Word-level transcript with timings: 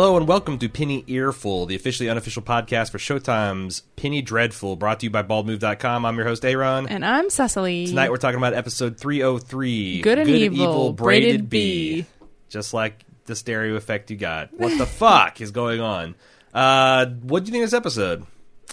Hello 0.00 0.16
and 0.16 0.26
welcome 0.26 0.56
to 0.60 0.66
Penny 0.66 1.04
Earful, 1.08 1.66
the 1.66 1.76
officially 1.76 2.08
unofficial 2.08 2.40
podcast 2.40 2.90
for 2.90 2.96
Showtime's 2.96 3.82
Penny 3.96 4.22
Dreadful, 4.22 4.76
brought 4.76 5.00
to 5.00 5.04
you 5.06 5.10
by 5.10 5.22
baldmove.com. 5.22 6.06
I'm 6.06 6.16
your 6.16 6.24
host, 6.24 6.42
Aaron. 6.42 6.88
And 6.88 7.04
I'm 7.04 7.28
Cecily. 7.28 7.86
Tonight 7.86 8.10
we're 8.10 8.16
talking 8.16 8.38
about 8.38 8.54
episode 8.54 8.96
303 8.96 10.00
Good 10.00 10.18
and 10.18 10.30
Evil, 10.30 10.94
Braided 10.94 11.50
Be. 11.50 12.06
Just 12.48 12.72
like 12.72 13.04
the 13.26 13.36
stereo 13.36 13.74
effect 13.74 14.10
you 14.10 14.16
got. 14.16 14.54
What 14.54 14.78
the 14.78 14.86
fuck 14.86 15.42
is 15.42 15.50
going 15.50 15.82
on? 15.82 16.14
Uh, 16.54 17.04
what 17.04 17.44
do 17.44 17.48
you 17.48 17.52
think 17.52 17.64
of 17.64 17.70
this 17.70 17.76
episode? 17.76 18.24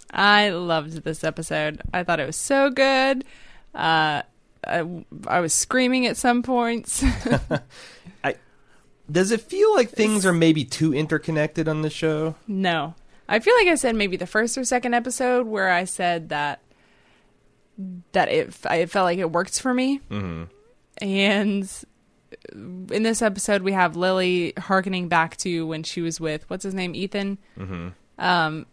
I 0.10 0.52
loved 0.52 1.04
this 1.04 1.26
episode. 1.26 1.82
I 1.94 2.06
thought 2.06 2.22
it 2.22 2.26
was 2.26 2.38
so 2.38 2.70
good. 2.70 3.26
Uh, 3.76 4.22
I, 4.66 5.04
I 5.28 5.42
was 5.42 5.52
screaming 5.54 6.06
at 6.06 6.16
some 6.16 6.42
points. 6.42 7.04
Does 9.10 9.32
it 9.32 9.42
feel 9.42 9.74
like 9.74 9.90
things 9.90 10.26
are 10.26 10.34
maybe 10.34 10.66
too 10.66 10.94
interconnected 10.94 11.68
on 11.68 11.82
the 11.82 11.90
show? 11.90 12.36
no. 12.48 12.96
I 13.30 13.40
feel 13.40 13.54
like 13.56 13.68
I 13.68 13.76
said 13.76 13.94
maybe 13.94 14.16
the 14.16 14.26
first 14.26 14.58
or 14.58 14.64
second 14.64 14.94
episode 14.94 15.48
where 15.48 15.70
I 15.70 15.84
said 15.84 16.30
that 16.30 16.62
that 18.14 18.30
it, 18.30 18.56
it 18.72 18.90
felt 18.90 19.04
like 19.04 19.20
it 19.20 19.32
worked 19.32 19.60
for 19.62 19.74
me. 19.74 20.00
Mm-hmm. 20.10 20.44
And 21.02 21.70
in 22.54 23.04
this 23.04 23.22
episode, 23.22 23.62
we 23.64 23.74
have 23.74 23.96
Lily 23.96 24.54
harkening 24.58 25.10
back 25.10 25.38
to 25.38 25.68
when 25.68 25.84
she 25.84 26.02
was 26.02 26.20
with 26.20 26.50
what's 26.50 26.64
his 26.64 26.74
name, 26.74 26.96
Ethan. 26.96 27.38
Mm-hmm. 27.58 27.90
Um, 28.18 28.66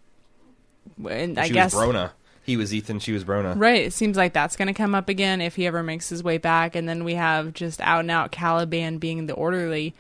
and 1.08 1.38
I 1.38 1.48
she 1.48 1.52
guess 1.52 1.74
was 1.74 1.82
Brona. 1.82 2.12
He 2.44 2.56
was 2.56 2.72
Ethan. 2.74 2.98
She 3.00 3.12
was 3.12 3.24
Brona. 3.24 3.58
right. 3.58 3.82
It 3.86 3.92
seems 3.92 4.16
like 4.16 4.34
that's 4.34 4.56
going 4.56 4.68
to 4.68 4.74
come 4.74 4.94
up 4.94 5.08
again 5.08 5.40
if 5.40 5.56
he 5.56 5.66
ever 5.66 5.82
makes 5.82 6.08
his 6.10 6.22
way 6.22 6.38
back. 6.38 6.76
And 6.76 6.88
then 6.88 7.02
we 7.02 7.14
have 7.14 7.54
just 7.54 7.80
out 7.80 8.00
and 8.00 8.10
out 8.10 8.30
Caliban 8.30 8.98
being 8.98 9.26
the 9.26 9.34
orderly, 9.34 9.94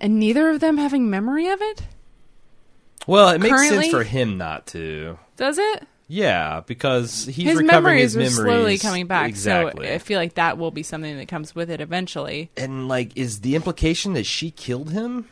and 0.00 0.18
neither 0.18 0.50
of 0.50 0.60
them 0.60 0.78
having 0.78 1.08
memory 1.10 1.48
of 1.48 1.60
it. 1.60 1.82
Well, 3.06 3.30
it 3.30 3.40
makes 3.40 3.54
Currently- 3.54 3.90
sense 3.90 3.92
for 3.92 4.04
him 4.04 4.38
not 4.38 4.66
to. 4.68 5.18
Does 5.36 5.58
it? 5.58 5.86
Yeah, 6.08 6.60
because 6.66 7.24
he's 7.24 7.46
his 7.46 7.58
recovering 7.58 7.84
memories 7.96 8.12
his 8.12 8.38
are 8.38 8.42
slowly 8.44 8.76
coming 8.78 9.06
back. 9.06 9.28
Exactly. 9.30 9.86
So 9.86 9.94
I 9.94 9.98
feel 9.98 10.18
like 10.18 10.34
that 10.34 10.58
will 10.58 10.70
be 10.70 10.82
something 10.82 11.16
that 11.16 11.26
comes 11.28 11.54
with 11.54 11.70
it 11.70 11.80
eventually. 11.80 12.50
and 12.56 12.86
like, 12.86 13.16
is 13.16 13.40
the 13.40 13.54
implication 13.54 14.12
that 14.12 14.24
she 14.26 14.50
killed 14.50 14.90
him? 14.90 15.28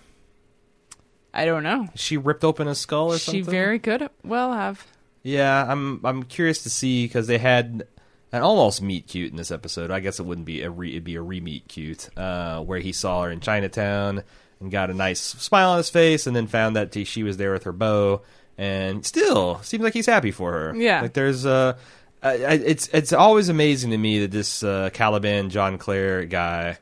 I 1.34 1.44
don't 1.44 1.62
know. 1.62 1.88
She 1.94 2.16
ripped 2.16 2.44
open 2.44 2.66
his 2.66 2.78
skull 2.78 3.12
or 3.12 3.18
She 3.18 3.24
something. 3.24 3.44
She 3.44 3.50
very 3.50 3.78
could 3.78 4.08
well 4.24 4.52
have. 4.52 4.86
Yeah, 5.22 5.66
I'm. 5.70 6.00
I'm 6.04 6.22
curious 6.22 6.62
to 6.62 6.70
see 6.70 7.04
because 7.04 7.26
they 7.26 7.38
had 7.38 7.86
an 8.32 8.42
almost 8.42 8.80
meet 8.80 9.06
cute 9.06 9.30
in 9.30 9.36
this 9.36 9.50
episode. 9.50 9.90
I 9.90 10.00
guess 10.00 10.18
it 10.18 10.24
wouldn't 10.24 10.46
be 10.46 10.62
a 10.62 10.70
re, 10.70 10.90
it'd 10.92 11.04
be 11.04 11.16
a 11.16 11.20
re 11.22 11.40
meet 11.40 11.68
cute, 11.68 12.08
uh, 12.16 12.60
where 12.60 12.78
he 12.80 12.92
saw 12.92 13.24
her 13.24 13.30
in 13.30 13.40
Chinatown 13.40 14.24
and 14.60 14.70
got 14.70 14.90
a 14.90 14.94
nice 14.94 15.20
smile 15.20 15.70
on 15.70 15.78
his 15.78 15.90
face, 15.90 16.26
and 16.26 16.36
then 16.36 16.46
found 16.46 16.76
that 16.76 16.94
she 17.06 17.22
was 17.22 17.36
there 17.36 17.52
with 17.52 17.64
her 17.64 17.72
bow, 17.72 18.22
and 18.58 19.04
still 19.04 19.60
seems 19.62 19.82
like 19.82 19.94
he's 19.94 20.06
happy 20.06 20.30
for 20.30 20.52
her. 20.52 20.74
Yeah. 20.76 21.02
like 21.02 21.14
there's 21.14 21.46
uh, 21.46 21.76
it's 22.22 22.88
it's 22.88 23.12
always 23.12 23.48
amazing 23.48 23.90
to 23.90 23.98
me 23.98 24.20
that 24.20 24.30
this 24.30 24.62
uh, 24.62 24.90
Caliban 24.92 25.50
John 25.50 25.78
Clare 25.78 26.26
guy 26.26 26.78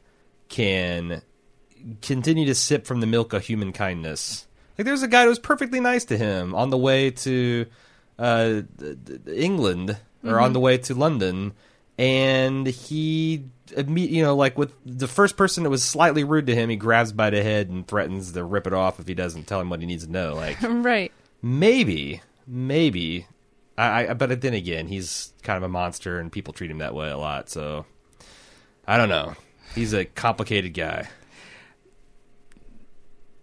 can 0.49 1.23
continue 2.03 2.47
to 2.47 2.55
sip 2.55 2.87
from 2.87 3.01
the 3.01 3.07
milk 3.07 3.33
of 3.33 3.45
human 3.45 3.73
kindness. 3.73 4.47
Like 4.77 4.85
there's 4.85 5.03
a 5.03 5.09
guy 5.09 5.23
who 5.23 5.29
was 5.29 5.39
perfectly 5.39 5.81
nice 5.81 6.05
to 6.07 6.17
him 6.19 6.55
on 6.55 6.71
the 6.71 6.79
way 6.79 7.11
to 7.11 7.67
uh, 8.19 8.63
England 9.33 9.97
or 10.25 10.41
on 10.41 10.53
the 10.53 10.61
way 10.61 10.79
to 10.79 10.95
London, 10.95 11.53
and 11.99 12.67
he, 12.67 13.45
you 13.77 14.23
know, 14.23 14.37
like 14.37 14.57
with 14.57 14.73
the 14.87 15.09
first 15.09 15.37
person 15.37 15.65
that 15.65 15.71
was 15.71 15.83
slightly 15.83 16.23
rude 16.23 16.47
to 16.47 16.55
him, 16.55 16.71
he 16.71 16.77
grabs 16.77 17.13
by 17.13 17.31
the 17.31 17.43
head 17.43 17.69
and 17.69 17.87
threatens 17.87 18.33
to 18.33 18.45
rip 18.45 18.67
it 18.69 18.73
off 18.73 19.01
if 19.01 19.09
he 19.09 19.15
doesn't 19.15 19.49
tell 19.49 19.61
him 19.61 19.69
what 19.69 19.81
he 19.81 19.87
needs 19.87 20.07
to 20.07 20.11
know. 20.11 20.35
Like 20.35 20.59
right. 20.63 21.13
maybe, 21.43 22.23
maybe, 22.47 23.27
I, 23.77 24.09
I 24.09 24.15
but 24.15 24.41
then 24.41 24.55
again, 24.55 24.87
he's 24.87 25.33
kind 25.43 25.57
of 25.57 25.65
a 25.65 25.69
monster, 25.69 26.21
and 26.21 26.31
people 26.31 26.55
treat 26.55 26.71
him 26.71 26.79
that 26.79 26.95
way 26.95 27.11
a 27.11 27.19
lot. 27.19 27.51
So 27.51 27.85
I 28.87 28.97
don't 28.97 29.09
know. 29.09 29.35
He's 29.75 29.93
a 29.93 30.05
complicated 30.05 30.75
guy. 30.75 31.09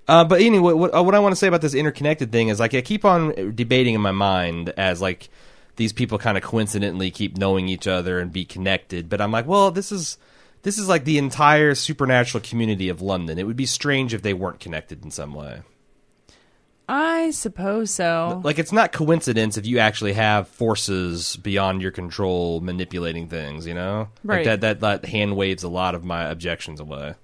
Uh, 0.08 0.24
but 0.24 0.40
anyway, 0.40 0.72
what, 0.74 0.94
what 1.06 1.16
I 1.16 1.20
want 1.20 1.34
to 1.34 1.36
say 1.36 1.48
about 1.48 1.62
this 1.62 1.74
interconnected 1.74 2.32
thing 2.32 2.50
is 2.50 2.60
like 2.60 2.74
I 2.74 2.82
keep 2.82 3.04
on 3.06 3.56
debating 3.56 3.96
in 3.96 4.02
my 4.02 4.12
mind 4.12 4.70
as 4.78 5.02
like 5.02 5.30
these 5.76 5.94
people 5.94 6.18
kind 6.18 6.38
of 6.38 6.44
coincidentally 6.44 7.12
keep 7.12 7.38
knowing 7.38 7.68
each 7.70 7.88
other 7.88 8.20
and 8.20 8.32
be 8.32 8.46
connected. 8.46 9.10
But 9.10 9.22
I'm 9.22 9.32
like, 9.32 9.48
well, 9.48 9.72
this 9.72 9.92
is 9.92 10.18
this 10.64 10.78
is 10.78 10.88
like 10.88 11.06
the 11.06 11.18
entire 11.18 11.76
supernatural 11.76 12.44
community 12.44 12.90
of 12.90 13.02
London. 13.02 13.38
It 13.38 13.46
would 13.46 13.56
be 13.56 13.66
strange 13.66 14.14
if 14.14 14.22
they 14.22 14.34
weren't 14.34 14.60
connected 14.60 15.04
in 15.04 15.12
some 15.12 15.34
way. 15.34 15.62
I 16.88 17.32
suppose 17.32 17.92
so. 17.92 18.42
Like 18.44 18.60
it's 18.60 18.72
not 18.72 18.92
coincidence 18.92 19.58
if 19.58 19.66
you 19.66 19.80
actually 19.80 20.14
have 20.14 20.48
forces 20.48 21.36
beyond 21.38 21.82
your 21.82 21.92
control 21.92 22.62
manipulating 22.62 23.28
things. 23.28 23.66
You 23.66 23.74
know, 23.74 24.10
Right. 24.24 24.46
Like 24.46 24.62
that 24.62 24.82
that 24.82 25.02
that 25.02 25.10
hand 25.10 25.36
waves 25.36 25.64
a 25.64 25.70
lot 25.70 25.96
of 25.96 26.04
my 26.04 26.24
objections 26.26 26.80
away. 26.80 27.16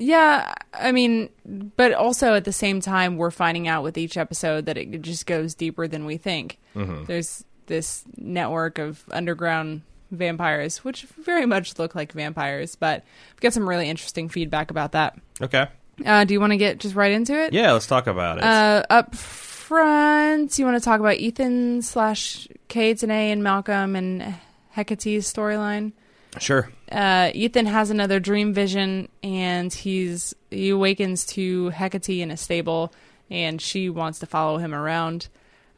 Yeah, 0.00 0.54
I 0.72 0.92
mean, 0.92 1.28
but 1.44 1.92
also 1.92 2.34
at 2.34 2.44
the 2.44 2.54
same 2.54 2.80
time, 2.80 3.18
we're 3.18 3.30
finding 3.30 3.68
out 3.68 3.82
with 3.82 3.98
each 3.98 4.16
episode 4.16 4.64
that 4.64 4.78
it 4.78 5.02
just 5.02 5.26
goes 5.26 5.54
deeper 5.54 5.86
than 5.86 6.06
we 6.06 6.16
think. 6.16 6.58
Mm-hmm. 6.74 7.04
There's 7.04 7.44
this 7.66 8.02
network 8.16 8.78
of 8.78 9.04
underground 9.10 9.82
vampires, 10.10 10.78
which 10.78 11.02
very 11.02 11.44
much 11.44 11.78
look 11.78 11.94
like 11.94 12.12
vampires, 12.12 12.76
but 12.76 13.04
we've 13.34 13.40
got 13.40 13.52
some 13.52 13.68
really 13.68 13.90
interesting 13.90 14.30
feedback 14.30 14.70
about 14.70 14.92
that. 14.92 15.18
Okay. 15.40 15.68
Uh, 16.04 16.24
do 16.24 16.32
you 16.32 16.40
want 16.40 16.52
to 16.52 16.56
get 16.56 16.78
just 16.78 16.94
right 16.94 17.12
into 17.12 17.34
it? 17.38 17.52
Yeah, 17.52 17.72
let's 17.72 17.86
talk 17.86 18.06
about 18.06 18.38
it. 18.38 18.44
Uh, 18.44 18.82
up 18.88 19.14
front, 19.14 20.58
you 20.58 20.64
want 20.64 20.78
to 20.78 20.84
talk 20.84 21.00
about 21.00 21.16
Ethan 21.16 21.82
slash 21.82 22.48
Kaetenay 22.70 23.32
and 23.32 23.44
Malcolm 23.44 23.94
and 23.94 24.34
Hecate's 24.74 25.30
storyline? 25.30 25.92
Sure. 26.38 26.70
uh, 26.92 27.30
Ethan 27.34 27.66
has 27.66 27.90
another 27.90 28.20
dream 28.20 28.54
vision, 28.54 29.08
and 29.22 29.72
he's 29.72 30.34
he 30.50 30.70
awakens 30.70 31.26
to 31.26 31.70
Hecate 31.70 32.20
in 32.20 32.30
a 32.30 32.36
stable, 32.36 32.92
and 33.30 33.60
she 33.60 33.88
wants 33.88 34.18
to 34.20 34.26
follow 34.26 34.58
him 34.58 34.74
around. 34.74 35.28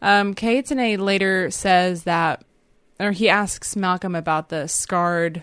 Um, 0.03 0.35
Kaetenay 0.35 0.99
later 0.99 1.51
says 1.51 2.05
that, 2.05 2.45
or 2.99 3.13
he 3.13 3.29
asks 3.29 3.77
Malcolm 3.77 4.15
about 4.15 4.49
the 4.49 4.67
scarred, 4.67 5.43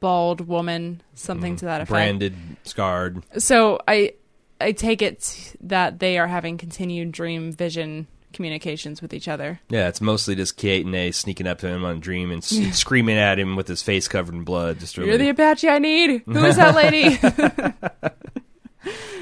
bald 0.00 0.42
woman, 0.42 1.02
something 1.14 1.56
to 1.56 1.64
that 1.64 1.80
effect. 1.80 1.90
Branded, 1.90 2.34
scarred. 2.64 3.22
So 3.38 3.80
I, 3.88 4.12
I 4.60 4.72
take 4.72 5.02
it 5.02 5.54
that 5.62 6.00
they 6.00 6.18
are 6.18 6.26
having 6.26 6.58
continued 6.58 7.12
dream 7.12 7.52
vision 7.52 8.06
communications 8.32 9.00
with 9.02 9.12
each 9.14 9.28
other. 9.28 9.60
Yeah, 9.68 9.88
it's 9.88 10.00
mostly 10.00 10.34
just 10.34 10.56
Kaetenay 10.58 11.14
sneaking 11.14 11.46
up 11.46 11.58
to 11.60 11.68
him 11.68 11.84
on 11.84 12.00
dream 12.00 12.30
and 12.30 12.42
s- 12.42 12.78
screaming 12.78 13.16
at 13.18 13.38
him 13.38 13.56
with 13.56 13.68
his 13.68 13.82
face 13.82 14.08
covered 14.08 14.34
in 14.34 14.44
blood. 14.44 14.80
Just 14.80 14.96
really, 14.96 15.10
You're 15.10 15.18
the 15.18 15.28
Apache 15.30 15.68
I 15.68 15.78
need. 15.78 16.22
Who 16.26 16.44
is 16.44 16.56
that 16.56 16.74
lady? 16.74 17.18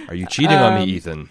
are 0.09 0.15
you 0.15 0.27
cheating 0.27 0.57
on 0.57 0.75
Um, 0.75 0.79
me, 0.87 0.93
Ethan? 0.95 1.31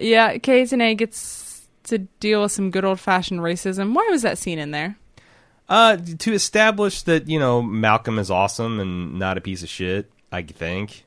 Yeah, 0.00 0.36
Kaetenay 0.38 0.96
gets 0.96 1.66
to 1.84 1.98
deal 1.98 2.42
with 2.42 2.52
some 2.52 2.70
good 2.70 2.84
old 2.84 3.00
fashioned 3.00 3.40
racism. 3.40 3.94
Why 3.94 4.06
was 4.10 4.22
that 4.22 4.38
scene 4.38 4.58
in 4.58 4.70
there? 4.70 4.96
Uh, 5.68 5.96
to 6.18 6.32
establish 6.32 7.02
that 7.02 7.28
you 7.28 7.38
know 7.38 7.62
Malcolm 7.62 8.18
is 8.18 8.30
awesome 8.30 8.80
and 8.80 9.18
not 9.18 9.38
a 9.38 9.40
piece 9.40 9.62
of 9.62 9.68
shit. 9.68 10.10
I 10.30 10.42
think. 10.42 11.04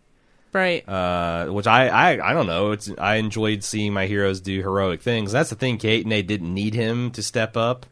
Right. 0.55 0.87
Uh, 0.87 1.47
which 1.47 1.67
I, 1.67 1.89
I 1.89 2.29
I 2.29 2.33
don't 2.33 2.47
know. 2.47 2.71
It's 2.71 2.89
I 2.97 3.15
enjoyed 3.15 3.61
seeing 3.61 3.91
my 3.91 4.07
heroes 4.07 4.39
do 4.39 4.61
heroic 4.61 5.01
things. 5.01 5.33
That's 5.33 5.49
the 5.49 5.57
thing. 5.57 5.77
Kaetenay 5.77 6.25
didn't 6.25 6.53
need 6.53 6.73
him 6.73 7.11
to 7.11 7.21
step 7.21 7.57
up. 7.57 7.85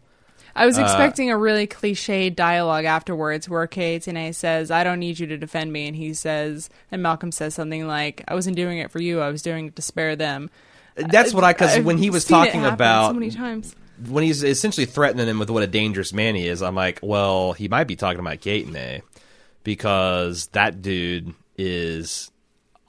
I 0.55 0.65
was 0.65 0.77
uh, 0.77 0.83
expecting 0.83 1.29
a 1.29 1.37
really 1.37 1.67
cliched 1.67 2.37
dialogue 2.37 2.85
afterwards 2.85 3.49
where 3.49 3.67
Kaetenay 3.67 4.33
says, 4.33 4.71
I 4.71 4.85
don't 4.85 4.99
need 4.99 5.19
you 5.19 5.27
to 5.27 5.37
defend 5.37 5.73
me. 5.73 5.87
And 5.87 5.95
he 5.95 6.13
says, 6.13 6.69
and 6.89 7.03
Malcolm 7.03 7.33
says 7.33 7.53
something 7.53 7.85
like, 7.85 8.23
I 8.29 8.33
wasn't 8.33 8.55
doing 8.55 8.77
it 8.77 8.91
for 8.91 9.01
you. 9.01 9.19
I 9.19 9.27
was 9.27 9.41
doing 9.41 9.67
it 9.67 9.75
to 9.75 9.81
spare 9.81 10.15
them. 10.15 10.49
That's 10.95 11.33
what 11.33 11.43
I 11.43 11.51
because 11.51 11.81
when 11.81 11.97
he 11.97 12.09
was 12.09 12.23
talking 12.23 12.63
about 12.63 13.09
so 13.09 13.13
many 13.13 13.31
times. 13.31 13.75
when 14.07 14.23
he's 14.23 14.41
essentially 14.41 14.85
threatening 14.85 15.27
him 15.27 15.37
with 15.37 15.49
what 15.49 15.63
a 15.63 15.67
dangerous 15.67 16.13
man 16.13 16.35
he 16.35 16.47
is, 16.47 16.61
I'm 16.61 16.75
like, 16.75 16.99
well, 17.01 17.51
he 17.51 17.67
might 17.67 17.87
be 17.89 17.97
talking 17.97 18.21
about 18.21 18.37
Kaetenay 18.39 19.01
because 19.65 20.47
that 20.53 20.81
dude 20.81 21.33
is 21.57 22.31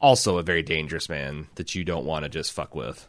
also 0.04 0.38
a 0.38 0.42
very 0.42 0.62
dangerous 0.62 1.08
man 1.08 1.48
that 1.56 1.74
you 1.74 1.82
don't 1.84 2.04
want 2.04 2.24
to 2.24 2.28
just 2.28 2.52
fuck 2.52 2.74
with. 2.74 3.08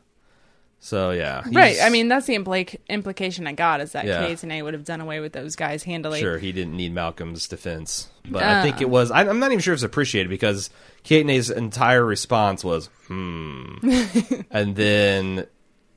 So 0.80 1.12
yeah, 1.12 1.42
Right. 1.52 1.78
I 1.82 1.90
mean, 1.90 2.10
that's 2.10 2.28
the 2.28 2.36
impli- 2.38 2.76
implication 2.90 3.48
I 3.48 3.54
got 3.54 3.82
is 3.82 3.94
that 3.94 4.06
Yeah. 4.06 4.22
Kaetenay 4.28 4.62
would 4.64 4.74
have 4.76 4.84
done 4.86 5.02
away 5.02 5.20
with 5.20 5.34
those 5.34 5.56
guys 5.56 5.84
handily. 5.84 6.20
Sure, 6.20 6.38
he 6.38 6.52
didn't 6.52 6.76
need 6.78 6.94
Malcolm's 6.94 7.48
defense, 7.48 8.08
but 8.30 8.44
I 8.44 8.60
Uh. 8.60 8.64
think 8.64 8.82
it 8.82 8.90
was. 8.90 9.10
I, 9.10 9.22
I'm 9.22 9.40
not 9.40 9.52
even 9.52 9.62
sure 9.62 9.74
if 9.74 9.78
it's 9.78 9.84
appreciated 9.84 10.30
because 10.30 10.70
Kaetenay's 11.04 11.50
entire 11.50 12.06
response 12.06 12.64
was 12.64 12.90
"hmm," 13.08 13.78
and 14.52 14.76
then 14.76 15.48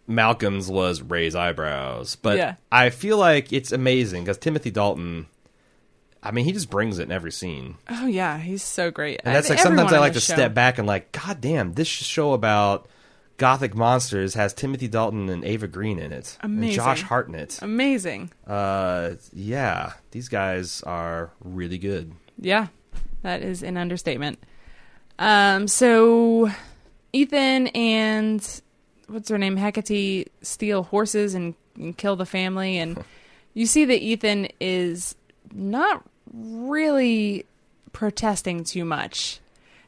Malcolm's 0.06 0.68
was 0.70 1.02
raise 1.02 1.34
eyebrows. 1.34 2.16
But 2.16 2.38
Yeah. 2.38 2.54
I 2.72 2.88
feel 2.90 3.18
like 3.18 3.52
it's 3.52 3.72
amazing 3.72 4.24
because 4.24 4.38
Timothy 4.38 4.70
Dalton 4.70 5.26
I 6.23 6.31
mean, 6.32 6.44
he 6.44 6.53
just 6.53 6.70
brings 6.70 6.99
it 6.99 7.05
in 7.05 7.12
every 7.12 7.32
scene. 7.32 7.76
Oh 7.88 8.06
yeah, 8.06 8.38
he's 8.38 8.62
so 8.62 8.91
great. 8.91 9.20
And 9.25 9.35
that's 9.35 9.49
like 9.49 9.59
sometimes 9.59 9.93
I 9.93 9.99
like 9.99 10.15
to 10.15 10.20
show. 10.20 10.35
step 10.35 10.55
back 10.55 10.79
and 10.79 10.87
like, 10.87 11.12
God 11.12 11.41
damn, 11.41 11.75
this 11.75 11.87
show 11.88 12.32
about 12.32 12.88
gothic 13.37 13.75
monsters 13.75 14.35
has 14.35 14.53
Timothy 14.53 14.88
Dalton 14.88 15.29
and 15.29 15.44
Eva 15.44 15.69
Green 15.69 15.99
in 15.99 16.12
it, 16.12 16.37
and 16.43 16.62
Josh 16.70 17.03
Hartnett. 17.03 17.61
Amazing. 17.62 18.32
Uh, 18.47 19.12
yeah, 19.32 19.93
these 20.11 20.29
guys 20.29 20.82
are 20.82 21.31
really 21.41 21.79
good. 21.79 22.12
Yeah, 22.37 22.67
that 23.23 23.43
is 23.43 23.62
an 23.62 23.76
understatement. 23.76 24.38
Um, 25.19 25.67
so 25.69 26.50
Ethan 27.12 27.69
and 27.69 28.61
what's 29.06 29.29
her 29.29 29.38
name, 29.38 29.56
Hecate, 29.56 30.29
steal 30.43 30.82
horses 30.82 31.35
and, 31.35 31.55
and 31.76 31.97
kill 31.97 32.17
the 32.17 32.26
family, 32.26 32.79
and 32.79 33.03
you 33.55 33.67
see 33.67 33.85
that 33.85 34.03
Ethan 34.03 34.49
is 34.61 35.15
not 35.54 36.04
really 36.32 37.46
protesting 37.92 38.64
too 38.64 38.84
much. 38.84 39.40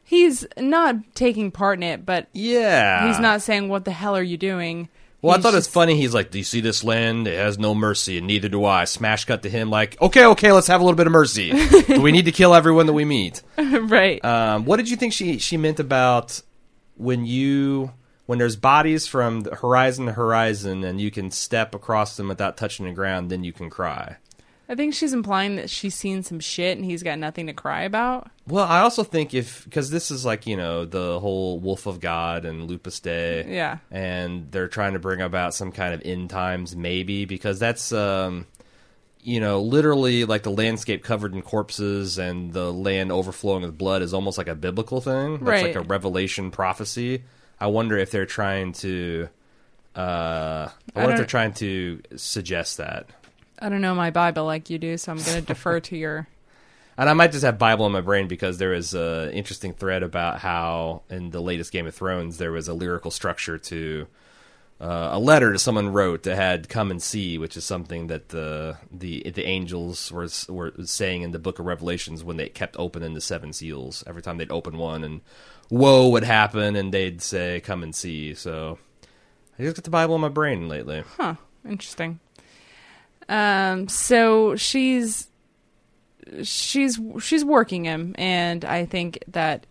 He's 0.03 0.47
not 0.57 0.97
taking 1.15 1.51
part 1.51 1.79
in 1.79 1.83
it, 1.85 2.05
but 2.05 2.27
Yeah, 2.33 3.07
he's 3.07 3.21
not 3.21 3.43
saying, 3.43 3.69
"What 3.69 3.85
the 3.85 3.93
hell 3.93 4.17
are 4.17 4.23
you 4.23 4.37
doing?" 4.37 4.89
Well, 5.23 5.33
I 5.33 5.37
He's 5.37 5.43
thought 5.43 5.55
it's 5.55 5.67
funny. 5.67 5.97
He's 5.97 6.15
like, 6.15 6.31
"Do 6.31 6.39
you 6.39 6.45
see 6.45 6.61
this 6.61 6.83
land? 6.83 7.29
It 7.29 7.39
has 7.39 7.59
no 7.59 7.75
mercy, 7.75 8.19
and 8.19 8.27
neither 8.27 8.49
do 8.49 8.65
I." 8.65 8.85
Smash 8.87 9.27
cut 9.27 9.43
to 9.43 9.51
him, 9.51 9.71
like, 9.71 10.01
"Okay, 10.01 10.25
okay, 10.25 10.51
let's 10.51 10.67
have 10.67 10.81
a 10.81 10.85
little 10.85 10.97
bit 10.97 11.07
of 11.07 11.13
mercy. 11.13 11.53
we 11.89 12.11
need 12.11 12.25
to 12.25 12.33
kill 12.33 12.55
everyone 12.55 12.87
that 12.87 12.93
we 12.93 13.05
meet?" 13.05 13.43
right. 13.59 14.25
Um, 14.25 14.65
what 14.65 14.79
did 14.79 14.91
you 14.91 14.97
think 14.97 15.13
she 15.13 15.39
she 15.39 15.57
meant 15.57 15.79
about 15.79 16.41
when 16.97 17.25
you 17.25 17.93
when 18.27 18.39
there's 18.39 18.57
bodies 18.57 19.07
from 19.09 19.45
horizon 19.45 20.07
to 20.07 20.13
horizon 20.13 20.85
and 20.85 21.01
you 21.01 21.11
can 21.11 21.33
step 21.33 21.75
across 21.75 22.17
them 22.17 22.29
without 22.29 22.57
touching 22.57 22.87
the 22.87 22.93
ground, 22.93 23.29
then 23.29 23.43
you 23.43 23.53
can 23.53 23.69
cry. 23.69 24.17
I 24.71 24.77
think 24.77 24.95
she's 24.95 25.13
implying 25.13 25.57
that 25.57 25.69
she's 25.69 25.97
seen 25.97 26.23
some 26.23 26.39
shit 26.39 26.77
and 26.79 26.85
he's 26.87 27.03
got 27.03 27.19
nothing 27.19 27.49
to 27.49 27.53
cry 27.53 27.83
about. 27.83 28.31
Well, 28.47 28.65
I 28.65 28.81
also 28.81 29.03
think 29.03 29.35
if 29.35 29.65
because 29.65 29.91
this 29.91 30.13
is 30.13 30.25
like 30.25 30.47
you 30.47 30.57
know 30.57 30.85
the 30.85 31.19
whole 31.19 31.59
Wolf 31.59 31.87
of 31.87 31.99
God 31.99 32.45
and 32.45 32.69
Lupus 32.69 33.01
Dei, 33.01 33.45
Yeah. 33.53 33.79
and 33.91 34.51
they're 34.53 34.69
trying 34.69 34.93
to 34.93 35.01
bring 35.01 35.21
about 35.21 35.55
some 35.55 35.73
kind 35.73 35.93
of 35.93 36.03
end 36.05 36.31
times, 36.31 36.77
maybe 36.77 37.25
because 37.25 37.59
that's 37.59 37.91
um, 37.93 38.47
you 39.23 39.41
know 39.41 39.61
literally 39.61 40.25
like 40.25 40.45
the 40.45 40.51
landscape 40.53 41.03
covered 41.03 41.35
in 41.35 41.43
corpses 41.43 42.17
and 42.17 42.53
the 42.53 42.73
land 42.73 43.11
overflowing 43.11 43.63
with 43.63 43.77
blood 43.77 44.03
is 44.03 44.15
almost 44.15 44.39
like 44.39 44.49
a 44.49 44.55
biblical 44.55 45.01
thing. 45.01 45.33
That's 45.33 45.43
Right. 45.43 45.65
like 45.67 45.75
a 45.75 45.81
revelation 45.89 46.53
prophecy. 46.53 47.25
I 47.59 47.67
wonder 47.67 47.99
if 47.99 48.13
they're 48.13 48.25
trying 48.25 48.73
to. 48.75 49.29
Uh, 49.97 50.69
I 50.95 50.99
wonder 50.99 51.11
if 51.13 51.17
they're 51.19 51.27
trying 51.27 51.53
to 51.55 52.01
suggest 52.17 52.77
that. 52.77 53.09
I 53.61 53.69
don't 53.69 53.81
know 53.81 53.95
my 53.95 54.11
Bible 54.11 54.45
like 54.45 54.71
you 54.71 54.79
do, 54.79 54.97
so 54.97 55.13
I'm 55.13 55.19
going 55.19 55.41
to 55.41 55.43
defer 55.43 55.81
to 55.81 55.97
your. 55.97 56.29
And 56.99 57.09
I 57.09 57.15
might 57.15 57.33
just 57.33 57.45
have 57.45 57.57
Bible 57.57 57.87
in 57.87 57.93
my 57.93 58.03
brain 58.03 58.29
because 58.29 58.59
there 58.59 58.75
is 58.75 58.93
an 58.93 59.31
interesting 59.31 59.73
thread 59.73 60.03
about 60.03 60.41
how 60.41 61.01
in 61.09 61.31
the 61.31 61.41
latest 61.41 61.73
Game 61.73 61.87
of 61.87 61.95
Thrones 61.95 62.37
there 62.37 62.53
was 62.53 62.69
a 62.69 62.75
lyrical 62.75 63.11
structure 63.11 63.57
to 63.57 64.07
uh, 64.81 65.11
a 65.13 65.19
letter 65.19 65.53
that 65.53 65.61
someone 65.61 65.93
wrote 65.95 66.25
that 66.25 66.37
had 66.37 66.69
"come 66.69 66.91
and 66.91 67.03
see," 67.03 67.39
which 67.39 67.57
is 67.57 67.65
something 67.65 68.09
that 68.09 68.31
the 68.31 68.77
the 68.91 69.31
the 69.31 69.47
angels 69.47 70.13
were 70.13 70.29
were 70.49 70.73
saying 70.85 71.23
in 71.23 71.31
the 71.31 71.39
Book 71.39 71.59
of 71.59 71.65
Revelations 71.65 72.23
when 72.23 72.37
they 72.37 72.49
kept 72.51 72.77
opening 72.79 73.15
the 73.15 73.21
seven 73.23 73.55
seals. 73.55 74.05
Every 74.07 74.21
time 74.21 74.37
they'd 74.37 74.51
open 74.51 74.77
one, 74.77 75.03
and 75.03 75.23
woe 75.71 76.09
would 76.09 76.25
happen, 76.25 76.77
and 76.77 76.93
they'd 76.93 77.23
say 77.23 77.61
"come 77.61 77.83
and 77.83 77.95
see." 77.95 78.35
So 78.35 78.79
I 79.59 79.63
just 79.63 79.77
got 79.77 79.85
the 79.85 79.91
Bible 79.91 80.15
in 80.17 80.21
my 80.21 80.29
brain 80.29 80.69
lately. 80.69 81.05
Huh. 81.17 81.37
Interesting. 81.67 82.21
Um. 83.31 83.89
So 83.89 84.57
she's 84.57 85.29
she's 86.43 87.01
she's 87.21 87.45
working 87.45 87.85
him, 87.85 88.15
and 88.19 88.65
I 88.65 88.85
think 88.85 89.25
that 89.29 89.67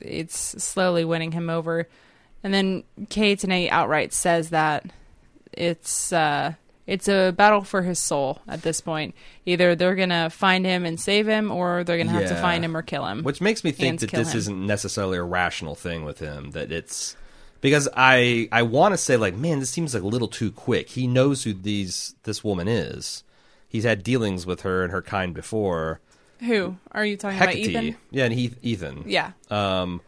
it's 0.00 0.36
slowly 0.62 1.04
winning 1.04 1.32
him 1.32 1.48
over. 1.50 1.88
And 2.42 2.54
then 2.54 2.84
Kaetenay 3.06 3.68
outright 3.70 4.12
says 4.12 4.50
that 4.50 4.86
it's 5.52 6.12
uh 6.12 6.54
it's 6.86 7.08
a 7.08 7.32
battle 7.36 7.62
for 7.62 7.82
his 7.82 7.98
soul 7.98 8.40
at 8.48 8.62
this 8.62 8.80
point. 8.80 9.14
Either 9.44 9.74
they're 9.74 9.94
gonna 9.94 10.30
find 10.30 10.64
him 10.64 10.84
and 10.86 10.98
save 10.98 11.26
him, 11.26 11.50
or 11.50 11.84
they're 11.84 11.98
gonna 11.98 12.10
have 12.10 12.28
to 12.28 12.36
find 12.36 12.64
him 12.64 12.76
or 12.76 12.82
kill 12.82 13.04
him. 13.06 13.22
Which 13.22 13.40
makes 13.40 13.62
me 13.62 13.72
think 13.72 14.00
that 14.00 14.10
this 14.10 14.32
him. 14.32 14.38
isn't 14.38 14.66
necessarily 14.66 15.18
a 15.18 15.22
rational 15.22 15.74
thing 15.74 16.04
with 16.04 16.18
him. 16.18 16.52
That 16.52 16.72
it's 16.72 17.16
because 17.60 17.88
I 17.96 18.48
I 18.52 18.62
want 18.62 18.92
to 18.94 18.98
say 18.98 19.16
like, 19.16 19.34
man, 19.34 19.60
this 19.60 19.70
seems 19.70 19.94
like 19.94 20.02
a 20.02 20.06
little 20.06 20.28
too 20.28 20.50
quick. 20.50 20.88
He 20.90 21.06
knows 21.06 21.44
who 21.44 21.52
these 21.52 22.14
this 22.24 22.42
woman 22.44 22.68
is. 22.68 23.24
He's 23.68 23.84
had 23.84 24.02
dealings 24.02 24.46
with 24.46 24.62
her 24.62 24.82
and 24.82 24.92
her 24.92 25.02
kind 25.02 25.34
before. 25.34 26.00
Who 26.40 26.76
are 26.92 27.04
you 27.04 27.16
talking 27.16 27.38
about? 27.38 27.54
Ethan. 27.54 27.96
yeah, 28.10 28.24
and 28.24 28.32
he, 28.32 28.52
Ethan. 28.62 29.04
Yeah. 29.06 29.32
Um, 29.50 30.00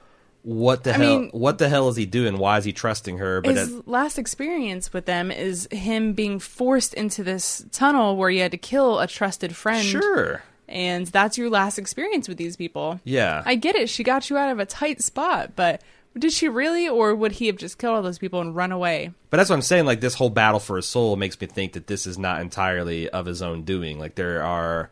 what 0.42 0.84
the 0.84 0.94
I 0.94 0.96
hell? 0.96 1.18
mean- 1.20 1.30
what 1.32 1.58
the 1.58 1.68
hell 1.68 1.88
is 1.90 1.96
he 1.96 2.06
doing? 2.06 2.38
Why 2.38 2.56
is 2.56 2.64
he 2.64 2.72
trusting 2.72 3.18
her? 3.18 3.40
But 3.42 3.56
his 3.56 3.76
at- 3.76 3.88
last 3.88 4.18
experience 4.18 4.92
with 4.92 5.04
them 5.06 5.30
is 5.30 5.68
him 5.70 6.12
being 6.14 6.38
forced 6.38 6.94
into 6.94 7.22
this 7.24 7.64
tunnel 7.72 8.16
where 8.16 8.30
you 8.30 8.40
had 8.40 8.52
to 8.52 8.56
kill 8.58 9.00
a 9.00 9.06
trusted 9.06 9.54
friend. 9.54 9.84
sure, 9.84 10.42
And 10.68 11.06
that's 11.08 11.36
your 11.36 11.50
last 11.50 11.78
experience 11.78 12.28
with 12.28 12.38
these 12.38 12.56
people. 12.56 13.00
yeah. 13.04 13.42
I 13.44 13.56
get 13.56 13.74
it. 13.74 13.90
She 13.90 14.02
got 14.04 14.30
you 14.30 14.38
out 14.38 14.50
of 14.50 14.58
a 14.60 14.64
tight 14.66 15.02
spot, 15.02 15.52
but 15.56 15.82
did 16.18 16.32
she 16.32 16.48
really, 16.48 16.88
or 16.88 17.14
would 17.14 17.32
he 17.32 17.46
have 17.46 17.56
just 17.56 17.78
killed 17.78 17.96
all 17.96 18.02
those 18.02 18.18
people 18.18 18.40
and 18.40 18.54
run 18.54 18.72
away? 18.72 19.12
But 19.30 19.36
that's 19.36 19.48
what 19.50 19.56
I'm 19.56 19.62
saying. 19.62 19.86
Like 19.86 20.00
this 20.00 20.14
whole 20.14 20.30
battle 20.30 20.60
for 20.60 20.76
his 20.76 20.86
soul 20.86 21.16
makes 21.16 21.40
me 21.40 21.46
think 21.46 21.74
that 21.74 21.86
this 21.86 22.06
is 22.06 22.18
not 22.18 22.40
entirely 22.40 23.08
of 23.08 23.26
his 23.26 23.42
own 23.42 23.62
doing. 23.62 23.98
Like 23.98 24.16
there 24.16 24.42
are, 24.42 24.90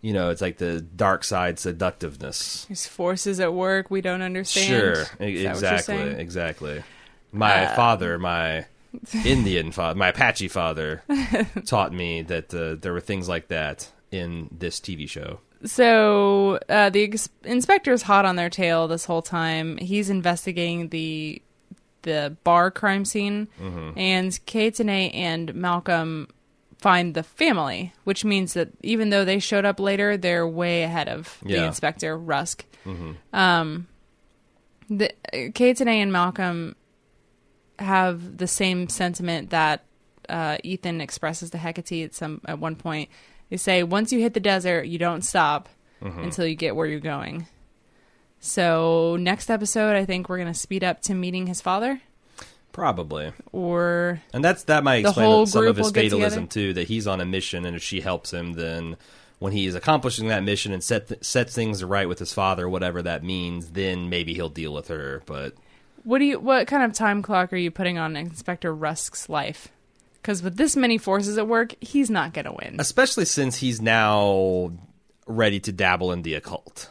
you 0.00 0.12
know, 0.12 0.30
it's 0.30 0.40
like 0.40 0.58
the 0.58 0.80
dark 0.80 1.24
side 1.24 1.58
seductiveness. 1.58 2.66
There's 2.66 2.86
forces 2.86 3.40
at 3.40 3.52
work 3.52 3.90
we 3.90 4.00
don't 4.00 4.22
understand. 4.22 4.66
Sure, 4.66 5.26
e- 5.26 5.46
exactly? 5.46 6.00
Uh, 6.00 6.06
exactly. 6.06 6.82
My 7.32 7.66
father, 7.74 8.18
my 8.18 8.66
Indian 9.24 9.72
father, 9.72 9.98
my 9.98 10.08
Apache 10.08 10.48
father, 10.48 11.02
taught 11.66 11.92
me 11.92 12.22
that 12.22 12.54
uh, 12.54 12.76
there 12.80 12.92
were 12.92 13.00
things 13.00 13.28
like 13.28 13.48
that 13.48 13.90
in 14.10 14.48
this 14.52 14.80
TV 14.80 15.08
show. 15.08 15.40
So 15.64 16.58
uh, 16.68 16.90
the 16.90 17.04
ex- 17.04 17.28
inspector's 17.44 18.02
hot 18.02 18.24
on 18.24 18.36
their 18.36 18.50
tail 18.50 18.88
this 18.88 19.04
whole 19.04 19.22
time. 19.22 19.76
He's 19.76 20.10
investigating 20.10 20.88
the 20.88 21.42
the 22.02 22.34
bar 22.44 22.70
crime 22.70 23.04
scene, 23.04 23.46
Mm-hmm. 23.60 23.98
and 23.98 24.30
Kaetenay 24.46 25.10
and 25.14 25.54
Malcolm 25.54 26.28
find 26.78 27.12
the 27.12 27.22
family, 27.22 27.92
which 28.04 28.24
means 28.24 28.54
that 28.54 28.70
even 28.82 29.10
though 29.10 29.26
they 29.26 29.38
showed 29.38 29.66
up 29.66 29.78
later, 29.78 30.16
they're 30.16 30.48
way 30.48 30.82
ahead 30.82 31.08
of 31.08 31.36
the 31.42 31.50
Yeah. 31.50 31.56
Mm-hmm. 31.58 31.66
inspector 31.66 32.16
Rusk. 32.16 32.64
Um, 33.34 33.86
the 34.88 35.10
Kaetenay 35.32 35.96
and 36.00 36.10
Malcolm 36.10 36.74
have 37.78 38.38
the 38.38 38.46
same 38.46 38.88
sentiment 38.88 39.50
that 39.50 39.84
uh, 40.28 40.56
Ethan 40.64 41.00
expresses 41.02 41.50
to 41.50 41.58
Hecate 41.58 42.04
at 42.04 42.14
some 42.14 42.40
at 42.46 42.58
one 42.58 42.76
point. 42.76 43.10
They 43.50 43.56
say 43.56 43.82
once 43.82 44.12
you 44.12 44.20
hit 44.20 44.32
the 44.34 44.40
desert, 44.40 44.84
you 44.84 44.98
don't 44.98 45.22
stop 45.22 45.68
Mm-hmm. 46.02 46.20
until 46.22 46.46
you 46.46 46.54
get 46.54 46.74
where 46.74 46.86
you're 46.86 46.98
going. 46.98 47.46
So 48.38 49.16
next 49.20 49.50
episode, 49.50 49.96
I 49.96 50.04
think 50.06 50.28
we're 50.28 50.38
gonna 50.38 50.54
speed 50.54 50.82
up 50.82 51.02
to 51.02 51.14
meeting 51.14 51.46
his 51.46 51.60
father, 51.60 52.00
Probably, 52.72 53.32
or 53.52 54.22
and 54.32 54.42
that's 54.42 54.64
that 54.64 54.82
might 54.84 55.04
explain 55.04 55.44
some 55.46 55.66
of 55.66 55.76
his 55.76 55.90
fatalism 55.90 56.46
too. 56.46 56.72
That 56.72 56.88
he's 56.88 57.06
on 57.06 57.20
a 57.20 57.26
mission, 57.26 57.66
and 57.66 57.76
if 57.76 57.82
she 57.82 58.00
helps 58.00 58.32
him, 58.32 58.54
then 58.54 58.96
when 59.40 59.52
he's 59.52 59.74
accomplishing 59.74 60.28
that 60.28 60.42
mission 60.42 60.72
and 60.72 60.82
set 60.82 61.08
th- 61.08 61.22
sets 61.24 61.54
things 61.54 61.84
right 61.84 62.08
with 62.08 62.18
his 62.18 62.32
father, 62.32 62.66
whatever 62.68 63.02
that 63.02 63.22
means, 63.22 63.72
then 63.72 64.08
maybe 64.08 64.32
he'll 64.32 64.48
deal 64.48 64.72
with 64.72 64.88
her. 64.88 65.22
But 65.26 65.54
what 66.04 66.20
do 66.20 66.24
you? 66.24 66.38
What 66.40 66.66
kind 66.66 66.82
of 66.84 66.94
time 66.94 67.20
clock 67.22 67.52
are 67.52 67.56
you 67.56 67.70
putting 67.70 67.98
on 67.98 68.16
Inspector 68.16 68.74
Rusk's 68.74 69.28
life? 69.28 69.68
Because 70.20 70.42
with 70.42 70.56
this 70.56 70.76
many 70.76 70.98
forces 70.98 71.38
at 71.38 71.46
work, 71.48 71.74
he's 71.80 72.10
not 72.10 72.32
gonna 72.32 72.52
win. 72.52 72.76
especially 72.78 73.24
since 73.24 73.56
he's 73.56 73.80
now 73.80 74.72
ready 75.26 75.60
to 75.60 75.72
dabble 75.72 76.12
in 76.12 76.22
the 76.22 76.34
occult. 76.34 76.90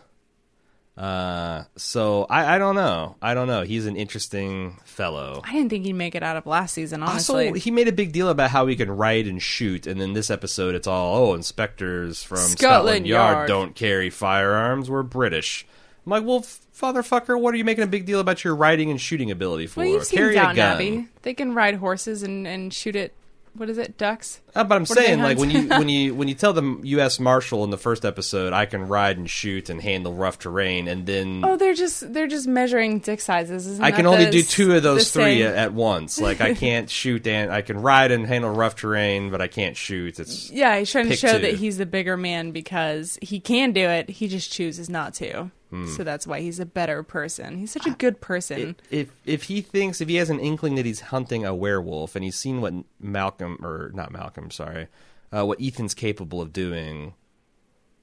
Uh, 0.99 1.63
so 1.77 2.25
I, 2.29 2.55
I 2.55 2.57
don't 2.57 2.75
know. 2.75 3.15
I 3.21 3.33
don't 3.33 3.47
know. 3.47 3.61
He's 3.61 3.85
an 3.85 3.95
interesting 3.95 4.77
fellow. 4.83 5.41
I 5.45 5.53
didn't 5.53 5.69
think 5.69 5.85
he'd 5.85 5.93
make 5.93 6.13
it 6.13 6.23
out 6.23 6.35
of 6.35 6.45
last 6.45 6.73
season. 6.73 7.03
Honestly, 7.03 7.47
Also, 7.47 7.59
he 7.59 7.71
made 7.71 7.87
a 7.87 7.93
big 7.93 8.11
deal 8.11 8.27
about 8.27 8.49
how 8.49 8.67
he 8.67 8.75
can 8.75 8.91
write 8.91 9.25
and 9.25 9.41
shoot, 9.41 9.87
and 9.87 10.01
then 10.01 10.11
this 10.11 10.29
episode, 10.29 10.75
it's 10.75 10.87
all 10.87 11.29
oh, 11.29 11.33
inspectors 11.35 12.21
from 12.21 12.39
Scotland, 12.39 12.57
Scotland 12.59 13.07
Yard, 13.07 13.35
Yard. 13.37 13.47
don't 13.47 13.75
carry 13.75 14.09
firearms. 14.09 14.89
We're 14.89 15.03
British. 15.03 15.65
I'm 16.05 16.09
like, 16.09 16.25
well, 16.25 16.41
fatherfucker, 16.41 17.39
what 17.39 17.53
are 17.53 17.57
you 17.57 17.63
making 17.63 17.85
a 17.85 17.87
big 17.87 18.05
deal 18.05 18.19
about 18.19 18.43
your 18.43 18.55
riding 18.55 18.91
and 18.91 18.99
shooting 18.99 19.31
ability 19.31 19.67
for? 19.67 19.79
well, 19.79 19.87
you've 19.87 20.09
carry 20.09 20.35
a 20.35 20.53
gun. 20.53 20.59
Abbey. 20.59 21.07
They 21.21 21.33
can 21.33 21.53
ride 21.53 21.75
horses 21.75 22.23
and 22.23 22.45
and 22.45 22.73
shoot 22.73 22.97
at 22.97 23.11
what 23.59 23.69
is 23.69 23.77
it, 23.77 23.97
ducks? 23.97 24.39
Uh, 24.55 24.63
but 24.63 24.75
I'm 24.75 24.81
What 24.81 24.97
saying, 24.97 25.19
like 25.21 25.37
when 25.37 25.49
you 25.51 25.67
when 25.69 25.89
you 25.89 26.15
when 26.15 26.27
you 26.27 26.35
tell 26.35 26.53
the 26.53 26.79
U.S. 26.83 27.19
Marshal 27.19 27.63
in 27.63 27.69
the 27.69 27.77
first 27.77 28.05
episode, 28.05 28.53
I 28.53 28.65
can 28.65 28.87
ride 28.87 29.17
and 29.17 29.29
shoot 29.29 29.69
and 29.69 29.81
handle 29.81 30.13
rough 30.13 30.39
terrain, 30.39 30.87
and 30.87 31.05
then 31.05 31.41
Oh, 31.45 31.55
they're 31.57 31.73
just 31.73 32.13
they're 32.13 32.27
just 32.27 32.47
measuring 32.47 32.99
dick 32.99 33.21
sizes. 33.21 33.67
Isn't 33.67 33.83
I 33.83 33.91
can 33.91 34.05
only 34.05 34.29
do 34.29 34.41
two 34.43 34.75
of 34.75 34.83
those 34.83 35.11
three 35.11 35.43
at, 35.43 35.55
at 35.55 35.73
once. 35.73 36.19
Like 36.19 36.41
I 36.41 36.53
can't 36.53 36.89
shoot 36.99 37.25
and 37.27 37.51
I 37.51 37.61
can 37.61 37.81
ride 37.81 38.11
and 38.11 38.25
handle 38.25 38.49
rough 38.51 38.75
terrain, 38.75 39.29
but 39.31 39.41
I 39.41 39.47
can't 39.47 39.77
shoot. 39.77 40.19
It's 40.19 40.49
Yeah, 40.51 40.77
he's 40.79 40.91
trying 40.91 41.09
to 41.09 41.15
show 41.15 41.33
two. 41.33 41.39
that 41.39 41.55
he's 41.55 41.77
the 41.77 41.85
bigger 41.85 42.17
man 42.17 42.51
because 42.51 43.17
he 43.21 43.39
can 43.39 43.71
do 43.71 43.81
it. 43.87 44.09
He 44.09 44.27
just 44.27 44.51
chooses 44.51 44.89
not 44.89 45.13
to. 45.15 45.51
Hmm. 45.69 45.85
So 45.85 46.03
that's 46.03 46.25
why 46.25 46.41
he's 46.41 46.59
a 46.59 46.65
better 46.65 47.03
person. 47.03 47.55
He's 47.59 47.69
such 47.69 47.85
a 47.85 47.91
good 47.91 48.19
person. 48.21 48.75
if 48.89 49.11
if 49.23 49.43
he 49.43 49.61
thinks 49.61 50.01
if 50.01 50.09
he 50.09 50.15
has 50.15 50.31
an 50.31 50.39
inkling 50.39 50.73
that 50.75 50.85
he's 50.85 50.99
hunting 50.99 51.45
a 51.45 51.53
werewolf 51.53 52.15
and 52.15 52.25
he's 52.25 52.35
seen 52.39 52.59
what 52.59 52.73
Malcolm 52.99 53.63
or 53.63 53.91
not 53.93 54.11
Malcolm, 54.11 54.38
sorry, 54.51 54.87
uh, 55.35 55.45
what 55.45 55.61
Ethan's 55.61 55.93
capable 55.93 56.41
of 56.41 56.53
doing, 56.53 57.13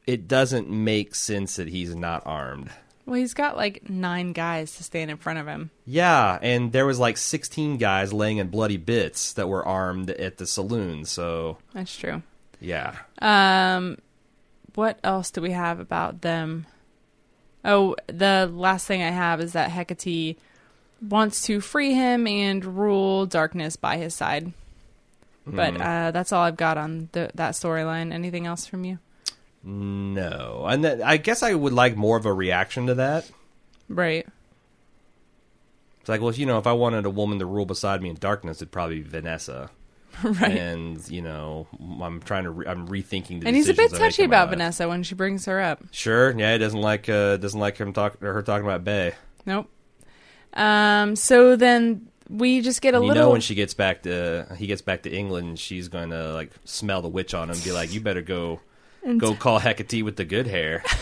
it 0.07 0.29
doesn't 0.29 0.69
make 0.71 1.15
sense 1.15 1.57
that 1.57 1.69
he's 1.69 1.95
not 1.95 2.23
armed. 2.27 2.71
well, 3.07 3.17
he's 3.17 3.35
got 3.35 3.57
like 3.57 3.89
nine 3.89 4.33
guys 4.33 4.77
to 4.77 4.85
stand 4.85 5.11
in 5.11 5.17
front 5.17 5.39
of 5.39 5.47
him. 5.47 5.71
Yeah, 5.85 6.39
and 6.43 6.73
there 6.73 6.87
was 6.87 6.99
like 6.99 7.17
16 7.17 7.79
guys 7.79 8.13
laying 8.13 8.39
in 8.39 8.49
bloody 8.49 8.77
bits 8.77 9.33
that 9.35 9.49
were 9.49 9.65
armed 9.67 10.11
at 10.11 10.39
the 10.39 10.47
saloon. 10.47 11.05
So 11.05 11.59
That's 11.73 11.97
true. 11.97 12.23
yeah, 12.61 12.97
Um, 13.21 13.99
what 14.75 14.99
else 15.03 15.31
do 15.31 15.41
we 15.41 15.53
have 15.53 15.81
about 15.81 16.21
them? 16.23 16.67
Oh, 17.65 17.97
the 18.07 18.49
last 18.53 18.87
thing 18.87 19.03
I 19.03 19.11
have 19.11 19.41
is 19.41 19.55
that 19.55 19.71
Hecate 19.71 20.39
wants 21.01 21.43
to 21.47 21.61
free 21.61 21.95
him 21.95 22.27
and 22.27 22.65
rule 22.65 23.27
darkness 23.27 23.75
by 23.77 23.97
his 23.97 24.15
side. 24.15 24.53
But 25.47 25.75
Hmm. 25.77 25.81
uh, 25.83 26.11
that's 26.11 26.33
all 26.33 26.43
I've 26.43 26.57
got 26.57 26.77
on 26.77 27.09
the, 27.13 27.31
that 27.35 27.53
storyline. 27.55 28.13
Anything 28.13 28.47
else 28.47 28.67
from 28.67 28.85
you? 28.85 28.99
no, 29.63 30.65
and 30.69 30.85
then 30.85 31.03
I 31.03 31.17
guess 31.17 31.43
I 31.43 31.55
would 31.55 31.73
like 31.73 31.97
more 31.97 32.17
of 32.17 32.25
a 32.27 32.33
reaction 32.33 32.87
to 32.87 32.95
that. 32.95 33.29
Right. 33.89 34.27
It's 36.01 36.09
like, 36.09 36.21
well, 36.21 36.33
you 36.33 36.47
know, 36.47 36.59
if 36.59 36.67
I 36.69 36.73
wanted 36.73 37.05
a 37.05 37.11
woman 37.11 37.41
to 37.41 37.47
rule 37.47 37.67
beside 37.67 38.01
me 38.01 38.09
in 38.11 38.17
darkness, 38.17 38.59
it'd 38.59 38.71
probably 38.71 39.01
be 39.01 39.09
Vanessa. 39.09 39.71
right. 40.23 40.57
And 40.57 41.09
you 41.11 41.21
know, 41.21 41.67
I'm 42.01 42.21
trying 42.23 42.45
to, 42.45 42.51
re- 42.51 42.67
I'm 42.67 42.89
rethinking 42.89 43.41
the. 43.41 43.47
and 43.49 43.57
he's 43.57 43.69
a 43.69 43.75
bit 43.75 43.91
decisions 43.91 43.93
I 44.01 44.03
make 44.05 44.11
touchy 44.13 44.25
about 44.25 44.47
life. 44.47 44.51
Vanessa 44.51 44.89
when 44.89 45.03
she 45.03 45.15
brings 45.15 45.45
her 45.47 45.61
up. 45.61 45.83
Sure, 45.91 46.31
yeah, 46.39 46.53
he 46.53 46.59
doesn't 46.59 46.81
like, 46.81 47.09
uh, 47.09 47.37
doesn't 47.37 47.59
like 47.61 47.77
him 47.79 47.93
talk, 47.93 48.23
or 48.23 48.33
her 48.33 48.43
talking 48.43 48.65
about 48.67 48.83
Bay. 48.85 49.15
Nope. 49.45 49.69
Um. 50.55 51.17
So 51.17 51.57
then 51.57 52.09
we 52.29 52.61
just 52.61 52.81
get 52.81 52.95
a 52.95 52.99
you 52.99 53.05
little. 53.05 53.25
know, 53.25 53.31
when 53.31 53.41
she 53.41 53.55
gets 53.55 53.75
back 53.75 54.03
to, 54.03 54.47
he 54.57 54.67
gets 54.67 54.83
back 54.83 55.03
to 55.03 55.13
England, 55.13 55.59
she's 55.59 55.89
going 55.89 56.11
to 56.11 56.33
like 56.33 56.51
smell 56.65 57.03
the 57.03 57.09
witch 57.09 57.35
on 57.35 57.51
him, 57.51 57.55
and 57.57 57.65
be 57.65 57.73
like, 57.73 57.93
"You 57.93 58.01
better 58.01 58.23
go, 58.23 58.61
go 59.19 59.35
call 59.35 59.59
Hecate 59.59 60.05
with 60.05 60.17
the 60.17 60.25
good 60.25 60.47
hair." 60.47 60.83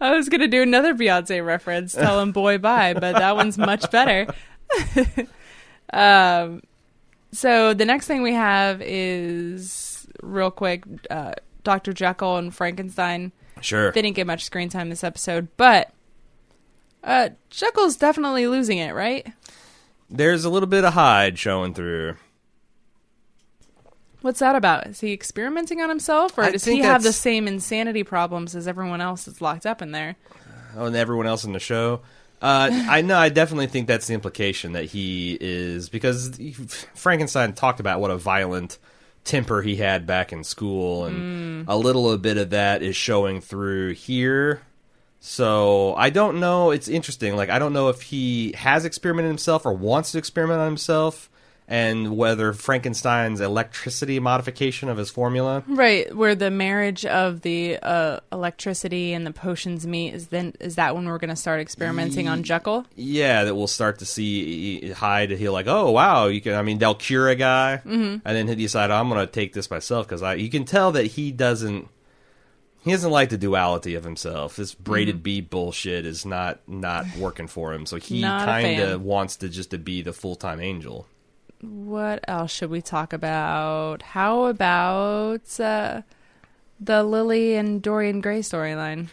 I 0.00 0.14
was 0.14 0.28
gonna 0.28 0.48
do 0.48 0.62
another 0.62 0.94
Beyonce 0.94 1.44
reference, 1.44 1.94
tell 1.94 2.20
him 2.20 2.32
boy 2.32 2.58
bye, 2.58 2.92
but 2.94 3.12
that 3.12 3.36
one's 3.36 3.56
much 3.56 3.90
better. 3.90 4.26
um, 5.92 6.62
so 7.32 7.72
the 7.74 7.84
next 7.84 8.06
thing 8.06 8.22
we 8.22 8.34
have 8.34 8.82
is 8.82 10.06
real 10.22 10.50
quick, 10.50 10.84
uh, 11.10 11.32
Doctor 11.64 11.92
Jekyll 11.92 12.36
and 12.36 12.54
Frankenstein. 12.54 13.32
Sure. 13.62 13.90
They 13.92 14.02
didn't 14.02 14.16
get 14.16 14.26
much 14.26 14.44
screen 14.44 14.68
time 14.68 14.90
this 14.90 15.02
episode, 15.02 15.48
but 15.56 15.92
uh, 17.06 17.30
Jekyll's 17.48 17.96
definitely 17.96 18.46
losing 18.46 18.78
it, 18.78 18.92
right? 18.94 19.26
There's 20.10 20.44
a 20.44 20.50
little 20.50 20.66
bit 20.68 20.84
of 20.84 20.92
Hyde 20.92 21.38
showing 21.38 21.72
through. 21.72 22.16
What's 24.22 24.40
that 24.40 24.56
about? 24.56 24.86
Is 24.88 25.00
he 25.00 25.12
experimenting 25.12 25.80
on 25.80 25.88
himself, 25.88 26.36
or 26.36 26.42
I 26.44 26.50
does 26.50 26.64
he 26.64 26.78
have 26.80 27.02
the 27.02 27.08
that's- 27.08 27.16
same 27.16 27.46
insanity 27.46 28.02
problems 28.02 28.54
as 28.56 28.66
everyone 28.66 29.00
else 29.00 29.24
that's 29.24 29.40
locked 29.40 29.66
up 29.66 29.80
in 29.82 29.92
there? 29.92 30.16
Oh, 30.76 30.86
and 30.86 30.96
everyone 30.96 31.26
else 31.26 31.44
in 31.44 31.52
the 31.52 31.60
show. 31.60 32.00
Uh, 32.42 32.68
I 32.88 33.02
know. 33.02 33.16
I 33.18 33.28
definitely 33.28 33.68
think 33.68 33.86
that's 33.86 34.08
the 34.08 34.14
implication 34.14 34.72
that 34.72 34.86
he 34.86 35.38
is 35.40 35.88
because 35.88 36.36
he- 36.36 36.52
Frankenstein 36.52 37.52
talked 37.52 37.78
about 37.80 38.00
what 38.00 38.10
a 38.10 38.16
violent 38.16 38.78
temper 39.24 39.62
he 39.62 39.76
had 39.76 40.06
back 40.06 40.32
in 40.32 40.44
school, 40.44 41.04
and 41.04 41.68
a 41.68 41.76
little 41.76 42.16
bit 42.18 42.36
of 42.36 42.50
that 42.50 42.82
is 42.82 42.96
showing 42.96 43.40
through 43.40 43.92
here. 43.94 44.60
So 45.20 45.94
I 45.96 46.10
don't 46.10 46.40
know. 46.40 46.70
It's 46.70 46.88
interesting. 46.88 47.36
Like 47.36 47.50
I 47.50 47.58
don't 47.58 47.72
know 47.72 47.88
if 47.88 48.02
he 48.02 48.52
has 48.56 48.84
experimented 48.84 49.30
himself 49.30 49.66
or 49.66 49.72
wants 49.72 50.12
to 50.12 50.18
experiment 50.18 50.60
on 50.60 50.66
himself, 50.66 51.28
and 51.68 52.16
whether 52.16 52.52
Frankenstein's 52.52 53.40
electricity 53.40 54.20
modification 54.20 54.88
of 54.88 54.96
his 54.96 55.10
formula. 55.10 55.64
Right, 55.66 56.14
where 56.14 56.36
the 56.36 56.50
marriage 56.50 57.04
of 57.04 57.40
the 57.40 57.78
uh, 57.82 58.20
electricity 58.30 59.12
and 59.12 59.26
the 59.26 59.32
potions 59.32 59.84
meet 59.84 60.14
is 60.14 60.28
then 60.28 60.54
is 60.60 60.76
that 60.76 60.94
when 60.94 61.06
we're 61.06 61.18
going 61.18 61.30
to 61.30 61.36
start 61.36 61.60
experimenting 61.60 62.28
on 62.28 62.44
Jekyll? 62.44 62.86
Yeah, 62.94 63.44
that 63.44 63.56
we'll 63.56 63.66
start 63.66 63.98
to 63.98 64.06
see 64.06 64.90
Hyde. 64.92 65.30
He'll 65.30 65.52
like, 65.52 65.66
oh 65.66 65.90
wow, 65.90 66.26
you 66.26 66.40
can. 66.40 66.54
I 66.54 66.62
mean, 66.62 66.78
they'll 66.78 66.94
cure 66.94 67.28
a 67.28 67.34
guy, 67.34 67.80
and 68.24 68.36
then 68.36 68.46
he'll 68.46 68.56
decide 68.56 68.92
I'm 68.92 69.08
going 69.08 69.26
to 69.26 69.32
take 69.32 69.54
this 69.54 69.70
myself 69.70 70.06
because 70.06 70.22
I. 70.22 70.34
You 70.34 70.50
can 70.50 70.64
tell 70.66 70.92
that 70.92 71.06
he 71.06 71.32
doesn't. 71.32 71.88
He 72.86 72.92
doesn't 72.92 73.10
like 73.10 73.30
the 73.30 73.36
duality 73.36 73.96
of 73.96 74.04
himself. 74.04 74.54
This 74.54 74.72
braided 74.72 75.20
bead 75.20 75.50
bullshit 75.50 76.06
is 76.06 76.24
not 76.24 76.60
not 76.68 77.04
working 77.18 77.48
for 77.48 77.74
him. 77.74 77.84
So 77.84 77.96
he 77.96 78.22
kind 78.22 78.80
of 78.80 79.02
wants 79.02 79.34
to 79.38 79.48
just 79.48 79.72
to 79.72 79.78
be 79.78 80.02
the 80.02 80.12
full 80.12 80.36
time 80.36 80.60
angel. 80.60 81.08
What 81.60 82.20
else 82.28 82.52
should 82.52 82.70
we 82.70 82.80
talk 82.80 83.12
about? 83.12 84.02
How 84.02 84.44
about 84.44 85.58
uh, 85.58 86.02
the 86.78 87.02
Lily 87.02 87.56
and 87.56 87.82
Dorian 87.82 88.20
Gray 88.20 88.38
storyline? 88.38 89.08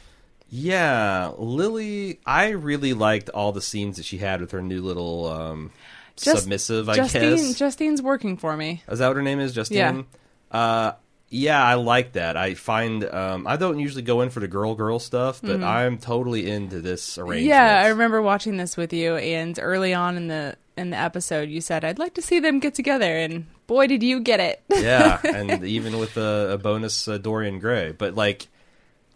Yeah, 0.50 1.32
Lily. 1.36 2.20
I 2.28 2.50
really 2.50 2.94
liked 2.94 3.30
all 3.30 3.54
the 3.54 3.62
scenes 3.62 3.98
that 3.98 4.06
she 4.06 4.20
had 4.20 4.40
with 4.40 4.52
her 4.52 4.62
new 4.62 4.84
little 4.84 5.26
um, 5.26 5.72
Just- 6.16 6.44
submissive. 6.44 6.90
I 6.90 6.98
Justine, 6.98 7.38
guess 7.38 7.56
Justine's 7.58 8.04
working 8.04 8.38
for 8.38 8.56
me. 8.56 8.84
Is 8.88 9.00
that 9.00 9.08
what 9.08 9.16
her 9.16 9.24
name 9.24 9.40
is, 9.40 9.52
Justine? 9.56 10.06
Yeah. 10.52 10.56
Uh, 10.60 10.92
yeah, 11.34 11.64
I 11.64 11.74
like 11.76 12.14
that. 12.14 12.38
I 12.38 12.54
find 12.54 13.04
um, 13.04 13.48
I 13.48 13.58
don't 13.58 13.80
usually 13.80 14.04
go 14.04 14.22
in 14.22 14.30
for 14.30 14.40
the 14.40 14.48
girl 14.48 14.76
girl 14.76 15.00
stuff, 15.00 15.42
but 15.42 15.64
I'm 15.64 15.98
totally 15.98 16.50
into 16.50 16.80
this 16.80 17.18
arrangement. 17.18 17.42
Mm-hmm. 17.42 17.50
Yeah, 17.50 17.82
I 17.82 17.88
remember 17.88 18.22
watching 18.22 18.58
this 18.58 18.78
with 18.78 18.94
you, 18.94 19.16
and 19.16 19.58
early 19.60 19.96
on 19.96 20.16
in 20.16 20.28
the 20.28 20.56
in 20.78 20.92
the 20.92 20.98
episode, 20.98 21.50
you 21.50 21.60
said 21.60 21.84
I'd 21.84 21.98
like 21.98 22.14
to 22.16 22.22
see 22.22 22.40
them 22.40 22.60
get 22.60 22.76
together, 22.76 23.18
and 23.18 23.48
boy, 23.66 23.88
did 23.88 24.04
you 24.04 24.20
get 24.20 24.40
it! 24.40 24.62
yeah, 24.70 25.20
and 25.26 25.64
even 25.64 25.98
with 25.98 26.18
a, 26.18 26.52
a 26.54 26.58
bonus 26.60 27.08
uh, 27.08 27.18
Dorian 27.18 27.58
Gray, 27.58 27.94
but 27.94 28.14
like, 28.14 28.48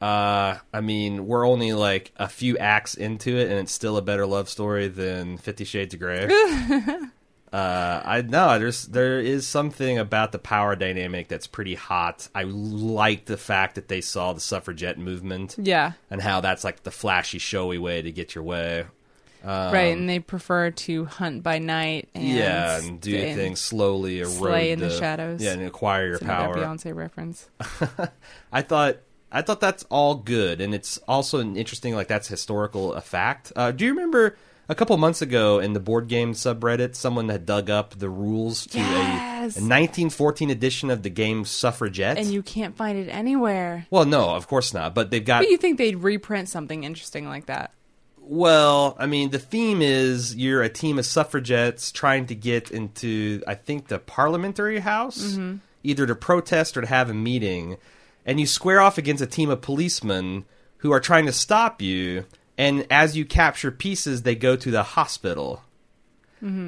uh, 0.01 0.57
I 0.73 0.81
mean, 0.81 1.27
we're 1.27 1.47
only 1.47 1.73
like 1.73 2.11
a 2.17 2.27
few 2.27 2.57
acts 2.57 2.95
into 2.95 3.37
it, 3.37 3.49
and 3.51 3.59
it's 3.59 3.71
still 3.71 3.95
a 3.95 4.01
better 4.01 4.25
love 4.25 4.49
story 4.49 4.87
than 4.87 5.37
Fifty 5.37 5.65
Shades 5.65 5.93
of 5.93 5.99
Grey. 5.99 6.27
uh, 7.53 8.01
I 8.03 8.21
know 8.21 8.59
there's 8.59 8.85
there 8.87 9.19
is 9.19 9.47
something 9.47 9.97
about 9.97 10.31
the 10.31 10.39
power 10.39 10.75
dynamic 10.75 11.27
that's 11.29 11.47
pretty 11.47 11.75
hot. 11.75 12.27
I 12.35 12.43
like 12.43 13.25
the 13.25 13.37
fact 13.37 13.75
that 13.75 13.87
they 13.87 14.01
saw 14.01 14.33
the 14.33 14.41
suffragette 14.41 14.97
movement. 14.97 15.55
yeah, 15.57 15.93
and 16.09 16.21
how 16.21 16.41
that's 16.41 16.63
like 16.63 16.83
the 16.83 16.91
flashy, 16.91 17.39
showy 17.39 17.77
way 17.77 18.01
to 18.01 18.11
get 18.11 18.35
your 18.35 18.43
way. 18.43 18.85
Um, 19.43 19.73
right, 19.73 19.95
and 19.95 20.09
they 20.09 20.19
prefer 20.19 20.71
to 20.71 21.05
hunt 21.05 21.41
by 21.41 21.59
night. 21.59 22.09
And 22.13 22.27
yeah, 22.27 22.79
and 22.79 22.99
do 22.99 23.15
and 23.15 23.37
things 23.37 23.61
slowly, 23.61 24.19
erode 24.19 24.33
slay 24.33 24.71
in 24.71 24.79
the 24.79 24.89
shadows. 24.89 25.41
Yeah, 25.41 25.53
and 25.53 25.61
acquire 25.61 26.05
your 26.05 26.15
It's 26.15 26.25
power. 26.25 26.55
Beyonce 26.55 26.93
reference. 26.93 27.47
I 28.51 28.61
thought 28.61 28.97
I 29.31 29.41
thought 29.41 29.61
that's 29.61 29.85
all 29.89 30.15
good, 30.15 30.59
and 30.59 30.73
it's 30.75 30.97
also 31.07 31.39
an 31.39 31.55
interesting 31.55 31.95
like 31.95 32.07
that's 32.09 32.27
historical 32.27 32.93
a 32.93 33.01
fact. 33.01 33.53
Uh, 33.55 33.71
do 33.71 33.85
you 33.85 33.91
remember 33.91 34.35
a 34.69 34.75
couple 34.75 34.97
months 34.97 35.21
ago 35.21 35.59
in 35.59 35.73
the 35.73 35.79
board 35.79 36.07
game 36.07 36.33
subreddit, 36.33 36.95
someone 36.95 37.29
had 37.29 37.45
dug 37.45 37.69
up 37.69 37.97
the 37.97 38.09
rules 38.09 38.65
to 38.67 38.77
Yes. 38.79 39.57
a, 39.57 39.59
a 39.59 39.63
1914 39.63 40.49
edition 40.49 40.89
of 40.89 41.03
the 41.03 41.09
game 41.09 41.45
Suffragette? 41.45 42.17
and 42.17 42.27
you 42.27 42.41
can't 42.43 42.75
find 42.75 42.97
it 42.97 43.09
anywhere. 43.09 43.87
well, 43.89 44.05
no, 44.05 44.29
of 44.35 44.47
course 44.47 44.73
not. 44.73 44.93
But 44.93 45.11
they've 45.11 45.23
got 45.23 45.39
But 45.41 45.49
you 45.49 45.57
think 45.57 45.77
they'd 45.77 45.97
reprint 45.97 46.49
something 46.49 46.83
interesting 46.83 47.27
like 47.27 47.45
that? 47.45 47.71
Well, 48.19 48.97
I 48.99 49.05
mean, 49.05 49.29
the 49.29 49.39
theme 49.39 49.81
is 49.81 50.35
you're 50.35 50.61
a 50.61 50.67
team 50.69 50.99
of 50.99 51.05
suffragettes 51.05 51.93
trying 51.93 52.25
to 52.25 52.35
get 52.35 52.71
into, 52.71 53.41
I 53.47 53.55
think, 53.55 53.87
the 53.87 53.99
parliamentary 53.99 54.79
house, 54.79 55.23
mm-hmm. 55.23 55.57
either 55.83 56.05
to 56.05 56.13
protest 56.13 56.75
or 56.75 56.81
to 56.81 56.87
have 56.87 57.09
a 57.09 57.13
meeting, 57.13 57.77
and 58.25 58.37
you 58.37 58.45
square 58.45 58.81
off 58.81 58.97
against 58.97 59.23
a 59.23 59.27
team 59.27 59.49
of 59.49 59.61
policemen 59.61 60.43
who 60.79 60.91
are 60.91 60.99
trying 60.99 61.25
to 61.25 61.31
stop 61.31 61.81
you. 61.81 62.25
And 62.57 62.87
as 62.89 63.15
you 63.15 63.25
capture 63.25 63.71
pieces, 63.71 64.23
they 64.23 64.35
go 64.35 64.55
to 64.55 64.71
the 64.71 64.83
hospital. 64.83 65.63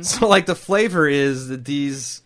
So, 0.03 0.27
like, 0.27 0.45
the 0.45 0.55
flavor 0.55 1.07
is 1.07 1.47
that 1.49 1.65
these. 1.65 2.21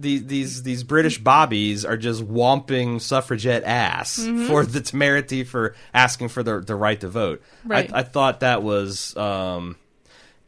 These, 0.00 0.26
these 0.26 0.62
these 0.62 0.84
British 0.84 1.18
bobbies 1.18 1.84
are 1.84 1.96
just 1.96 2.22
womping 2.22 3.00
suffragette 3.00 3.64
ass 3.64 4.24
for 4.46 4.64
the 4.64 4.80
temerity 4.80 5.42
for 5.42 5.74
asking 5.92 6.28
for 6.28 6.44
the 6.44 6.60
the 6.60 6.76
right 6.76 7.00
to 7.00 7.08
vote. 7.08 7.42
Right. 7.64 7.92
I, 7.92 8.00
I 8.00 8.02
thought 8.04 8.38
that 8.40 8.62
was 8.62 9.16
um, 9.16 9.74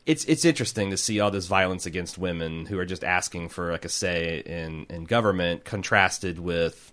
it's 0.06 0.24
it's 0.26 0.44
interesting 0.44 0.90
to 0.90 0.96
see 0.96 1.18
all 1.18 1.32
this 1.32 1.48
violence 1.48 1.84
against 1.84 2.16
women 2.16 2.64
who 2.66 2.78
are 2.78 2.84
just 2.84 3.02
asking 3.02 3.48
for 3.48 3.72
like 3.72 3.84
a 3.84 3.88
say 3.88 4.40
in 4.46 4.86
in 4.88 5.02
government 5.02 5.64
contrasted 5.64 6.38
with 6.38 6.92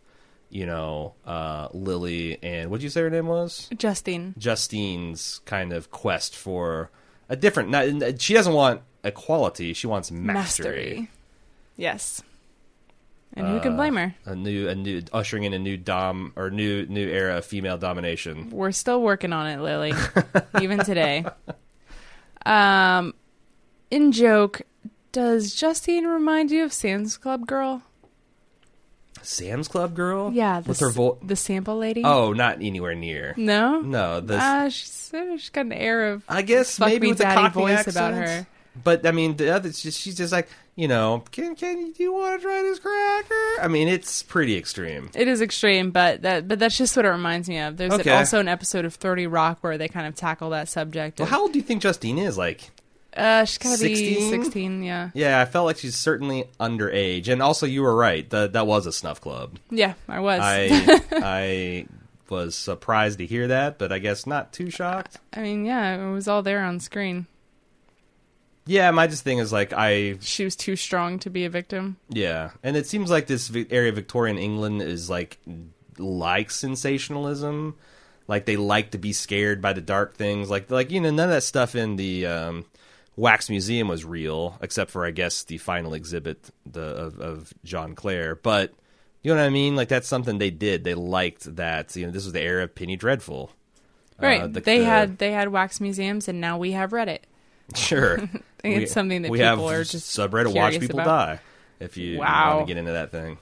you 0.50 0.66
know 0.66 1.14
uh, 1.26 1.68
Lily 1.74 2.38
and 2.42 2.70
what 2.72 2.78
did 2.80 2.84
you 2.86 2.90
say 2.90 3.02
her 3.02 3.10
name 3.10 3.28
was 3.28 3.70
Justine. 3.78 4.34
Justine's 4.38 5.42
kind 5.46 5.74
of 5.74 5.92
quest 5.92 6.36
for 6.36 6.90
a 7.30 7.36
different. 7.36 7.70
Not, 7.70 8.22
she 8.22 8.34
doesn't 8.34 8.54
want 8.54 8.82
equality; 9.04 9.74
she 9.74 9.88
wants 9.88 10.10
mastery. 10.12 11.10
Yes. 11.76 12.22
And 13.34 13.48
who 13.50 13.60
can 13.60 13.74
Uh, 13.74 13.76
blame 13.76 13.96
her? 13.98 14.16
A 14.26 14.36
new, 14.36 14.68
a 14.68 14.74
new, 14.74 15.04
ushering 15.14 15.44
in 15.44 15.54
a 15.54 15.60
new 15.60 15.78
dom 15.78 16.32
or 16.36 16.50
new, 16.50 16.88
new 16.88 17.08
era 17.08 17.38
of 17.38 17.46
female 17.46 17.78
domination. 17.78 18.50
We're 18.50 18.72
still 18.72 19.02
working 19.02 19.32
on 19.34 19.46
it, 19.48 19.62
Lily, 19.62 19.94
even 20.62 20.80
today. 20.80 21.24
Um, 22.46 23.14
in 23.92 24.12
joke, 24.12 24.62
does 25.12 25.54
Justine 25.54 26.06
remind 26.08 26.50
you 26.50 26.64
of 26.64 26.74
Sam's 26.74 27.18
Club 27.18 27.46
girl? 27.46 27.84
Sam's 29.28 29.68
Club 29.68 29.94
girl, 29.96 30.32
Yeah, 30.34 30.62
the, 30.62 30.70
with 30.70 30.80
her 30.80 30.90
s- 30.90 30.96
vo- 30.96 31.18
the 31.24 31.36
sample 31.36 31.78
lady. 31.78 32.04
Oh, 32.04 32.34
not 32.34 32.56
anywhere 32.62 32.96
near. 32.96 33.34
no, 33.38 33.82
No, 33.82 34.20
the 34.22 34.38
Ah, 34.40 34.70
she's, 34.70 35.12
she's 35.12 35.50
got 35.50 35.66
an 35.66 35.74
air 35.74 36.12
of 36.14 36.24
I 36.30 36.42
guess 36.42 36.78
fuck 36.78 36.88
maybe 36.88 37.08
me 37.08 37.12
with 37.12 37.18
the 37.20 37.24
daddy 37.26 37.42
Cockney 37.42 37.62
voice 37.62 37.78
accent. 37.80 37.96
about 37.98 38.14
her. 38.14 38.48
But 38.84 39.06
I 39.08 39.12
mean, 39.12 39.36
the 39.38 39.54
other, 39.56 39.70
she's 39.70 39.82
just, 39.84 40.00
she's 40.00 40.16
just 40.18 40.32
like, 40.32 40.48
you 40.76 40.88
know, 40.88 41.24
can 41.32 41.56
can 41.56 41.80
you, 41.80 41.94
do 41.94 42.04
you 42.04 42.14
want 42.14 42.40
to 42.40 42.46
try 42.48 42.62
this 42.62 42.78
cracker? 42.78 43.62
I 43.64 43.68
mean, 43.68 43.88
it's 43.88 44.22
pretty 44.22 44.56
extreme. 44.56 45.10
It 45.16 45.28
is 45.28 45.42
extreme, 45.42 45.90
but 45.90 46.22
that 46.22 46.48
but 46.48 46.60
that's 46.60 46.78
just 46.78 46.96
what 46.96 47.04
it 47.06 47.10
reminds 47.10 47.50
me 47.50 47.58
of. 47.58 47.78
There's 47.78 47.92
Okay. 47.94 48.12
also 48.16 48.40
an 48.40 48.48
episode 48.48 48.86
of 48.86 48.94
Thirty 48.94 49.26
Rock 49.26 49.58
where 49.62 49.80
they 49.80 49.88
kind 49.88 50.06
of 50.06 50.14
tackle 50.14 50.52
that 50.52 50.70
subject. 50.70 51.18
Well, 51.20 51.26
of- 51.26 51.32
how 51.32 51.42
old 51.42 51.54
do 51.54 51.58
you 51.60 51.64
think 51.66 51.82
Justine 51.82 52.20
is? 52.20 52.38
Like, 52.38 52.70
uh, 53.18 53.46
she's 53.46 53.58
gotta 53.58 53.84
be 53.84 53.96
16? 53.96 54.30
sixteen. 54.44 54.84
Yeah, 54.84 55.10
yeah, 55.14 55.42
I 55.42 55.46
felt 55.46 55.66
like 55.66 55.78
she's 55.78 55.96
certainly 55.96 56.46
underage. 56.60 57.28
And 57.28 57.42
also, 57.42 57.66
you 57.66 57.82
were 57.82 57.96
right. 57.96 58.30
The, 58.30 58.48
that 58.48 58.68
was 58.68 58.86
a 58.86 58.92
snuff 58.94 59.20
club. 59.22 59.58
yeah, 59.72 59.94
I 60.08 60.20
was. 60.20 60.40
I 60.44 61.02
I 61.12 61.88
was 62.30 62.56
surprised 62.56 63.20
to 63.20 63.26
hear 63.26 63.48
that, 63.48 63.78
but 63.78 63.92
I 63.92 64.00
guess 64.00 64.28
not 64.28 64.52
too 64.54 64.70
shocked. 64.70 65.18
I 65.34 65.42
mean, 65.42 65.66
yeah, 65.66 65.96
it 66.08 66.12
was 66.14 66.28
all 66.28 66.44
there 66.44 66.62
on 66.64 66.80
screen. 66.80 67.26
Yeah, 68.66 68.92
my 68.92 69.08
just 69.08 69.24
thing 69.24 69.38
is 69.38 69.54
like 69.54 69.72
I 69.72 70.18
She 70.20 70.44
was 70.44 70.56
too 70.58 70.76
strong 70.76 71.20
to 71.20 71.30
be 71.30 71.46
a 71.46 71.50
victim. 71.50 71.96
yeah, 72.10 72.52
and 72.64 72.76
it 72.76 72.86
seems 72.86 73.10
like 73.10 73.28
this 73.28 73.48
vi- 73.48 73.68
area 73.70 73.90
of 73.90 73.96
Victorian 73.96 74.38
England 74.38 74.82
is 74.82 75.10
like 75.10 75.38
like 75.98 76.52
sensationalism, 76.52 77.76
like 78.28 78.46
they 78.46 78.58
like 78.58 78.92
to 78.92 78.98
be 78.98 79.14
scared 79.14 79.62
by 79.62 79.72
the 79.72 79.80
dark 79.82 80.16
things, 80.16 80.50
like 80.50 80.70
like 80.70 80.92
you 80.92 81.00
know 81.00 81.12
none 81.12 81.30
of 81.30 81.36
that 81.36 81.44
stuff 81.44 81.76
in 81.76 81.96
the 81.96 82.26
um, 82.26 82.66
Wax 83.18 83.50
Museum 83.50 83.90
was 83.90 84.06
real, 84.06 84.58
except 84.62 84.90
for 84.92 85.06
I 85.06 85.12
guess 85.12 85.44
the 85.44 85.58
final 85.58 85.94
exhibit 85.94 86.50
the 86.66 86.82
of, 86.82 87.20
of 87.20 87.54
John 87.66 87.94
Clare, 87.96 88.36
but. 88.36 88.74
You 89.24 89.34
know 89.34 89.42
what 89.42 89.48
I 89.48 89.50
mean? 89.50 89.76
Like 89.76 89.90
that's 89.90 90.08
something 90.08 90.38
they 90.38 90.52
did. 90.52 90.86
They 90.86 90.94
liked 90.94 91.54
that. 91.58 91.94
You 91.98 92.06
know, 92.06 92.12
this 92.14 92.24
was 92.24 92.32
the 92.32 92.40
era 92.40 92.64
of 92.64 92.74
Penny 92.76 92.96
Dreadful. 92.96 93.52
Right. 94.22 94.42
Uh, 94.44 94.48
the- 94.48 94.62
they 94.62 94.78
the- 94.80 94.86
had 94.86 95.18
they 95.18 95.32
had 95.34 95.50
wax 95.50 95.82
museums, 95.82 96.30
and 96.30 96.40
now 96.40 96.58
we 96.58 96.72
have 96.72 96.92
Reddit. 96.92 97.20
Sure. 97.76 98.20
It's 98.64 98.94
something 98.94 99.24
that 99.24 99.32
we 99.32 99.40
people 99.40 99.68
have 99.68 99.80
are 99.80 99.84
just 99.84 100.16
subreddit 100.18 100.56
watch 100.56 100.80
people 100.80 101.02
about. 101.02 101.08
die. 101.08 101.40
If 101.82 101.98
you 101.98 102.20
Wow. 102.20 102.58
want 102.58 102.68
to 102.68 102.74
get 102.74 102.80
into 102.80 102.94
that 102.94 103.12
thing, 103.12 103.38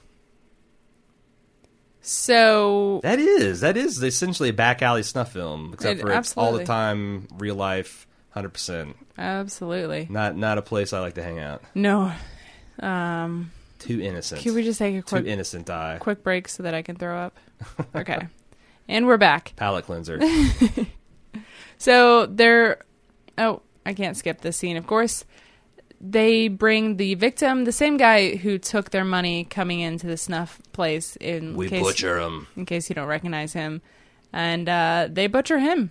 So 2.00 3.00
that 3.02 3.18
is 3.18 3.60
that 3.60 3.76
is 3.76 4.02
essentially 4.02 4.48
a 4.48 4.52
back 4.54 4.82
alley 4.82 5.02
snuff 5.02 5.32
film, 5.32 5.70
except 5.74 5.98
It- 6.00 6.02
for 6.02 6.12
it's 6.12 6.36
all 6.36 6.52
the 6.52 6.64
time, 6.64 7.28
real 7.38 7.54
life, 7.54 8.06
hundred 8.36 8.50
percent. 8.52 8.96
absolutely 9.18 10.06
Not 10.10 10.36
not 10.36 10.58
a 10.58 10.62
place 10.62 10.92
I 10.92 11.00
like 11.00 11.14
to 11.14 11.22
hang 11.22 11.38
out. 11.38 11.62
no. 11.74 12.12
Um, 12.80 13.50
Too 13.78 14.00
innocent. 14.00 14.42
can 14.42 14.54
we 14.54 14.62
just 14.62 14.78
take 14.78 14.94
a 14.94 14.98
Too 14.98 15.02
quick 15.02 15.26
innocent 15.26 15.64
die. 15.66 15.96
quick 16.00 16.22
break 16.22 16.46
so 16.48 16.62
that 16.62 16.74
I 16.74 16.82
can 16.82 16.96
throw 16.96 17.18
up? 17.18 17.36
Okay, 17.94 18.28
and 18.88 19.06
we're 19.06 19.16
back. 19.16 19.54
Palate 19.56 19.84
cleanser. 19.86 20.20
So 21.78 22.26
they're 22.26 22.78
oh, 23.38 23.60
I 23.84 23.92
can't 23.94 24.16
skip 24.16 24.40
this 24.40 24.56
scene. 24.56 24.76
Of 24.78 24.86
course, 24.86 25.24
they 26.00 26.48
bring 26.48 26.96
the 26.96 27.14
victim, 27.14 27.64
the 27.64 27.72
same 27.72 27.96
guy 27.98 28.36
who 28.36 28.58
took 28.58 28.90
their 28.90 29.04
money 29.04 29.44
coming 29.44 29.80
into 29.80 30.06
the 30.06 30.16
snuff 30.16 30.58
place. 30.72 31.16
In 31.16 31.54
we 31.54 31.68
case, 31.68 31.82
butcher 31.82 32.18
him. 32.18 32.46
in 32.56 32.64
case 32.66 32.88
you 32.88 32.94
don't 32.94 33.08
recognize 33.08 33.52
him, 33.52 33.82
and 34.32 34.68
uh, 34.68 35.08
they 35.10 35.26
butcher 35.26 35.58
him. 35.58 35.90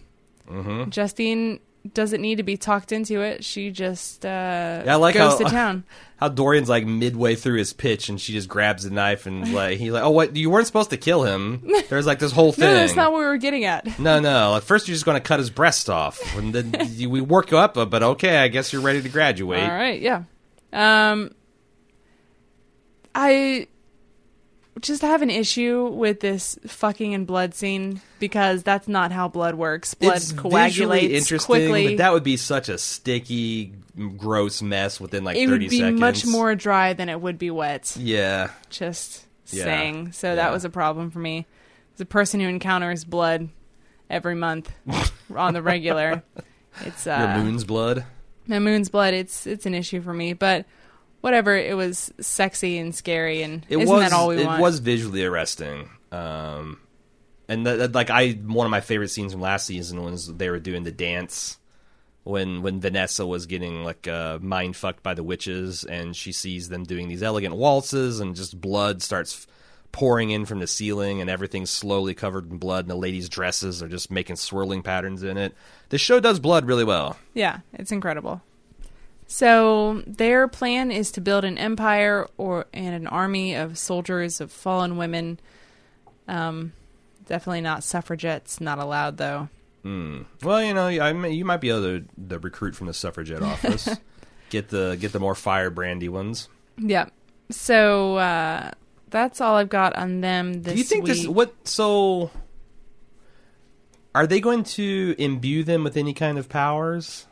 Mm-hmm. 0.49 0.89
Justine 0.89 1.59
doesn't 1.93 2.21
need 2.21 2.37
to 2.37 2.43
be 2.43 2.57
talked 2.57 2.91
into 2.91 3.21
it. 3.21 3.43
She 3.43 3.69
just 3.71 4.25
uh, 4.25 4.83
I 4.87 4.95
like 4.95 5.15
goes 5.15 5.33
how- 5.33 5.37
to 5.39 5.43
town. 5.45 5.83
How 6.17 6.29
Dorian's 6.29 6.69
like 6.69 6.85
midway 6.85 7.35
through 7.35 7.57
his 7.57 7.73
pitch, 7.73 8.07
and 8.07 8.21
she 8.21 8.31
just 8.31 8.47
grabs 8.47 8.83
the 8.83 8.89
knife 8.89 9.25
and 9.25 9.53
like 9.53 9.77
he's 9.79 9.91
like, 9.91 10.01
"Oh, 10.03 10.11
what? 10.11 10.33
You 10.37 10.49
weren't 10.49 10.65
supposed 10.65 10.91
to 10.91 10.97
kill 10.97 11.23
him." 11.23 11.61
There's 11.89 12.05
like 12.05 12.19
this 12.19 12.31
whole 12.31 12.53
thing. 12.53 12.69
No, 12.69 12.73
that's 12.73 12.95
not 12.95 13.11
what 13.11 13.19
we 13.19 13.25
were 13.25 13.35
getting 13.35 13.65
at. 13.65 13.99
No, 13.99 14.21
no. 14.21 14.55
At 14.55 14.63
first, 14.63 14.87
you're 14.87 14.95
just 14.95 15.05
going 15.05 15.17
to 15.21 15.27
cut 15.27 15.39
his 15.39 15.49
breast 15.49 15.89
off, 15.89 16.37
and 16.37 16.55
then 16.55 16.73
you- 16.91 17.09
we 17.09 17.19
work 17.19 17.51
you 17.51 17.57
up. 17.57 17.73
But 17.73 18.01
okay, 18.01 18.37
I 18.37 18.47
guess 18.47 18.71
you're 18.71 18.81
ready 18.81 19.01
to 19.01 19.09
graduate. 19.09 19.61
All 19.61 19.67
right, 19.69 20.01
yeah. 20.01 20.23
Um, 20.71 21.31
I 23.13 23.67
just 24.81 25.01
have 25.03 25.21
an 25.21 25.29
issue 25.29 25.85
with 25.87 26.19
this 26.19 26.57
fucking 26.67 27.13
and 27.13 27.25
blood 27.25 27.53
scene 27.53 28.01
because 28.19 28.61
that's 28.63 28.87
not 28.87 29.11
how 29.11 29.27
blood 29.27 29.55
works. 29.55 29.93
Blood 29.93 30.17
it's 30.17 30.31
coagulates 30.33 31.13
interesting, 31.13 31.45
quickly. 31.45 31.87
but 31.89 31.97
that 31.97 32.11
would 32.13 32.23
be 32.23 32.37
such 32.37 32.67
a 32.69 32.77
sticky, 32.77 33.73
gross 34.17 34.61
mess 34.61 34.99
within 34.99 35.23
like 35.23 35.37
it 35.37 35.47
30 35.47 35.51
would 35.65 35.69
be 35.69 35.79
seconds. 35.79 35.99
much 35.99 36.25
more 36.25 36.55
dry 36.55 36.93
than 36.93 37.07
it 37.09 37.19
would 37.21 37.37
be 37.37 37.51
wet. 37.51 37.95
Yeah, 37.97 38.49
Just 38.69 39.23
Yeah. 39.51 39.63
saying. 39.63 40.11
So 40.11 40.29
Yeah. 40.29 40.35
that 40.35 40.51
was 40.51 40.65
a 40.65 40.69
problem 40.69 41.09
for 41.11 41.19
me. 41.19 41.45
As 41.95 42.01
a 42.01 42.05
person 42.05 42.39
who 42.41 42.47
encounters 42.47 43.05
blood 43.05 43.47
every 44.09 44.35
month 44.35 44.71
on 45.35 45.53
the 45.53 45.61
regular, 45.61 46.21
it's 46.81 47.07
uh, 47.07 47.31
your 47.33 47.43
moon's 47.45 47.63
blood. 47.63 48.03
my 48.47 48.59
moon's 48.59 48.89
blood. 48.89 49.13
It's 49.13 49.47
it's 49.47 49.65
an 49.65 49.73
issue 49.73 50.01
for 50.01 50.13
me, 50.13 50.33
but 50.33 50.65
whatever. 51.25 51.57
It 51.57 51.75
was 51.75 52.13
sexy 52.21 52.77
and 52.77 52.93
scary, 52.95 53.41
and 53.41 53.65
It 53.67 53.77
isn't 53.79 53.89
was. 53.93 54.03
that 54.03 54.13
all 54.13 54.29
we 54.29 54.37
it 54.37 54.45
want? 54.45 54.59
It 54.59 54.61
was 54.61 54.79
visually 54.79 55.25
arresting. 55.25 55.89
Um, 56.11 56.79
and 57.49 57.65
that, 57.65 57.75
that- 57.79 57.91
like 57.95 58.09
I, 58.11 58.31
one 58.33 58.65
of 58.65 58.71
my 58.71 58.81
favorite 58.81 59.09
scenes 59.09 59.31
from 59.33 59.41
last 59.41 59.65
season 59.65 60.01
was 60.03 60.33
they 60.33 60.49
were 60.49 60.59
doing 60.59 60.83
the 60.83 60.91
dance 60.91 61.57
when 62.23 62.61
when 62.63 62.79
Vanessa 62.79 63.25
was 63.25 63.45
getting 63.45 63.83
like 63.83 64.07
uh, 64.07 64.39
mind 64.41 64.75
fucked 64.75 65.03
by 65.03 65.13
the 65.15 65.23
witches, 65.23 65.83
and 65.83 66.15
she 66.15 66.31
sees 66.31 66.69
them 66.69 66.83
doing 66.83 67.07
these 67.07 67.21
elegant 67.23 67.55
waltzes, 67.55 68.19
and 68.19 68.35
just 68.35 68.59
blood 68.61 69.01
starts 69.01 69.45
pouring 69.91 70.29
in 70.31 70.45
from 70.45 70.59
the 70.59 70.67
ceiling, 70.67 71.21
and 71.21 71.29
everything's 71.29 71.69
slowly 71.69 72.13
covered 72.13 72.51
in 72.51 72.57
blood, 72.57 72.85
and 72.85 72.89
the 72.91 72.95
ladies' 72.95 73.29
dresses 73.29 73.81
are 73.81 73.87
just 73.87 74.11
making 74.11 74.35
swirling 74.35 74.81
patterns 74.83 75.23
in 75.23 75.37
it. 75.37 75.53
The 75.89 75.97
show 75.97 76.19
does 76.19 76.39
blood 76.39 76.65
really 76.65 76.83
well. 76.83 77.17
Yeah, 77.33 77.59
it's 77.73 77.91
incredible. 77.91 78.41
So 79.27 80.03
their 80.05 80.47
plan 80.47 80.91
is 80.91 81.11
to 81.13 81.21
build 81.21 81.45
an 81.45 81.57
empire 81.57 82.27
or 82.37 82.65
and 82.73 82.93
an 82.95 83.07
army 83.07 83.55
of 83.55 83.77
soldiers 83.77 84.39
of 84.39 84.51
fallen 84.51 84.97
women. 84.97 85.39
Um, 86.27 86.73
definitely 87.27 87.61
not 87.61 87.83
suffragettes. 87.83 88.61
Not 88.61 88.77
allowed 88.79 89.17
though. 89.17 89.49
Mm. 89.83 90.25
Well, 90.43 90.63
you 90.63 90.73
know, 90.73 90.87
I 90.87 91.11
you 91.27 91.45
might 91.45 91.61
be 91.61 91.69
able 91.69 91.81
to, 91.81 92.05
to 92.29 92.39
recruit 92.39 92.75
from 92.75 92.87
the 92.87 92.93
suffragette 92.93 93.41
office. 93.43 93.89
get 94.49 94.69
the 94.69 94.97
get 94.99 95.11
the 95.11 95.19
more 95.19 95.35
firebrandy 95.35 96.09
ones. 96.09 96.47
Yeah. 96.77 97.07
So 97.51 98.17
uh, 98.17 98.71
that's 99.09 99.41
all 99.41 99.55
I've 99.55 99.69
got 99.69 99.95
on 99.95 100.21
them 100.21 100.63
this 100.63 100.73
Do 100.73 100.79
you 100.79 100.83
think 100.85 101.03
week. 101.05 101.13
this 101.15 101.27
what 101.27 101.53
so 101.67 102.31
are 104.13 104.25
they 104.27 104.39
going 104.39 104.63
to 104.63 105.15
imbue 105.17 105.63
them 105.63 105.83
with 105.83 105.97
any 105.97 106.13
kind 106.13 106.37
of 106.37 106.47
powers? 106.47 107.25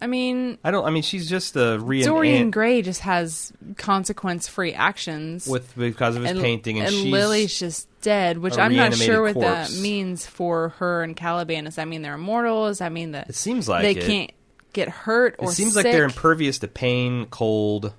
I 0.00 0.06
mean, 0.06 0.58
I 0.64 0.70
don't 0.70 0.84
I 0.84 0.90
mean 0.90 1.02
she's 1.02 1.28
just 1.28 1.56
a 1.56 1.78
re 1.78 2.02
Dorian 2.02 2.50
Gray 2.50 2.82
just 2.82 3.00
has 3.00 3.52
consequence-free 3.76 4.72
actions. 4.72 5.46
with 5.46 5.76
because 5.76 6.16
of 6.16 6.22
his 6.22 6.32
and, 6.32 6.40
painting 6.40 6.78
and, 6.78 6.88
and 6.88 6.96
she's 6.96 7.12
Lily's 7.12 7.58
just 7.58 7.88
dead, 8.00 8.38
which 8.38 8.56
I'm 8.56 8.74
not 8.74 8.94
sure 8.94 9.22
what 9.22 9.38
that 9.40 9.72
means 9.74 10.24
for 10.26 10.70
her 10.78 11.02
and 11.02 11.14
Caliban. 11.14 11.64
Does 11.64 11.76
that 11.76 11.88
mean 11.88 12.02
they're 12.02 12.14
immortal? 12.14 12.66
Does 12.66 12.78
that 12.78 12.92
mean 12.92 13.12
that 13.12 13.28
it 13.28 13.34
seems 13.34 13.68
like 13.68 13.82
they 13.82 13.92
it. 13.92 14.06
can't 14.06 14.32
get 14.72 14.88
hurt 14.88 15.34
it 15.34 15.44
or 15.44 15.52
seems 15.52 15.74
sick? 15.74 15.84
like 15.84 15.92
they're 15.92 16.04
impervious 16.04 16.58
to 16.60 16.68
pain, 16.68 17.26
cold, 17.26 17.92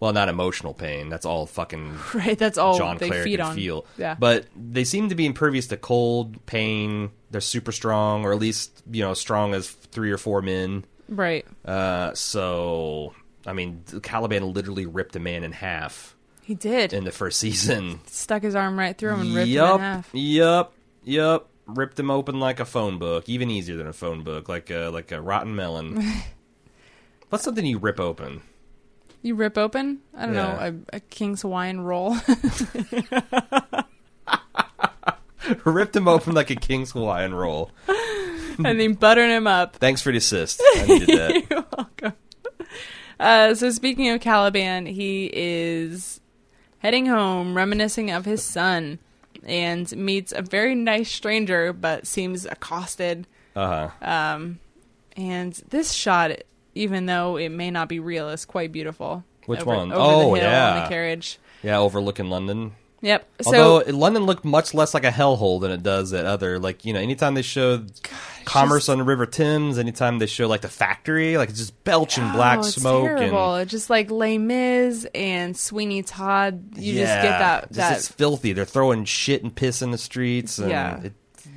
well 0.00 0.12
not 0.12 0.28
emotional 0.28 0.74
pain. 0.74 1.08
That's 1.08 1.26
all 1.26 1.46
fucking 1.46 1.96
right. 2.14 2.38
That's 2.38 2.58
all 2.58 2.76
John 2.76 2.98
they 2.98 3.08
Clare 3.08 3.24
feed 3.24 3.38
can 3.38 3.46
on. 3.46 3.54
feel. 3.56 3.86
Yeah. 3.96 4.16
But 4.18 4.46
they 4.56 4.84
seem 4.84 5.08
to 5.10 5.14
be 5.14 5.26
impervious 5.26 5.68
to 5.68 5.76
cold, 5.76 6.44
pain. 6.46 7.10
They're 7.30 7.40
super 7.40 7.72
strong, 7.72 8.24
or 8.24 8.32
at 8.32 8.38
least 8.38 8.82
you 8.90 9.02
know 9.02 9.14
strong 9.14 9.54
as 9.54 9.70
three 9.70 10.10
or 10.10 10.18
four 10.18 10.42
men. 10.42 10.84
Right. 11.08 11.46
Uh, 11.64 12.14
so 12.14 13.14
I 13.46 13.52
mean, 13.52 13.82
Caliban 14.02 14.52
literally 14.52 14.86
ripped 14.86 15.16
a 15.16 15.20
man 15.20 15.44
in 15.44 15.52
half 15.52 16.16
He 16.42 16.54
did. 16.54 16.92
in 16.92 17.04
the 17.04 17.12
first 17.12 17.38
season. 17.38 18.00
Stuck 18.06 18.42
his 18.42 18.54
arm 18.54 18.78
right 18.78 18.96
through 18.96 19.14
him 19.14 19.20
and 19.20 19.34
ripped 19.34 19.48
him 19.48 19.64
in 19.64 19.78
half. 19.80 20.08
yup, 20.12 20.72
yup. 21.04 21.48
Ripped 21.68 21.98
him 21.98 22.12
open 22.12 22.38
like 22.38 22.60
a 22.60 22.64
phone 22.64 22.98
book, 22.98 23.28
even 23.28 23.50
easier 23.50 23.76
than 23.76 23.88
a 23.88 23.92
phone 23.92 24.22
book, 24.22 24.48
like 24.48 24.70
a 24.70 24.88
like 24.88 25.10
a 25.12 25.20
rotten 25.20 25.56
melon. 25.56 26.00
What's 27.28 27.42
something 27.42 27.66
you 27.66 27.78
rip 27.78 27.98
open? 27.98 28.42
You 29.22 29.34
rip 29.34 29.58
open, 29.58 29.98
I 30.16 30.26
don't 30.26 30.34
Yeah. 30.36 30.70
know, 30.70 30.80
a, 30.92 30.96
a 30.96 31.00
King's 31.00 31.42
Hawaiian 31.42 31.80
roll. 31.80 32.14
Ripped 35.64 35.94
him 35.96 36.08
open 36.08 36.34
like 36.34 36.50
a 36.50 36.56
King's 36.56 36.90
Hawaiian 36.92 37.32
roll. 37.34 37.70
And 38.64 38.78
then 38.80 38.94
buttering 38.94 39.30
him 39.30 39.46
up. 39.46 39.76
Thanks 39.76 40.00
for 40.02 40.10
the 40.12 40.18
assist. 40.18 40.62
I 40.76 40.86
needed 40.86 41.08
that. 41.08 41.44
You're 41.50 41.64
welcome. 41.76 42.12
Uh, 43.18 43.54
so 43.54 43.70
speaking 43.70 44.08
of 44.10 44.20
Caliban, 44.20 44.86
he 44.86 45.30
is 45.32 46.20
heading 46.78 47.06
home, 47.06 47.56
reminiscing 47.56 48.10
of 48.10 48.24
his 48.24 48.42
son, 48.42 48.98
and 49.44 49.90
meets 49.96 50.32
a 50.32 50.42
very 50.42 50.74
nice 50.74 51.10
stranger, 51.10 51.72
but 51.72 52.06
seems 52.06 52.44
accosted. 52.44 53.26
Uh 53.54 53.88
huh. 54.02 54.06
Um, 54.34 54.58
and 55.16 55.54
this 55.70 55.92
shot, 55.92 56.32
even 56.74 57.06
though 57.06 57.36
it 57.36 57.48
may 57.48 57.70
not 57.70 57.88
be 57.88 58.00
real, 58.00 58.28
is 58.28 58.44
quite 58.44 58.70
beautiful. 58.72 59.24
Which 59.46 59.60
over, 59.60 59.76
one? 59.76 59.92
Over 59.92 60.00
Oh, 60.02 60.34
the 60.34 60.40
hill 60.40 60.50
yeah. 60.50 60.82
the 60.82 60.88
carriage. 60.88 61.38
Yeah, 61.62 61.78
overlooking 61.78 62.28
London. 62.28 62.72
Yep. 63.00 63.28
So 63.42 63.82
London 63.86 64.24
looked 64.24 64.44
much 64.44 64.74
less 64.74 64.92
like 64.92 65.04
a 65.04 65.10
hellhole 65.10 65.60
than 65.60 65.70
it 65.70 65.82
does 65.82 66.12
at 66.12 66.24
other 66.26 66.58
like 66.58 66.84
you 66.84 66.92
know 66.92 66.98
anytime 66.98 67.34
they 67.34 67.42
show 67.42 67.84
commerce 68.46 68.82
just- 68.84 68.88
on 68.90 68.98
the 68.98 69.04
River 69.04 69.26
Thames, 69.26 69.78
anytime 69.78 70.18
they 70.18 70.26
show 70.26 70.46
like 70.48 70.62
the 70.62 70.68
factory, 70.68 71.36
like 71.36 71.50
it's 71.50 71.58
just 71.58 71.84
belching 71.84 72.24
Oh, 72.24 72.32
black 72.32 72.64
smoke 72.64 73.04
terrible. 73.06 73.54
and 73.54 73.62
It's 73.62 73.70
just 73.70 73.90
like 73.90 74.10
Les 74.10 74.38
Mis 74.38 75.06
and 75.14 75.56
Sweeney 75.56 76.02
Todd. 76.02 76.62
You 76.76 76.94
just 76.94 77.22
get 77.22 77.38
that 77.38 77.60
just- 77.68 77.72
that 77.74 77.96
it's 77.98 78.08
filthy. 78.08 78.52
They're 78.52 78.64
throwing 78.64 79.04
shit 79.04 79.42
and 79.42 79.54
piss 79.54 79.82
in 79.82 79.90
the 79.90 79.98
streets. 79.98 80.58
And 80.58 80.70
Yeah. 80.70 81.00
it, 81.02 81.12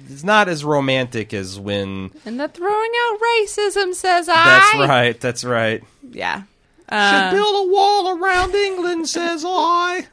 it's 0.10 0.23
not 0.23 0.49
as 0.49 0.65
romantic 0.65 1.34
as 1.34 1.60
when. 1.60 2.12
and 2.25 2.39
the 2.39 2.47
throwing 2.47 2.91
out 3.06 3.19
racism 3.19 3.93
says 3.93 4.28
I. 4.28 4.34
That's 4.34 4.89
right. 4.89 5.19
That's 5.19 5.43
right. 5.43 5.84
Yeah. 6.12 6.43
Should 6.91 6.95
Uh, 6.97 7.32
build 7.32 7.67
a 7.67 7.71
wall 7.71 8.17
around 8.17 8.56
England, 8.56 9.08
says 9.08 9.43
I. 9.47 10.08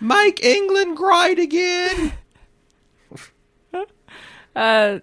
Make 0.00 0.44
England 0.44 0.96
great 0.98 1.38
again. 1.38 2.12
uh, 4.54 4.98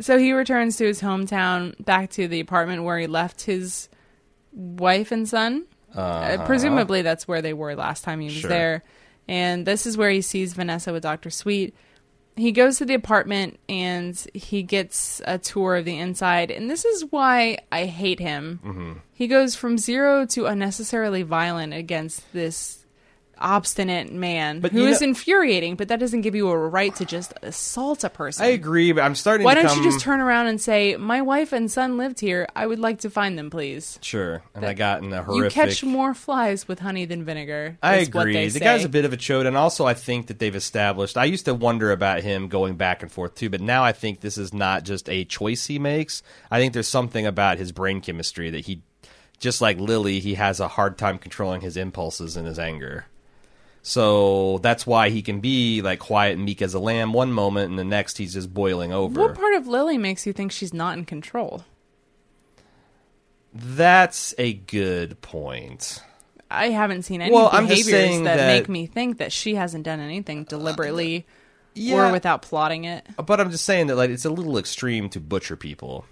so 0.00 0.18
he 0.18 0.32
returns 0.32 0.76
to 0.78 0.84
his 0.86 1.00
hometown, 1.00 1.74
back 1.84 2.10
to 2.10 2.28
the 2.28 2.40
apartment 2.40 2.84
where 2.84 2.98
he 2.98 3.06
left 3.06 3.42
his 3.42 3.88
wife 4.52 5.12
and 5.12 5.28
son. 5.28 5.64
Uh, 5.94 6.44
presumably, 6.44 7.02
that's 7.02 7.26
where 7.26 7.40
they 7.42 7.52
were 7.54 7.74
last 7.74 8.04
time 8.04 8.20
he 8.20 8.26
was 8.26 8.34
Sure. 8.34 8.48
there. 8.50 8.84
And 9.26 9.66
this 9.66 9.86
is 9.86 9.96
where 9.96 10.10
he 10.10 10.20
sees 10.22 10.52
Vanessa 10.54 10.92
with 10.92 11.02
Dr. 11.02 11.30
Sweet. 11.30 11.74
He 12.36 12.52
goes 12.52 12.78
to 12.78 12.84
the 12.84 12.94
apartment 12.94 13.58
and 13.68 14.16
he 14.32 14.62
gets 14.62 15.20
a 15.26 15.38
tour 15.38 15.76
of 15.76 15.84
the 15.84 15.98
inside. 15.98 16.50
And 16.50 16.70
this 16.70 16.84
is 16.84 17.04
why 17.10 17.58
I 17.72 17.86
hate 17.86 18.20
him. 18.20 18.60
Mm-hmm. 18.64 18.92
He 19.12 19.26
goes 19.26 19.56
from 19.56 19.76
zero 19.76 20.24
to 20.26 20.46
unnecessarily 20.46 21.22
violent 21.22 21.74
against 21.74 22.32
this 22.32 22.77
obstinate 23.40 24.12
man 24.12 24.60
But 24.60 24.72
who 24.72 24.86
is 24.86 25.00
know- 25.00 25.08
infuriating, 25.08 25.76
but 25.76 25.88
that 25.88 26.00
doesn't 26.00 26.20
give 26.22 26.34
you 26.34 26.48
a 26.48 26.56
right 26.56 26.94
to 26.96 27.04
just 27.04 27.32
assault 27.42 28.04
a 28.04 28.10
person. 28.10 28.44
I 28.44 28.48
agree, 28.48 28.92
but 28.92 29.02
I'm 29.02 29.14
starting. 29.14 29.44
Why 29.44 29.54
don't 29.54 29.76
you 29.76 29.82
just 29.82 30.00
turn 30.00 30.20
around 30.20 30.46
and 30.48 30.60
say, 30.60 30.96
"My 30.96 31.22
wife 31.22 31.52
and 31.52 31.70
son 31.70 31.96
lived 31.96 32.20
here. 32.20 32.46
I 32.54 32.66
would 32.66 32.78
like 32.78 33.00
to 33.00 33.10
find 33.10 33.38
them, 33.38 33.50
please." 33.50 33.98
Sure, 34.02 34.42
and 34.54 34.64
I 34.64 34.74
got 34.74 35.02
in 35.02 35.12
a 35.12 35.22
horrific. 35.22 35.56
You 35.56 35.62
catch 35.62 35.84
more 35.84 36.14
flies 36.14 36.68
with 36.68 36.80
honey 36.80 37.04
than 37.04 37.24
vinegar. 37.24 37.78
I 37.82 37.96
agree. 37.96 38.48
The 38.48 38.60
guy's 38.60 38.84
a 38.84 38.88
bit 38.88 39.04
of 39.04 39.12
a 39.12 39.16
chode, 39.16 39.46
and 39.46 39.56
also 39.56 39.86
I 39.86 39.94
think 39.94 40.26
that 40.28 40.38
they've 40.38 40.54
established. 40.54 41.16
I 41.16 41.24
used 41.24 41.44
to 41.46 41.54
wonder 41.54 41.92
about 41.92 42.22
him 42.22 42.48
going 42.48 42.76
back 42.76 43.02
and 43.02 43.10
forth 43.10 43.34
too, 43.34 43.50
but 43.50 43.60
now 43.60 43.84
I 43.84 43.92
think 43.92 44.20
this 44.20 44.38
is 44.38 44.52
not 44.52 44.84
just 44.84 45.08
a 45.08 45.24
choice 45.24 45.66
he 45.66 45.78
makes. 45.78 46.22
I 46.50 46.58
think 46.58 46.72
there's 46.72 46.88
something 46.88 47.26
about 47.26 47.58
his 47.58 47.72
brain 47.72 48.00
chemistry 48.00 48.50
that 48.50 48.66
he, 48.66 48.82
just 49.38 49.60
like 49.60 49.78
Lily, 49.78 50.20
he 50.20 50.34
has 50.34 50.60
a 50.60 50.68
hard 50.68 50.98
time 50.98 51.18
controlling 51.18 51.60
his 51.60 51.76
impulses 51.76 52.36
and 52.36 52.46
his 52.46 52.58
anger. 52.58 53.06
So 53.82 54.58
that's 54.58 54.86
why 54.86 55.08
he 55.10 55.22
can 55.22 55.40
be 55.40 55.80
like 55.82 55.98
quiet 55.98 56.36
and 56.36 56.44
meek 56.44 56.60
as 56.62 56.74
a 56.74 56.78
lamb 56.78 57.12
one 57.12 57.32
moment, 57.32 57.70
and 57.70 57.78
the 57.78 57.84
next 57.84 58.18
he's 58.18 58.34
just 58.34 58.52
boiling 58.52 58.92
over. 58.92 59.20
What 59.20 59.34
part 59.34 59.54
of 59.54 59.66
Lily 59.66 59.96
makes 59.98 60.26
you 60.26 60.32
think 60.32 60.52
she's 60.52 60.74
not 60.74 60.98
in 60.98 61.04
control? 61.04 61.64
That's 63.54 64.34
a 64.36 64.52
good 64.52 65.20
point. 65.22 66.02
I 66.50 66.70
haven't 66.70 67.02
seen 67.02 67.20
any 67.22 67.32
Well, 67.34 67.50
behaviors 67.50 68.20
that, 68.22 68.36
that- 68.36 68.46
make 68.46 68.68
me 68.68 68.86
think 68.86 69.18
that 69.18 69.32
she 69.32 69.54
hasn't 69.54 69.84
done 69.84 70.00
anything 70.00 70.44
deliberately 70.44 71.26
Yeah. 71.74 72.08
or 72.08 72.12
without 72.12 72.42
plotting 72.42 72.84
it. 72.84 73.06
But 73.24 73.40
I'm 73.40 73.50
just 73.50 73.64
saying 73.64 73.86
that 73.88 73.96
like 73.96 74.10
it's 74.10 74.24
a 74.24 74.30
little 74.30 74.58
extreme 74.58 75.08
to 75.10 75.20
butcher 75.20 75.56
people. 75.56 76.04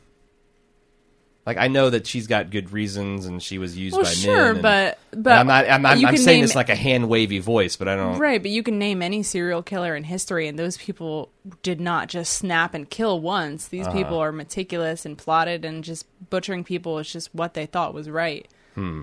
Like 1.47 1.59
I 1.59 1.69
know 1.69 1.89
that 1.91 2.09
she's 2.09 2.27
got 2.27 2.51
good 2.51 2.73
reasons 2.73 3.25
and 3.25 3.41
she 3.41 3.59
was 3.59 3.79
used 3.79 3.95
Well, 3.95 4.05
by 4.05 4.11
sure, 4.11 4.37
men. 4.37 4.51
and- 4.55 4.63
but 4.63 4.99
but 5.13 5.33
I'm 5.39 5.47
not. 5.47 5.71
I'm, 5.71 5.87
I'm, 5.87 6.05
I'm 6.05 6.17
saying 6.17 6.39
name- 6.41 6.45
this 6.45 6.57
like 6.57 6.69
a 6.71 6.75
hand 6.75 7.09
wavy 7.09 7.39
voice, 7.39 7.77
but 7.77 7.87
I 7.87 7.95
don't. 7.95 8.19
Right, 8.19 8.43
but 8.43 8.51
you 8.51 8.65
can 8.65 8.79
name 8.81 9.01
any 9.01 9.23
serial 9.23 9.63
killer 9.63 9.95
in 9.95 10.03
history, 10.03 10.49
and 10.49 10.59
those 10.59 10.77
people 10.77 11.31
did 11.63 11.81
not 11.81 12.09
just 12.09 12.33
snap 12.33 12.75
and 12.75 12.91
kill 12.91 13.21
once. 13.21 13.69
These 13.69 13.87
Uh-huh. 13.87 13.97
people 13.97 14.19
are 14.19 14.33
meticulous 14.33 15.07
and 15.07 15.17
plotted, 15.17 15.65
and 15.65 15.85
just 15.85 16.05
butchering 16.31 16.65
people 16.65 16.99
is 16.99 17.13
just 17.13 17.33
what 17.33 17.55
they 17.55 17.67
thought 17.67 17.95
was 17.95 18.11
right. 18.11 18.49
Hmm. 18.75 19.03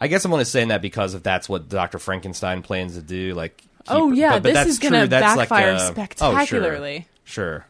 I 0.00 0.08
guess 0.08 0.24
I'm 0.24 0.32
only 0.32 0.44
saying 0.44 0.68
that 0.68 0.82
because 0.82 1.14
if 1.14 1.22
that's 1.22 1.48
what 1.48 1.68
Dr. 1.68 1.98
Frankenstein 2.00 2.62
plans 2.62 2.96
to 2.96 3.02
do, 3.02 3.32
like. 3.34 3.58
keep- 3.58 3.66
oh 3.90 4.10
yeah, 4.10 4.30
but- 4.32 4.42
but 4.42 4.48
this 4.48 4.54
that's 4.54 4.70
is 4.70 4.78
going 4.80 4.92
to 4.94 4.98
true. 5.02 5.08
That's 5.08 5.36
like 5.36 5.48
backfire 5.50 5.70
a- 5.70 5.74
oh, 5.74 5.78
sure. 5.78 5.86
spectacularly. 5.92 7.06
Sure. 7.22 7.64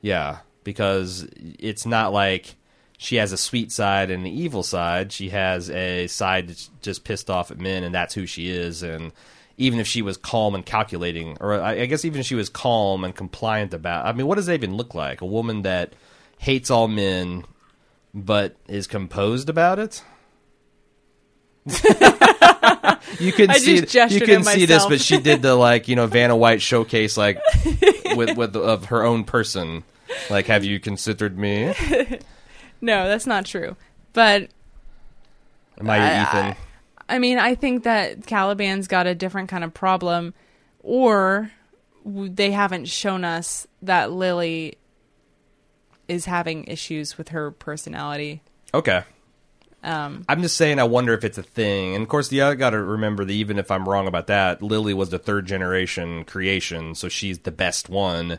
Yeah, 0.00 0.38
because 0.62 1.26
it's 1.58 1.84
not 1.86 2.12
like 2.12 2.54
she 3.00 3.16
has 3.16 3.32
a 3.32 3.38
sweet 3.38 3.70
side 3.70 4.10
and 4.10 4.26
an 4.26 4.32
evil 4.32 4.64
side. 4.64 5.12
She 5.12 5.30
has 5.30 5.70
a 5.70 6.08
side 6.08 6.48
that's 6.48 6.68
just 6.82 7.04
pissed 7.04 7.30
off 7.30 7.52
at 7.52 7.58
men, 7.58 7.84
and 7.84 7.94
that's 7.94 8.12
who 8.12 8.26
she 8.26 8.50
is. 8.50 8.82
And 8.82 9.12
even 9.56 9.78
if 9.78 9.86
she 9.86 10.02
was 10.02 10.16
calm 10.16 10.56
and 10.56 10.66
calculating, 10.66 11.38
or 11.40 11.60
I 11.60 11.82
I 11.82 11.86
guess 11.86 12.04
even 12.04 12.20
if 12.20 12.26
she 12.26 12.34
was 12.34 12.48
calm 12.48 13.04
and 13.04 13.14
compliant 13.14 13.72
about, 13.72 14.04
I 14.04 14.12
mean, 14.12 14.26
what 14.26 14.34
does 14.34 14.46
that 14.46 14.54
even 14.54 14.76
look 14.76 14.96
like? 14.96 15.20
A 15.20 15.26
woman 15.26 15.62
that 15.62 15.94
hates 16.38 16.72
all 16.72 16.88
men 16.88 17.44
but 18.12 18.56
is 18.66 18.88
composed 18.88 19.48
about 19.48 19.78
it. 19.78 20.02
you 23.20 23.32
can 23.32 23.54
see 23.54 23.76
you 23.76 24.20
can 24.20 24.42
see 24.42 24.66
this, 24.66 24.86
but 24.86 25.00
she 25.00 25.20
did 25.20 25.40
the 25.40 25.54
like 25.54 25.86
you 25.86 25.94
know 25.94 26.06
Vanna 26.08 26.36
White 26.36 26.62
showcase 26.62 27.16
like 27.16 27.38
with 28.16 28.36
with 28.36 28.56
of 28.56 28.86
her 28.86 29.04
own 29.04 29.22
person. 29.22 29.84
Like, 30.30 30.46
have 30.46 30.64
you 30.64 30.80
considered 30.80 31.38
me? 31.38 31.74
No, 32.80 33.08
that's 33.08 33.26
not 33.26 33.44
true. 33.44 33.76
But 34.12 34.48
Am 35.78 35.88
I 35.90 35.96
your 35.96 36.06
I- 36.06 36.22
Ethan? 36.22 36.62
I 37.10 37.18
mean, 37.18 37.38
I 37.38 37.54
think 37.54 37.84
that 37.84 38.20
Caliban's 38.26 38.86
got 38.86 39.06
a 39.06 39.14
different 39.14 39.48
kind 39.48 39.64
of 39.64 39.72
problem, 39.72 40.34
or 40.82 41.50
they 42.04 42.50
haven't 42.50 42.86
shown 42.86 43.24
us 43.24 43.66
that 43.80 44.12
Lily 44.12 44.76
is 46.06 46.26
having 46.26 46.64
issues 46.64 47.16
with 47.16 47.30
her 47.30 47.50
personality. 47.50 48.42
Okay. 48.74 49.02
Um, 49.82 50.24
I'm 50.28 50.42
just 50.42 50.56
saying, 50.56 50.78
I 50.78 50.84
wonder 50.84 51.14
if 51.14 51.24
it's 51.24 51.38
a 51.38 51.42
thing. 51.42 51.94
And 51.94 52.02
of 52.02 52.08
course, 52.08 52.28
the 52.28 52.40
other 52.42 52.56
got 52.56 52.70
to 52.70 52.82
remember 52.82 53.24
that 53.24 53.32
even 53.32 53.58
if 53.58 53.70
I'm 53.70 53.88
wrong 53.88 54.06
about 54.06 54.26
that, 54.26 54.62
Lily 54.62 54.92
was 54.92 55.08
the 55.10 55.18
third 55.18 55.46
generation 55.46 56.24
creation, 56.24 56.94
so 56.94 57.08
she's 57.08 57.38
the 57.40 57.52
best 57.52 57.88
one. 57.88 58.38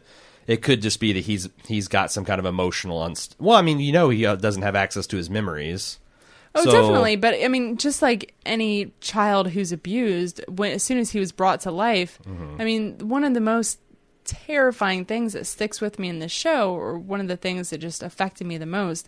It 0.49 0.63
could 0.63 0.81
just 0.81 0.99
be 0.99 1.13
that 1.13 1.21
he's 1.21 1.47
he's 1.67 1.87
got 1.87 2.11
some 2.11 2.25
kind 2.25 2.39
of 2.39 2.45
emotional 2.45 3.01
unst- 3.01 3.35
Well, 3.39 3.55
I 3.57 3.61
mean, 3.61 3.79
you 3.79 3.91
know, 3.91 4.09
he 4.09 4.25
uh, 4.25 4.35
doesn't 4.35 4.63
have 4.63 4.75
access 4.75 5.05
to 5.07 5.17
his 5.17 5.29
memories. 5.29 5.99
Oh, 6.55 6.63
So- 6.65 6.71
definitely. 6.71 7.15
But 7.17 7.35
I 7.43 7.47
mean, 7.47 7.77
just 7.77 8.01
like 8.01 8.33
any 8.45 8.91
child 8.99 9.49
who's 9.49 9.71
abused, 9.71 10.41
when 10.47 10.71
as 10.71 10.81
soon 10.81 10.97
as 10.97 11.11
he 11.11 11.19
was 11.19 11.31
brought 11.31 11.61
to 11.61 11.71
life, 11.71 12.17
Mm-hmm. 12.27 12.55
I 12.61 12.63
mean, 12.65 12.97
one 13.07 13.23
of 13.23 13.33
the 13.35 13.41
most 13.41 13.79
terrifying 14.25 15.05
things 15.05 15.33
that 15.33 15.45
sticks 15.45 15.81
with 15.81 15.99
me 15.99 16.09
in 16.09 16.19
this 16.19 16.31
show, 16.31 16.73
or 16.73 16.97
one 16.97 17.19
of 17.21 17.27
the 17.27 17.37
things 17.37 17.69
that 17.69 17.77
just 17.77 18.01
affected 18.03 18.47
me 18.47 18.57
the 18.57 18.65
most, 18.65 19.07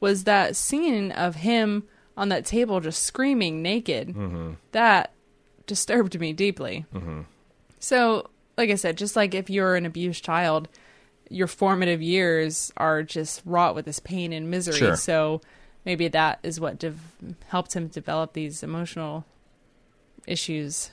was 0.00 0.24
that 0.24 0.56
scene 0.56 1.12
of 1.12 1.36
him 1.36 1.84
on 2.16 2.28
that 2.30 2.44
table 2.44 2.80
just 2.80 3.02
screaming 3.04 3.62
naked. 3.62 4.08
Mm-hmm. 4.08 4.52
That 4.72 5.12
disturbed 5.66 6.18
me 6.18 6.32
deeply. 6.32 6.84
So, 7.78 8.28
like 8.58 8.70
I 8.70 8.74
said, 8.74 8.98
just 8.98 9.16
like 9.16 9.34
if 9.34 9.48
you're 9.48 9.74
an 9.76 9.86
abused 9.86 10.24
child, 10.24 10.68
your 11.30 11.46
formative 11.46 12.02
years 12.02 12.72
are 12.76 13.02
just 13.02 13.40
wrought 13.46 13.74
with 13.74 13.86
this 13.86 14.00
pain 14.00 14.32
and 14.32 14.50
misery. 14.50 14.76
Sure. 14.76 14.96
So 14.96 15.40
maybe 15.86 16.08
that 16.08 16.40
is 16.42 16.60
what 16.60 16.78
dev- 16.78 17.00
helped 17.48 17.74
him 17.74 17.86
develop 17.86 18.32
these 18.34 18.62
emotional 18.62 19.24
issues. 20.26 20.90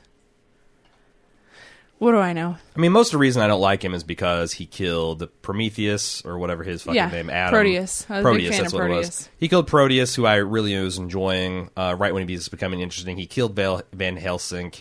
What 1.99 2.11
do 2.11 2.17
I 2.19 2.31
know? 2.33 2.55
I 2.75 2.79
mean, 2.79 2.91
most 2.91 3.07
of 3.07 3.13
the 3.13 3.17
reason 3.17 3.41
I 3.41 3.47
don't 3.47 3.59
like 3.59 3.83
him 3.83 3.95
is 3.95 4.03
because 4.03 4.53
he 4.53 4.67
killed 4.67 5.27
Prometheus 5.41 6.23
or 6.23 6.37
whatever 6.37 6.63
his 6.63 6.83
fucking 6.83 6.95
Yeah, 6.95 7.09
name, 7.09 7.31
Adam. 7.31 7.53
Proteus. 7.55 8.05
I 8.07 8.17
was 8.17 8.19
a 8.19 8.21
big 8.21 8.23
Proteus, 8.23 8.57
that's 8.59 8.73
what 8.73 8.83
it 8.83 8.89
was. 8.89 8.95
Proteus. 9.07 9.29
He 9.39 9.47
killed 9.47 9.67
Proteus, 9.67 10.13
who 10.13 10.27
I 10.27 10.35
really 10.35 10.77
was 10.77 10.99
enjoying 10.99 11.71
uh, 11.75 11.95
right 11.97 12.13
when 12.13 12.27
he 12.27 12.35
was 12.35 12.49
becoming 12.49 12.81
interesting. 12.81 13.17
He 13.17 13.25
killed 13.25 13.55
Van 13.55 14.15
Helsing. 14.15 14.73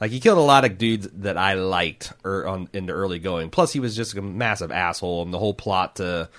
Like 0.00 0.10
he 0.10 0.20
killed 0.20 0.38
a 0.38 0.42
lot 0.42 0.64
of 0.64 0.78
dudes 0.78 1.08
that 1.14 1.36
I 1.36 1.54
liked 1.54 2.12
er, 2.24 2.46
on, 2.46 2.68
in 2.72 2.86
the 2.86 2.92
early 2.92 3.18
going. 3.18 3.50
Plus, 3.50 3.72
he 3.72 3.80
was 3.80 3.94
just 3.94 4.16
a 4.16 4.22
massive 4.22 4.72
asshole, 4.72 5.22
and 5.22 5.32
the 5.32 5.38
whole 5.38 5.54
plot 5.54 5.96
to 5.96 6.30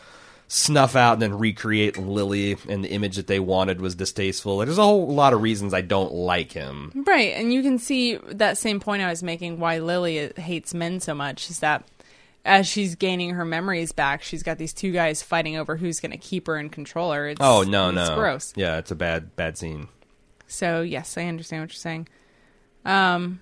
snuff 0.47 0.97
out 0.97 1.13
and 1.13 1.21
then 1.21 1.37
recreate 1.37 1.97
Lily, 1.97 2.57
and 2.67 2.83
the 2.83 2.89
image 2.89 3.15
that 3.15 3.27
they 3.27 3.39
wanted 3.39 3.79
was 3.79 3.95
distasteful. 3.95 4.57
Like, 4.57 4.65
there's 4.65 4.77
a 4.77 4.83
whole 4.83 5.13
lot 5.13 5.33
of 5.33 5.41
reasons 5.41 5.73
I 5.73 5.81
don't 5.81 6.11
like 6.11 6.51
him. 6.51 6.91
Right, 7.07 7.33
and 7.35 7.53
you 7.53 7.61
can 7.61 7.77
see 7.77 8.15
that 8.15 8.57
same 8.57 8.79
point 8.79 9.01
I 9.01 9.09
was 9.09 9.23
making 9.23 9.59
why 9.59 9.77
Lily 9.77 10.31
hates 10.35 10.73
men 10.73 10.99
so 10.99 11.13
much 11.13 11.49
is 11.49 11.59
that 11.59 11.87
as 12.43 12.67
she's 12.67 12.95
gaining 12.95 13.31
her 13.31 13.45
memories 13.45 13.91
back, 13.91 14.23
she's 14.23 14.43
got 14.43 14.57
these 14.57 14.73
two 14.73 14.91
guys 14.91 15.21
fighting 15.21 15.55
over 15.55 15.77
who's 15.77 15.99
going 15.99 16.11
to 16.11 16.17
keep 16.17 16.47
her 16.47 16.57
and 16.57 16.71
control 16.71 17.11
her. 17.11 17.29
It's, 17.29 17.39
Oh 17.41 17.61
no, 17.63 17.89
it's 17.89 17.95
no, 17.95 18.15
gross. 18.15 18.53
Yeah, 18.55 18.77
it's 18.77 18.91
a 18.91 18.95
bad, 18.95 19.35
bad 19.35 19.57
scene. 19.57 19.87
So 20.47 20.81
yes, 20.81 21.17
I 21.17 21.25
understand 21.25 21.61
what 21.61 21.69
you're 21.69 21.75
saying. 21.75 22.07
Um, 22.83 23.39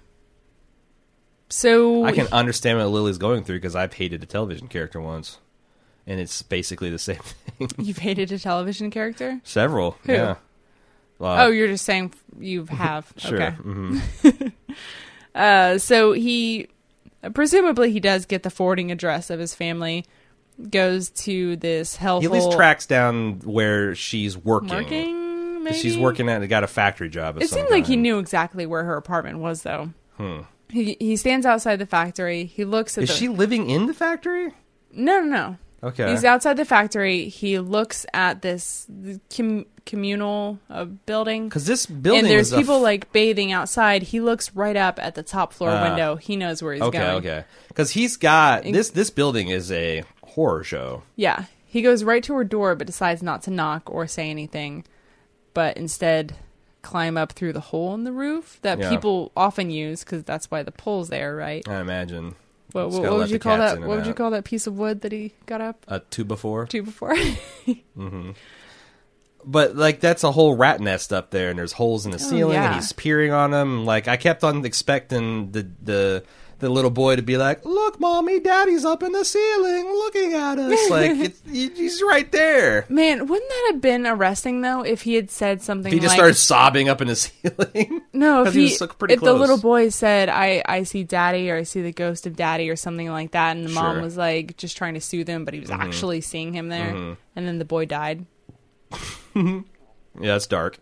so 1.49 2.03
I 2.05 2.11
can 2.11 2.27
understand 2.31 2.77
what 2.77 2.87
Lily's 2.87 3.17
going 3.17 3.43
through 3.43 3.57
because 3.57 3.75
I've 3.75 3.93
hated 3.93 4.23
a 4.23 4.25
television 4.25 4.67
character 4.67 5.01
once, 5.01 5.39
and 6.07 6.19
it's 6.19 6.41
basically 6.41 6.89
the 6.89 6.99
same 6.99 7.17
thing. 7.17 7.69
you've 7.77 7.97
hated 7.97 8.31
a 8.31 8.39
television 8.39 8.91
character. 8.91 9.41
Several, 9.43 9.97
Who? 10.05 10.13
yeah. 10.13 10.35
Well, 11.17 11.47
oh, 11.47 11.49
you're 11.49 11.67
just 11.67 11.83
saying 11.85 12.13
you 12.39 12.65
have. 12.67 13.11
sure. 13.17 13.41
Okay. 13.41 13.55
hmm 13.55 13.99
Uh, 15.35 15.77
so 15.77 16.11
he 16.11 16.67
presumably 17.33 17.91
he 17.91 17.99
does 17.99 18.25
get 18.25 18.41
the 18.41 18.49
forwarding 18.49 18.91
address 18.91 19.29
of 19.29 19.39
his 19.39 19.53
family. 19.53 20.03
Goes 20.71 21.11
to 21.11 21.55
this 21.55 21.95
hellhole. 21.95 22.21
He 22.21 22.25
at 22.25 22.31
least 22.31 22.51
tracks 22.51 22.85
down 22.87 23.39
where 23.41 23.93
she's 23.95 24.35
working. 24.35 24.69
working. 24.69 25.63
Maybe 25.63 25.77
She's 25.77 25.97
working 25.97 26.27
at 26.29 26.45
got 26.47 26.63
a 26.63 26.67
factory 26.67 27.09
job. 27.09 27.41
It 27.41 27.49
seemed 27.49 27.69
like 27.69 27.85
he 27.85 27.95
knew 27.95 28.17
exactly 28.17 28.65
where 28.65 28.83
her 28.83 28.97
apartment 28.97 29.39
was, 29.39 29.61
though. 29.63 29.91
Hmm. 30.17 30.41
He 30.69 30.95
he 30.99 31.15
stands 31.15 31.45
outside 31.45 31.77
the 31.77 31.85
factory. 31.85 32.45
He 32.45 32.63
looks 32.65 32.97
at 32.97 33.03
Is 33.05 33.09
the. 33.09 33.15
she 33.15 33.27
living 33.27 33.69
in 33.69 33.87
the 33.87 33.93
factory? 33.93 34.53
No, 34.91 35.19
no, 35.21 35.25
no. 35.25 35.57
Okay. 35.81 36.11
He's 36.11 36.25
outside 36.25 36.57
the 36.57 36.65
factory. 36.65 37.29
He 37.29 37.57
looks 37.59 38.05
at 38.13 38.41
this 38.41 38.85
com- 39.35 39.65
communal 39.85 40.59
uh, 40.69 40.83
building, 40.85 41.47
Because 41.47 41.65
this 41.65 41.85
building 41.85 42.19
and 42.25 42.29
there's 42.29 42.53
people 42.53 42.75
f- 42.77 42.81
like 42.81 43.13
bathing 43.13 43.53
outside. 43.53 44.03
He 44.03 44.19
looks 44.19 44.53
right 44.53 44.75
up 44.75 44.99
at 45.01 45.15
the 45.15 45.23
top 45.23 45.53
floor 45.53 45.69
Ah. 45.71 45.83
window. 45.87 46.15
He 46.17 46.35
knows 46.35 46.61
where 46.61 46.73
he's 46.73 46.83
okay, 46.83 46.97
going. 46.97 47.17
okay. 47.19 47.43
Because 47.69 47.91
he's 47.91 48.17
got 48.17 48.63
this. 48.63 48.89
This 48.89 49.09
building 49.09 49.47
is 49.47 49.71
a 49.71 50.03
horror 50.23 50.63
show. 50.65 51.03
Yeah, 51.15 51.45
he 51.65 51.81
goes 51.81 52.03
right 52.03 52.23
to 52.25 52.33
her 52.33 52.43
door, 52.43 52.75
but 52.75 52.85
decides 52.85 53.23
not 53.23 53.41
to 53.43 53.51
knock 53.51 53.83
or 53.89 54.05
say 54.05 54.29
anything, 54.29 54.83
but 55.53 55.77
instead 55.77 56.35
climb 56.89 57.17
up 57.17 57.31
through 57.33 57.53
the 57.53 57.59
hole 57.59 57.93
in 57.93 58.03
the 58.03 58.11
roof 58.11 58.57
that 58.63 58.79
Yeah. 58.79 58.89
people 58.89 59.31
often 59.37 59.69
use 59.69 60.03
because 60.03 60.23
that's 60.23 60.49
why 60.49 60.63
the 60.63 60.71
pole's 60.71 61.09
there, 61.09 61.35
right? 61.35 61.61
I 61.69 61.79
imagine 61.81 62.33
What, 62.71 62.89
what, 62.89 63.01
what 63.03 63.13
would 63.13 63.29
you 63.29 63.37
call 63.39 63.57
that? 63.57 63.79
What 63.79 63.97
would 63.97 64.07
you 64.07 64.13
call 64.15 64.31
that 64.31 64.43
piece 64.43 64.65
of 64.65 64.77
wood 64.77 65.01
that 65.01 65.11
he 65.11 65.33
got 65.45 65.61
up 65.61 65.85
a 65.87 65.99
two 65.99 66.23
before. 66.25 66.65
to 66.67 66.81
before? 66.81 67.15
Mm-hmm. 67.97 68.31
But 69.45 69.75
like 69.75 69.99
that's 70.01 70.23
a 70.23 70.31
whole 70.31 70.55
rat 70.57 70.81
nest 70.81 71.13
up 71.13 71.29
there, 71.31 71.49
and 71.49 71.57
there's 71.57 71.71
holes 71.71 72.05
in 72.05 72.11
the 72.11 72.17
oh, 72.17 72.29
ceiling, 72.29 72.57
Oh, 72.57 72.61
yeah. 72.61 72.65
and 72.67 72.75
he's 72.75 72.91
peering 72.91 73.31
on 73.31 73.51
them. 73.51 73.85
Like 73.85 74.07
I 74.07 74.17
kept 74.17 74.43
on 74.43 74.65
expecting 74.65 75.51
the 75.51 75.69
the 75.81 76.23
the 76.59 76.69
little 76.69 76.91
boy 76.91 77.15
to 77.15 77.21
be 77.21 77.37
like, 77.37 77.65
"Look, 77.65 77.99
mommy, 77.99 78.39
daddy's 78.39 78.85
up 78.85 79.01
in 79.03 79.11
the 79.11 79.23
ceiling, 79.25 79.85
looking 79.85 80.33
at 80.33 80.59
us." 80.59 80.89
like 80.89 81.11
it's, 81.17 81.41
he's 81.49 82.01
right 82.03 82.31
there. 82.31 82.85
Man, 82.89 83.27
wouldn't 83.27 83.49
that 83.49 83.69
have 83.71 83.81
been 83.81 84.05
arresting 84.05 84.61
though 84.61 84.81
if 84.83 85.01
he 85.03 85.15
had 85.15 85.31
said 85.31 85.61
something 85.61 85.91
He 85.91 85.99
just 85.99 86.09
like 86.11 86.17
started 86.17 86.35
sobbing 86.35 86.89
up 86.89 87.01
in 87.01 87.07
the 87.07 87.15
ceiling. 87.15 88.01
No, 88.13 88.43
if 88.45 88.53
he 88.53 88.59
he, 88.59 88.65
was 88.65 88.77
so- 88.77 88.87
pretty 88.87 89.13
if 89.15 89.21
the 89.21 89.33
little 89.33 89.57
boy 89.57 89.89
said, 89.89 90.29
"I 90.29 90.61
I 90.65 90.83
see 90.83 91.03
daddy" 91.03 91.49
or 91.49 91.57
"I 91.57 91.63
see 91.63 91.81
the 91.81 91.91
ghost 91.93 92.27
of 92.27 92.35
daddy" 92.35 92.69
or 92.69 92.75
something 92.75 93.09
like 93.09 93.31
that, 93.31 93.55
and 93.55 93.65
the 93.65 93.69
mom 93.71 93.83
Sure. 93.85 93.93
Mm-hmm. 93.95 94.03
was 94.03 94.17
like 94.17 94.57
just 94.57 94.77
trying 94.77 94.93
to 94.93 95.01
soothe 95.01 95.27
him, 95.27 95.45
but 95.45 95.53
he 95.53 95.59
was 95.59 95.71
actually 95.71 96.21
seeing 96.21 96.53
him 96.53 96.69
there, 96.69 96.89
and 97.35 97.47
then 97.47 97.59
the 97.59 97.65
boy 97.65 97.85
died. 97.85 98.25
yeah, 99.35 99.61
it's 100.35 100.47
dark. 100.47 100.79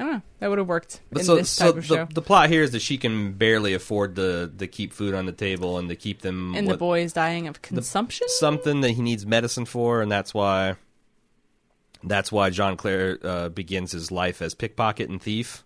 I 0.00 0.04
don't 0.04 0.12
know. 0.12 0.22
That 0.38 0.48
would 0.48 0.56
have 0.58 0.66
worked 0.66 1.02
But 1.12 1.20
in 1.20 1.24
so, 1.26 1.36
this 1.36 1.50
so 1.50 1.68
of 1.68 1.74
the, 1.76 1.82
show. 1.82 2.08
the 2.14 2.22
plot 2.22 2.48
here 2.48 2.62
is 2.62 2.70
that 2.70 2.80
she 2.80 2.96
can 2.96 3.32
barely 3.34 3.74
afford 3.74 4.16
to 4.16 4.50
to 4.56 4.66
keep 4.66 4.94
food 4.94 5.12
on 5.14 5.26
the 5.26 5.32
table 5.32 5.76
and 5.76 5.90
to 5.90 5.94
keep 5.94 6.22
them 6.22 6.54
and 6.54 6.66
the 6.66 6.70
what- 6.70 6.78
boy 6.78 7.02
is 7.02 7.12
dying 7.12 7.46
of 7.46 7.60
consumption. 7.60 8.26
something 8.30 8.80
that 8.80 8.92
he 8.92 9.02
needs 9.02 9.26
medicine 9.26 9.66
for, 9.66 10.00
and 10.00 10.10
that's 10.10 10.32
why 10.32 10.76
that's 12.02 12.32
why 12.32 12.48
John 12.48 12.78
Clare 12.78 13.18
uh, 13.22 13.48
begins 13.50 13.92
his 13.92 14.10
life 14.10 14.40
as 14.40 14.54
pickpocket 14.54 15.10
and 15.10 15.20
thief. 15.20 15.64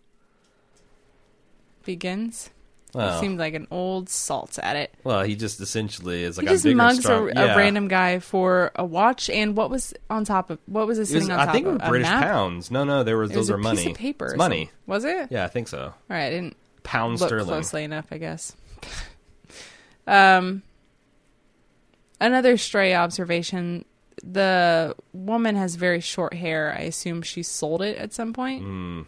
begins. 1.85 2.51
Well, 2.95 3.15
He 3.15 3.21
seemed 3.21 3.39
like 3.41 3.55
an 3.55 3.67
old 3.71 4.09
salt 4.09 4.59
at 4.63 4.77
it. 4.77 4.95
well, 5.03 5.23
he 5.25 5.35
just 5.35 5.61
essentially 5.61 6.23
is 6.23 6.39
like 6.39 6.47
he 6.47 6.55
just 6.55 6.65
mugs 6.67 6.99
a, 7.01 7.03
strong- 7.03 7.37
a 7.37 7.57
random 7.57 7.89
guy 7.89 8.21
for 8.21 8.71
a 8.77 8.85
watch, 8.85 9.29
and 9.29 9.57
what 9.57 9.69
was 9.71 9.93
on 10.09 10.25
top 10.25 10.51
of 10.51 10.59
what 10.67 10.87
was 10.87 10.99
it 10.99 11.11
It 11.11 11.15
was, 11.17 11.29
on 11.31 11.39
I 11.41 11.51
think 11.53 11.67
it 11.67 11.71
of 11.75 11.81
was 11.81 11.89
British 11.89 12.09
pounds. 12.09 12.71
No, 12.71 12.85
no, 12.85 13.03
there 13.03 13.19
was 13.19 13.31
It 13.33 13.37
was 13.37 13.49
those 13.49 13.51
a 13.51 13.55
are 13.55 13.59
money. 13.59 13.93
paper. 13.95 14.27
It's 14.27 14.37
money. 14.37 14.71
Was 14.87 15.05
it? 15.05 15.29
Yeah, 15.31 15.45
I 15.45 15.49
think 15.49 15.67
so. 15.69 15.79
All 15.83 15.95
right, 16.09 16.27
I 16.27 16.31
didn't 16.31 16.57
Pound 16.85 17.19
look 17.21 17.29
sterling. 17.29 17.47
closely 17.47 17.83
enough, 17.85 18.07
I 18.13 18.19
guess. 18.19 18.55
um, 20.07 20.63
another 22.21 22.57
stray 22.57 22.95
observation: 22.95 23.85
the 24.23 24.95
woman 25.13 25.57
has 25.57 25.75
very 25.77 26.01
short 26.01 26.35
hair. 26.35 26.75
I 26.79 26.83
assume 26.83 27.23
she 27.23 27.43
sold 27.43 27.83
it 27.83 27.97
at 27.99 28.13
some 28.13 28.33
point 28.33 28.63
Mm, 28.65 29.07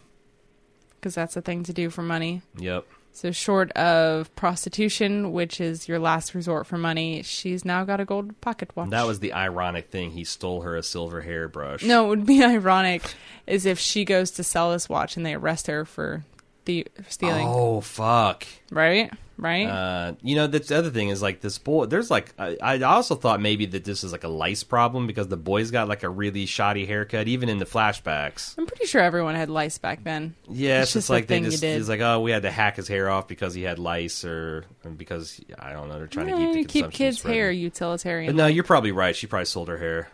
because 0.97 1.15
that's 1.15 1.37
a 1.37 1.43
thing 1.43 1.63
to 1.65 1.73
do 1.73 1.91
for 1.91 2.03
money. 2.03 2.43
yep. 2.59 2.85
So, 3.17 3.31
short 3.31 3.73
of 3.73 4.35
prostitution, 4.37 5.33
which 5.33 5.59
is 5.59 5.89
your 5.89 5.99
last 5.99 6.35
resort 6.35 6.67
for 6.67 6.77
money, 6.77 7.23
she's 7.23 7.65
now 7.65 7.83
got 7.85 7.99
a 7.99 8.05
gold 8.05 8.39
pocket 8.43 8.71
watch. 8.77 8.91
That 8.91 9.07
was 9.07 9.21
the 9.21 9.33
ironic 9.33 9.89
thing. 9.89 10.11
He 10.11 10.23
stole 10.25 10.61
her 10.61 10.77
a 10.77 10.83
silver 10.83 11.23
hairbrush. 11.23 11.83
no. 11.83 12.05
It 12.05 12.09
would 12.09 12.27
be 12.27 12.45
ironic 12.45 13.15
is 13.47 13.65
if 13.65 13.79
she 13.79 14.05
goes 14.05 14.33
to 14.33 14.45
sell 14.45 14.73
this 14.73 14.91
watch 14.91 15.17
and 15.17 15.25
they 15.25 15.33
arrest 15.33 15.67
her 15.67 15.87
for 15.87 16.25
the 16.67 16.87
stealing. 17.09 17.47
Oh 17.49 17.81
fuck. 17.81 18.47
Right, 18.71 19.11
right. 19.39 19.67
Uh, 19.67 20.13
you 20.23 20.35
know, 20.37 20.47
that's 20.49 20.69
the 20.69 20.77
other 20.77 20.91
thing 20.91 21.09
is 21.09 21.23
like 21.23 21.41
this 21.41 21.57
boy. 21.59 21.87
There's 21.87 22.11
like 22.11 22.35
I, 22.39 22.57
I 22.61 22.81
also 22.83 23.15
thought 23.15 23.41
maybe 23.41 23.65
that 23.67 23.85
this 23.85 24.05
is 24.05 24.13
like 24.13 24.25
a 24.25 24.29
lice 24.29 24.63
problem 24.65 25.07
because 25.07 25.29
the 25.29 25.37
boy's 25.37 25.71
got 25.71 25.89
like 25.89 26.03
a 26.03 26.09
really 26.09 26.45
shoddy 26.47 26.85
haircut, 26.85 27.29
even 27.29 27.49
in 27.49 27.59
the 27.59 27.65
flashbacks. 27.65 28.55
I'm 28.59 28.67
pretty 28.67 28.87
sure 28.87 29.01
everyone 29.01 29.35
had 29.37 29.49
lice 29.49 29.79
back 29.79 30.05
then. 30.05 30.35
Yeah, 30.51 30.83
It's 30.83 30.93
just 30.93 31.09
like 31.09 31.27
they 31.27 31.37
thing 31.41 31.51
just 31.51 31.63
it's 31.63 31.89
like 31.89 32.01
oh 32.01 32.21
we 32.21 32.31
had 32.33 32.43
to 32.43 32.51
hack 32.51 32.77
his 32.77 32.89
hair 32.89 33.09
off 33.09 33.29
because 33.29 33.55
he 33.55 33.63
had 33.63 33.79
lice 33.79 34.25
or 34.25 34.65
because 34.97 35.41
I 35.59 35.73
don't 35.73 35.89
know 35.89 35.99
they're 35.99 36.07
trying 36.09 36.29
Eh, 36.31 36.33
to 36.37 36.53
keep 36.55 36.67
the 36.67 36.73
keep 36.73 36.91
kids' 36.91 37.19
spreading. 37.21 37.39
hair 37.39 37.49
But 37.51 37.57
utilitarian. 37.57 38.37
no, 38.37 38.47
you're 38.47 38.65
probably 38.65 38.93
right. 38.93 39.15
She 39.17 39.27
probably 39.27 39.47
sold 39.47 39.69
her 39.69 39.79
hair. 39.79 40.09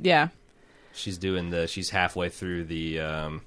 Yeah, 0.00 0.28
She's 0.94 1.16
doing 1.18 1.50
the. 1.50 1.66
She's 1.66 1.90
halfway 1.90 2.28
through 2.28 2.64
the. 2.64 3.00
um 3.00 3.40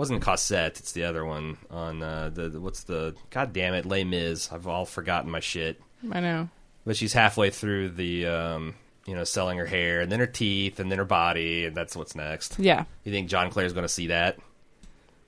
wasn't 0.00 0.22
Cosette, 0.22 0.78
it's 0.80 0.92
the 0.92 1.04
other 1.04 1.26
one 1.26 1.58
on 1.70 2.02
uh, 2.02 2.30
the, 2.32 2.48
the 2.48 2.58
what's 2.58 2.84
the 2.84 3.14
god 3.28 3.52
damn 3.52 3.74
it 3.74 3.84
Les 3.84 4.02
Mis. 4.02 4.50
I've 4.50 4.66
all 4.66 4.86
forgotten 4.86 5.30
my 5.30 5.40
shit. 5.40 5.78
I 6.10 6.20
know. 6.20 6.48
but 6.86 6.96
she's 6.96 7.12
halfway 7.12 7.50
through 7.50 7.90
the 7.90 8.24
um, 8.24 8.74
you 9.06 9.14
know 9.14 9.24
selling 9.24 9.58
her 9.58 9.66
hair 9.66 10.00
and 10.00 10.10
then 10.10 10.18
her 10.18 10.26
teeth 10.26 10.80
and 10.80 10.90
then 10.90 10.96
her 10.96 11.04
body 11.04 11.66
and 11.66 11.76
that's 11.76 11.94
what's 11.94 12.14
next 12.14 12.58
Yeah, 12.58 12.84
you 13.04 13.12
think 13.12 13.28
john 13.28 13.50
clare's 13.50 13.74
going 13.74 13.84
to 13.84 13.92
see 13.92 14.06
that 14.06 14.38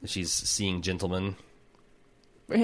she's 0.07 0.33
seeing 0.33 0.81
gentlemen 0.81 1.37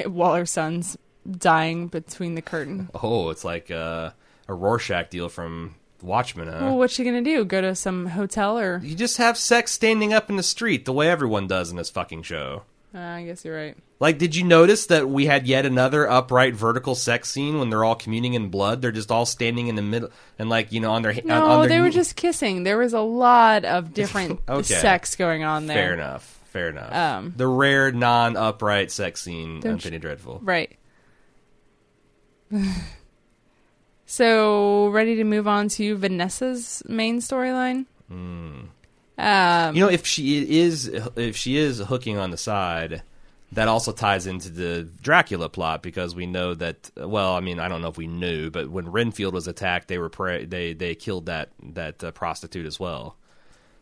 while 0.06 0.34
her 0.34 0.46
son's 0.46 0.96
dying 1.30 1.88
between 1.88 2.36
the 2.36 2.42
curtain. 2.42 2.88
oh 3.02 3.28
it's 3.28 3.44
like 3.44 3.70
uh, 3.70 4.12
a 4.48 4.54
rorschach 4.54 5.10
deal 5.10 5.28
from 5.28 5.74
watchmen 6.02 6.48
huh? 6.48 6.58
Well, 6.62 6.78
what's 6.78 6.94
she 6.94 7.04
gonna 7.04 7.22
do? 7.22 7.44
Go 7.44 7.60
to 7.60 7.74
some 7.74 8.06
hotel 8.06 8.58
or? 8.58 8.80
you 8.84 8.94
just 8.94 9.16
have 9.18 9.36
sex 9.36 9.72
standing 9.72 10.12
up 10.12 10.30
in 10.30 10.36
the 10.36 10.42
street 10.42 10.84
the 10.84 10.92
way 10.92 11.08
everyone 11.10 11.46
does 11.46 11.70
in 11.70 11.76
this 11.76 11.90
fucking 11.90 12.22
show 12.22 12.62
Uh, 12.94 12.98
I 12.98 13.24
guess 13.24 13.44
you're 13.44 13.56
right. 13.56 13.76
like 14.00 14.16
did 14.18 14.34
you 14.36 14.44
notice 14.44 14.86
that 14.86 15.08
we 15.08 15.26
had 15.26 15.46
yet 15.46 15.66
another 15.66 16.08
upright 16.08 16.54
vertical 16.54 16.94
sex 16.94 17.28
scene 17.30 17.58
when 17.58 17.68
they're 17.70 17.84
all 17.84 17.94
communing 17.96 18.34
in 18.34 18.48
blood 18.48 18.80
they're 18.80 18.92
just 18.92 19.10
all 19.10 19.26
standing 19.26 19.66
in 19.68 19.74
the 19.74 19.82
middle 19.82 20.10
and 20.38 20.48
like 20.48 20.70
you 20.72 20.80
know 20.80 20.92
on 20.92 21.02
their 21.02 21.12
on, 21.12 21.20
No, 21.24 21.46
on 21.46 21.60
their 21.60 21.68
they 21.68 21.80
were 21.80 21.86
knee- 21.88 21.92
just 21.94 22.16
kissing. 22.16 22.62
There 22.62 22.78
was 22.78 22.92
a 22.92 23.00
lot 23.00 23.64
of 23.64 23.92
different 24.00 24.40
Okay. 24.48 24.62
sex 24.62 25.16
going 25.16 25.42
on 25.44 25.66
there. 25.66 25.76
Fair 25.76 25.94
enough. 25.94 26.34
Fair 26.52 26.68
enough. 26.70 26.94
Um, 26.94 27.34
the 27.36 27.46
rare 27.46 27.92
non-upright 27.92 28.90
sex 28.90 29.20
scene 29.20 29.60
on 29.66 29.78
Penny 29.78 29.98
Dreadful. 29.98 30.40
Right. 30.42 30.76
so, 34.08 34.88
ready 34.88 35.16
to 35.16 35.24
move 35.24 35.46
on 35.46 35.68
to 35.68 35.96
Vanessa's 35.96 36.82
main 36.88 37.18
storyline? 37.20 37.84
Um, 38.10 38.70
Hmm. 39.18 39.76
You 39.76 39.82
know, 39.84 39.90
if 39.90 40.06
she 40.06 40.58
is 40.60 40.88
if 41.16 41.36
she 41.36 41.56
is 41.56 41.78
hooking 41.78 42.16
on 42.16 42.30
the 42.30 42.36
side, 42.36 43.02
that 43.52 43.68
also 43.68 43.92
ties 43.92 44.26
into 44.26 44.48
the 44.48 44.88
Dracula 45.02 45.48
plot 45.48 45.82
because 45.82 46.14
we 46.14 46.26
know 46.26 46.54
that. 46.54 46.90
Well, 46.96 47.34
I 47.34 47.40
mean, 47.40 47.60
I 47.60 47.68
don't 47.68 47.82
know 47.82 47.88
if 47.88 47.98
we 47.98 48.06
knew, 48.06 48.50
but 48.50 48.70
when 48.70 48.90
Renfield 48.90 49.34
was 49.34 49.46
attacked, 49.46 49.88
they 49.88 49.98
were 49.98 50.08
pre- 50.08 50.46
they 50.46 50.72
they 50.72 50.94
killed 50.94 51.26
that 51.26 51.50
that 51.74 52.02
uh, 52.02 52.10
prostitute 52.12 52.66
as 52.66 52.80
well. 52.80 53.16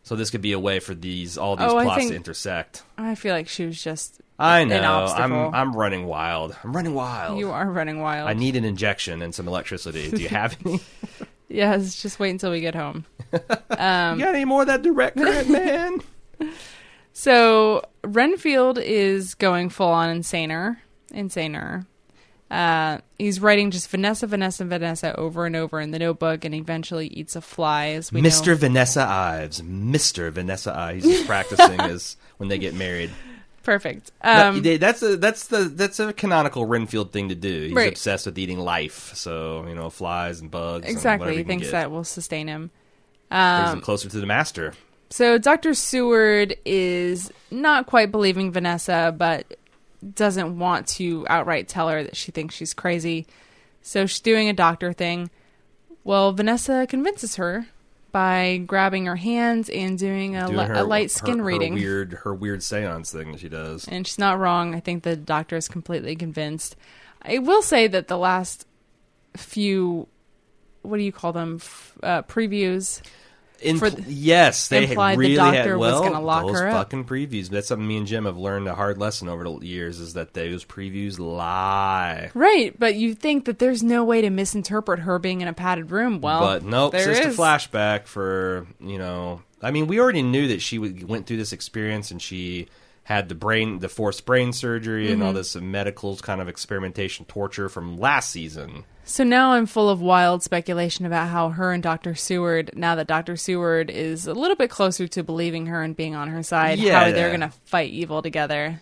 So 0.06 0.14
this 0.14 0.30
could 0.30 0.40
be 0.40 0.52
a 0.52 0.58
way 0.60 0.78
for 0.78 0.94
these 0.94 1.36
all 1.36 1.56
these 1.56 1.66
Oh, 1.68 1.76
I 1.78 1.82
plots 1.82 1.98
think- 1.98 2.10
to 2.12 2.16
intersect. 2.16 2.84
I 2.96 3.16
feel 3.16 3.34
like 3.34 3.48
she 3.48 3.66
was 3.66 3.82
just 3.82 4.20
I 4.38 4.60
an 4.60 4.68
know. 4.68 4.76
I'm 4.76 4.84
obstacle. 4.84 5.50
I'm 5.52 5.74
running 5.76 6.06
wild. 6.06 6.56
I'm 6.62 6.72
running 6.76 6.94
wild. 6.94 7.40
you 7.40 7.50
are 7.50 7.68
running 7.68 8.00
wild. 8.00 8.28
I 8.28 8.32
need 8.34 8.54
an 8.54 8.64
injection 8.64 9.20
and 9.20 9.34
some 9.34 9.48
electricity. 9.48 10.08
Do 10.10 10.22
you 10.22 10.28
have 10.28 10.56
any? 10.64 10.80
yes, 11.48 12.00
just 12.00 12.20
wait 12.20 12.30
until 12.30 12.52
we 12.52 12.60
get 12.60 12.74
home. 12.76 13.04
Um, 13.78 14.18
you 14.18 14.24
got 14.24 14.34
any 14.34 14.44
more 14.44 14.60
of 14.62 14.68
that 14.68 14.82
direct 14.82 15.16
current, 15.18 15.50
man? 15.50 16.00
So 17.12 17.82
Renfield 18.04 18.78
is 18.78 19.34
going 19.34 19.70
full 19.70 19.88
on 19.88 20.14
insaner, 20.20 20.76
insaner. 21.12 21.86
Uh, 22.50 22.98
he's 23.18 23.40
writing 23.40 23.70
just 23.72 23.88
Vanessa, 23.90 24.26
Vanessa, 24.26 24.64
Vanessa 24.64 25.16
over 25.18 25.46
and 25.46 25.56
over 25.56 25.80
in 25.80 25.90
the 25.90 25.98
notebook, 25.98 26.44
and 26.44 26.54
eventually 26.54 27.08
eats 27.08 27.34
a 27.34 27.40
fly. 27.40 27.88
As 27.88 28.12
we 28.12 28.20
Mr. 28.22 28.48
know. 28.48 28.54
Vanessa 28.56 29.02
Ives. 29.02 29.60
Mr. 29.62 30.30
Vanessa 30.30 30.76
Ives. 30.76 31.04
He's 31.04 31.14
just 31.16 31.26
practicing 31.26 31.80
as 31.80 32.16
when 32.36 32.48
they 32.48 32.58
get 32.58 32.74
married. 32.74 33.10
Perfect. 33.64 34.12
Um, 34.22 34.62
that's 34.62 35.02
a 35.02 35.16
that's 35.16 35.48
the 35.48 35.64
that's 35.64 35.98
a 35.98 36.12
canonical 36.12 36.66
Renfield 36.66 37.12
thing 37.12 37.30
to 37.30 37.34
do. 37.34 37.62
He's 37.64 37.72
Right. 37.72 37.88
obsessed 37.90 38.26
with 38.26 38.38
eating 38.38 38.60
life, 38.60 39.12
so 39.16 39.66
you 39.66 39.74
know 39.74 39.90
flies 39.90 40.40
and 40.40 40.48
bugs. 40.48 40.88
exactly. 40.88 41.24
whatever 41.24 41.32
He 41.32 41.38
he 41.38 41.44
thinks 41.44 41.66
get. 41.66 41.72
that 41.72 41.90
will 41.90 42.04
sustain 42.04 42.46
him. 42.46 42.70
brings 43.28 43.68
Um, 43.70 43.76
him 43.78 43.80
closer 43.80 44.08
to 44.08 44.20
the 44.20 44.26
master. 44.26 44.74
So 45.10 45.36
Dr. 45.38 45.74
Seward 45.74 46.56
is 46.64 47.32
not 47.50 47.86
quite 47.86 48.12
believing 48.12 48.52
Vanessa, 48.52 49.12
but 49.18 49.56
doesn't 50.14 50.58
want 50.58 50.86
to 50.88 51.26
outright 51.28 51.68
tell 51.68 51.88
her 51.88 52.02
that 52.02 52.16
she 52.16 52.30
thinks 52.32 52.54
she's 52.54 52.74
crazy. 52.74 53.26
So 53.82 54.06
she's 54.06 54.20
doing 54.20 54.48
a 54.48 54.52
doctor 54.52 54.92
thing. 54.92 55.30
Well, 56.04 56.32
Vanessa 56.32 56.86
convinces 56.88 57.36
her 57.36 57.66
by 58.12 58.58
grabbing 58.66 59.06
her 59.06 59.16
hands 59.16 59.68
and 59.68 59.98
doing 59.98 60.36
a, 60.36 60.46
Doing 60.46 60.58
li- 60.58 60.64
her- 60.66 60.74
a 60.74 60.84
light 60.84 61.10
skin 61.10 61.38
her 61.40 61.44
reading. 61.44 61.74
weird 61.74 62.12
her 62.24 62.34
weird 62.34 62.62
seance 62.62 63.12
thing 63.12 63.32
that 63.32 63.40
she 63.40 63.48
does. 63.48 63.86
And 63.88 64.06
she's 64.06 64.18
not 64.18 64.38
wrong. 64.38 64.74
I 64.74 64.80
think 64.80 65.02
the 65.02 65.16
doctor 65.16 65.56
is 65.56 65.68
completely 65.68 66.16
convinced. 66.16 66.76
I 67.22 67.38
will 67.38 67.62
say 67.62 67.88
that 67.88 68.08
the 68.08 68.16
last 68.16 68.66
few, 69.36 70.06
what 70.82 70.96
do 70.98 71.02
you 71.02 71.12
call 71.12 71.32
them, 71.32 71.60
uh, 72.02 72.22
previews 72.22 73.02
In, 73.60 73.78
For 73.78 73.88
the- 73.88 74.02
yes, 74.12 74.68
they 74.68 74.86
implied 74.86 75.14
the 75.14 75.18
really 75.20 75.34
doctor 75.36 75.62
had 75.70 75.76
was 75.76 75.92
well 75.92 76.02
gonna 76.02 76.20
lock 76.20 76.46
those 76.46 76.60
her 76.60 76.68
up. 76.68 76.74
fucking 76.74 77.06
previews. 77.06 77.48
That's 77.48 77.68
something 77.68 77.86
me 77.88 77.96
and 77.96 78.06
Jim 78.06 78.26
have 78.26 78.36
learned 78.36 78.68
a 78.68 78.74
hard 78.74 78.98
lesson 78.98 79.28
over 79.28 79.44
the 79.44 79.66
years 79.66 79.98
is 79.98 80.12
that 80.14 80.34
those 80.34 80.64
previews 80.64 81.18
lie. 81.18 82.30
Right, 82.34 82.78
but 82.78 82.96
you 82.96 83.14
think 83.14 83.46
that 83.46 83.58
there's 83.58 83.82
no 83.82 84.04
way 84.04 84.20
to 84.20 84.30
misinterpret 84.30 85.00
her 85.00 85.18
being 85.18 85.40
in 85.40 85.48
a 85.48 85.52
padded 85.52 85.90
room. 85.90 86.20
Well, 86.20 86.40
but 86.40 86.64
nope, 86.64 86.92
there 86.92 87.08
it's 87.08 87.18
just 87.20 87.30
is. 87.30 87.38
a 87.38 87.40
flashback 87.42 88.06
for 88.06 88.66
you 88.80 88.98
know. 88.98 89.42
I 89.62 89.70
mean, 89.70 89.86
we 89.86 89.98
already 90.00 90.22
knew 90.22 90.48
that 90.48 90.60
she 90.60 90.78
went 90.78 91.26
through 91.26 91.38
this 91.38 91.52
experience 91.54 92.10
and 92.10 92.20
she 92.20 92.68
had 93.06 93.28
the 93.28 93.34
brain, 93.36 93.78
the 93.78 93.88
forced 93.88 94.26
brain 94.26 94.52
surgery, 94.52 95.12
and 95.12 95.22
all 95.22 95.28
Mm-hmm. 95.28 95.36
this 95.36 95.54
medical 95.54 96.16
kind 96.16 96.40
of 96.40 96.48
experimentation 96.48 97.24
torture 97.26 97.68
from 97.68 97.96
last 97.98 98.30
season. 98.30 98.82
So 99.04 99.22
now 99.22 99.52
I'm 99.52 99.66
full 99.66 99.88
of 99.88 100.00
wild 100.00 100.42
speculation 100.42 101.06
about 101.06 101.28
how 101.28 101.50
her 101.50 101.72
and 101.72 101.80
Dr. 101.80 102.16
Seward, 102.16 102.72
now 102.74 102.96
that 102.96 103.06
Dr. 103.06 103.36
Seward 103.36 103.90
is 103.90 104.26
a 104.26 104.34
little 104.34 104.56
bit 104.56 104.70
closer 104.70 105.06
to 105.06 105.22
believing 105.22 105.66
her 105.66 105.84
and 105.84 105.94
being 105.96 106.16
on 106.16 106.26
her 106.30 106.42
side, 106.42 106.80
Yeah. 106.80 106.98
how 107.04 107.12
they're 107.12 107.28
going 107.28 107.48
to 107.48 107.52
fight 107.66 107.90
evil 107.92 108.22
together. 108.22 108.80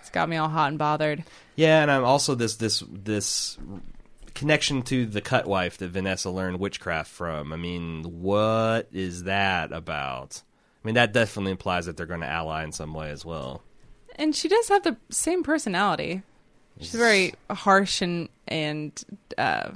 It's 0.00 0.10
got 0.10 0.28
me 0.28 0.36
all 0.36 0.48
hot 0.48 0.70
and 0.70 0.78
bothered. 0.78 1.22
Yeah, 1.54 1.82
and 1.82 1.90
I'm 1.92 2.04
also 2.04 2.34
this 2.34 2.56
this 2.56 2.82
this 2.90 3.56
connection 4.34 4.82
to 4.82 5.06
the 5.06 5.20
cut 5.20 5.46
wife 5.46 5.78
that 5.78 5.88
Vanessa 5.88 6.30
learned 6.30 6.58
witchcraft 6.58 7.10
from. 7.10 7.52
I 7.52 7.56
mean, 7.56 8.02
what 8.22 8.88
is 8.92 9.22
that 9.24 9.70
about? 9.72 10.42
I 10.86 10.88
mean, 10.88 10.94
that 10.94 11.12
definitely 11.12 11.50
implies 11.50 11.86
that 11.86 11.96
they're 11.96 12.06
going 12.06 12.20
to 12.20 12.28
ally 12.28 12.62
in 12.62 12.70
some 12.70 12.94
way 12.94 13.10
as 13.10 13.24
well. 13.24 13.60
And 14.14 14.36
she 14.36 14.46
does 14.46 14.68
have 14.68 14.84
the 14.84 14.96
same 15.10 15.42
personality. 15.42 16.22
She's 16.78 16.94
very 16.94 17.34
harsh 17.50 18.02
and 18.02 18.28
and 18.46 18.92
uh, 19.36 19.70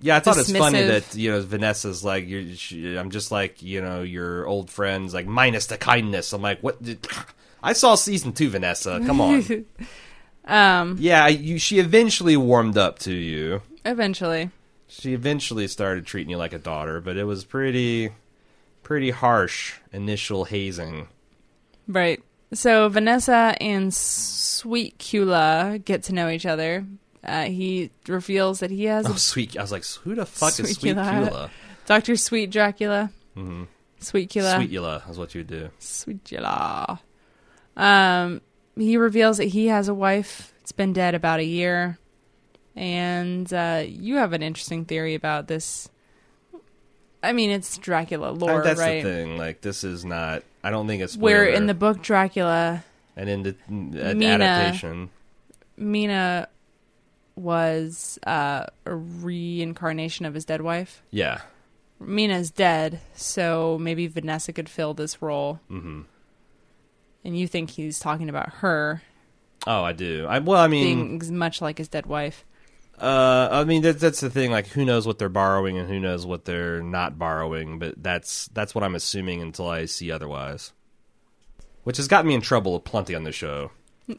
Yeah, 0.00 0.14
I 0.14 0.20
thought 0.20 0.38
it's 0.38 0.52
funny 0.52 0.82
that 0.82 1.16
you 1.16 1.32
know 1.32 1.40
Vanessa's 1.40 2.04
like 2.04 2.28
you're. 2.28 2.54
She, 2.54 2.96
I'm 2.96 3.10
just 3.10 3.32
like 3.32 3.60
you 3.60 3.80
know 3.80 4.02
your 4.02 4.46
old 4.46 4.70
friends, 4.70 5.12
like 5.12 5.26
minus 5.26 5.66
the 5.66 5.78
kindness. 5.78 6.32
I'm 6.32 6.42
like, 6.42 6.60
what? 6.60 6.80
Did, 6.80 7.04
I 7.62 7.72
saw 7.72 7.96
season 7.96 8.32
two, 8.32 8.48
Vanessa. 8.48 9.02
Come 9.04 9.20
on. 9.20 9.66
um, 10.44 10.96
yeah, 11.00 11.26
you. 11.26 11.58
She 11.58 11.80
eventually 11.80 12.36
warmed 12.36 12.78
up 12.78 13.00
to 13.00 13.12
you. 13.12 13.62
eventually. 13.84 14.50
She 14.86 15.12
eventually 15.12 15.66
started 15.66 16.06
treating 16.06 16.30
you 16.30 16.36
like 16.36 16.52
a 16.52 16.58
daughter, 16.58 17.00
but 17.00 17.16
it 17.16 17.24
was 17.24 17.44
pretty, 17.44 18.10
pretty 18.86 19.10
harsh 19.10 19.74
initial 19.92 20.44
hazing. 20.44 21.08
Right. 21.88 22.22
So 22.54 22.88
Vanessa 22.88 23.56
and 23.60 23.92
Sweet 23.92 24.96
Cula 24.98 25.80
get 25.84 26.04
to 26.04 26.14
know 26.14 26.28
each 26.28 26.46
other. 26.46 26.86
Uh, 27.24 27.46
he 27.46 27.90
reveals 28.06 28.60
that 28.60 28.70
he 28.70 28.84
has 28.84 29.04
Oh, 29.04 29.14
sweet! 29.16 29.56
I 29.58 29.62
was 29.62 29.72
like, 29.72 29.84
who 30.04 30.14
the 30.14 30.24
fuck 30.24 30.50
is 30.50 30.76
Sweet 30.76 30.76
Sweet 30.76 30.94
Cula. 30.94 31.50
Dr. 31.86 32.14
Sweet 32.14 32.50
Dracula. 32.52 33.10
Mm-hmm. 33.36 33.64
Sweet 33.98 34.30
Cula. 34.30 34.54
Sweet 34.54 34.70
Cula 34.70 35.02
is 35.10 35.18
what 35.18 35.34
you 35.34 35.40
would 35.40 35.48
do. 35.48 35.68
Sweet 35.80 36.22
Cula. 36.22 37.00
Um, 37.76 38.40
he 38.76 38.96
reveals 38.98 39.38
that 39.38 39.46
he 39.46 39.66
has 39.66 39.88
a 39.88 39.94
wife. 39.94 40.52
It's 40.60 40.70
been 40.70 40.92
dead 40.92 41.16
about 41.16 41.40
a 41.40 41.44
year. 41.44 41.98
And 42.76 43.52
uh, 43.52 43.82
you 43.84 44.16
have 44.16 44.32
an 44.32 44.44
interesting 44.44 44.84
theory 44.84 45.16
about 45.16 45.48
this. 45.48 45.88
I 47.26 47.32
mean, 47.32 47.50
it's 47.50 47.76
Dracula 47.78 48.30
lore, 48.30 48.62
that's 48.62 48.80
right? 48.80 49.02
the 49.02 49.08
thing. 49.10 49.36
Like, 49.36 49.60
this 49.60 49.84
is 49.84 50.04
not. 50.04 50.42
I 50.62 50.70
don't 50.70 50.86
think 50.86 51.02
it's 51.02 51.16
Where 51.16 51.44
in 51.46 51.66
the 51.66 51.74
book 51.74 52.02
Dracula, 52.02 52.84
and 53.16 53.28
in 53.28 53.42
the 53.42 53.56
Mina- 53.68 54.44
adaptation. 54.44 55.10
Mina 55.76 56.48
was 57.34 58.18
uh, 58.26 58.64
a 58.86 58.94
reincarnation 58.94 60.24
of 60.26 60.34
his 60.34 60.44
dead 60.44 60.62
wife. 60.62 61.02
Yeah. 61.10 61.40
Mina's 62.00 62.50
dead, 62.50 63.00
so 63.14 63.78
maybe 63.80 64.06
Vanessa 64.06 64.52
could 64.52 64.68
fill 64.68 64.94
this 64.94 65.20
role. 65.22 65.60
hmm 65.68 66.02
And 67.24 67.38
you 67.38 67.46
think 67.48 67.70
he's 67.70 67.98
talking 67.98 68.28
about 68.28 68.50
her 68.54 69.02
Oh, 69.66 69.82
I 69.82 69.92
do. 69.92 70.26
I 70.28 70.38
well, 70.38 70.60
I 70.60 70.68
mean, 70.68 71.18
being 71.18 71.38
much 71.38 71.60
like 71.60 71.78
his 71.78 71.88
dead 71.88 72.06
wife. 72.06 72.44
Uh, 73.00 73.48
I 73.50 73.64
mean 73.64 73.82
that's 73.82 74.00
that's 74.00 74.20
the 74.20 74.30
thing. 74.30 74.50
Like, 74.50 74.66
who 74.68 74.84
knows 74.84 75.06
what 75.06 75.18
they're 75.18 75.28
borrowing 75.28 75.78
and 75.78 75.88
who 75.88 76.00
knows 76.00 76.24
what 76.26 76.44
they're 76.44 76.82
not 76.82 77.18
borrowing? 77.18 77.78
But 77.78 78.02
that's 78.02 78.48
that's 78.48 78.74
what 78.74 78.84
I'm 78.84 78.94
assuming 78.94 79.42
until 79.42 79.68
I 79.68 79.84
see 79.86 80.10
otherwise. 80.10 80.72
Which 81.84 81.98
has 81.98 82.08
gotten 82.08 82.26
me 82.28 82.34
in 82.34 82.40
trouble 82.40 82.78
plenty 82.80 83.14
on 83.14 83.24
the 83.24 83.32
show. 83.32 83.70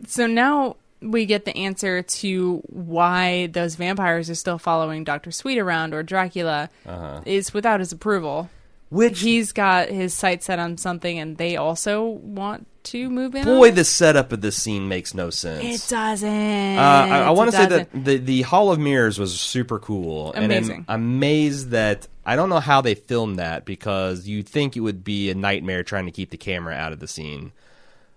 So 0.08 0.26
now 0.28 0.78
we 1.02 1.26
get 1.26 1.46
the 1.46 1.56
answer 1.56 2.02
to 2.02 2.58
why 2.68 3.48
those 3.48 3.76
vampires 3.76 4.30
are 4.30 4.36
still 4.36 4.58
following 4.58 5.04
Dr. 5.04 5.32
Sweet 5.32 5.60
around 5.60 5.94
or 5.94 6.02
Dracula 6.02 6.70
Uh-huh. 6.86 7.22
is 7.26 7.54
without 7.54 7.80
his 7.80 7.92
approval. 7.92 8.50
Which 8.90 9.20
He's 9.20 9.52
got 9.52 9.90
his 9.90 10.14
sights 10.14 10.46
set 10.46 10.60
on 10.60 10.78
something 10.78 11.20
and 11.20 11.38
they 11.38 11.58
also 11.58 12.04
want 12.06 12.68
to 12.84 13.10
move 13.10 13.36
in. 13.36 13.44
boy, 13.44 13.72
the 13.72 13.84
setup 13.84 14.32
of 14.32 14.40
this 14.40 14.56
scene 14.56 14.88
makes 14.88 15.14
no 15.14 15.30
sense. 15.30 15.64
It 15.64 15.90
doesn't. 15.90 16.78
Uh, 16.78 16.82
I, 16.82 17.20
I 17.20 17.30
want 17.32 17.52
to 17.52 17.58
say 17.58 17.66
that 17.66 17.90
the 17.92 18.18
the 18.18 18.42
Hall 18.44 18.72
of 18.72 18.80
Mirrors 18.80 19.20
was 19.20 19.38
super 19.38 19.78
cool, 19.78 20.32
Amazing. 20.34 20.76
and 20.76 20.86
I'm 20.88 21.02
amazed 21.02 21.72
that 21.72 22.08
I 22.26 22.38
don't 22.38 22.48
know 22.50 22.62
how 22.62 22.80
they 22.80 22.96
filmed 22.96 23.40
that 23.40 23.66
because 23.66 24.26
you'd 24.28 24.48
think 24.48 24.78
it 24.78 24.82
would 24.82 25.04
be 25.04 25.30
a 25.30 25.36
nightmare 25.36 25.84
trying 25.84 26.06
to 26.06 26.12
keep 26.12 26.30
the 26.30 26.38
camera 26.38 26.76
out 26.76 26.94
of 26.94 27.00
the 27.00 27.08
scene, 27.10 27.52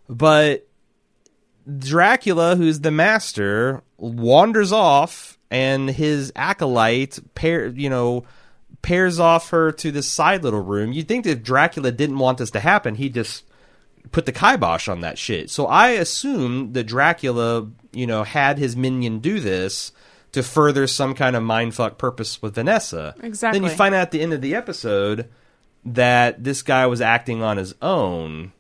but 0.09 0.69
Dracula, 1.79 2.57
who's 2.57 2.81
the 2.81 2.91
master, 2.91 3.83
wanders 3.97 4.73
off, 4.73 5.39
and 5.51 5.91
his 5.91 6.33
acolyte 6.37 7.19
pair, 7.35 7.67
you 7.67 7.91
know, 7.91 8.25
pairs 8.83 9.21
off 9.21 9.51
her 9.51 9.73
to 9.73 9.91
this 9.91 10.09
side 10.09 10.43
little 10.43 10.63
room. 10.63 10.93
You'd 10.93 11.09
think 11.09 11.25
that 11.25 11.31
if 11.31 11.43
Dracula 11.43 11.93
didn't 11.93 12.19
want 12.19 12.39
this 12.39 12.51
to 12.53 12.61
happen, 12.61 12.95
he'd 12.95 13.15
just 13.15 13.45
put 14.13 14.27
the 14.27 14.33
kibosh 14.33 14.89
on 14.89 15.01
that 15.01 15.19
shit. 15.19 15.51
So 15.51 15.67
I 15.67 15.91
assume 15.91 16.73
that 16.73 16.85
Dracula, 16.85 17.69
you 17.93 18.07
know, 18.07 18.25
had 18.25 18.59
his 18.59 18.77
minion 18.77 19.19
do 19.19 19.41
this 19.41 19.93
to 20.33 20.43
further 20.43 20.87
some 20.87 21.15
kind 21.15 21.37
of 21.37 21.43
mindfuck 21.43 21.99
purpose 21.99 22.41
with 22.41 22.55
Vanessa. 22.55 23.15
Exactly. 23.23 23.61
Then 23.61 23.71
you 23.71 23.77
find 23.77 23.95
out 23.95 24.03
at 24.03 24.11
the 24.11 24.23
end 24.23 24.33
of 24.33 24.41
the 24.41 24.55
episode 24.55 25.29
that 25.85 26.45
this 26.45 26.63
guy 26.63 26.87
was 26.87 27.01
acting 27.01 27.43
on 27.43 27.57
his 27.57 27.75
own 27.83 28.53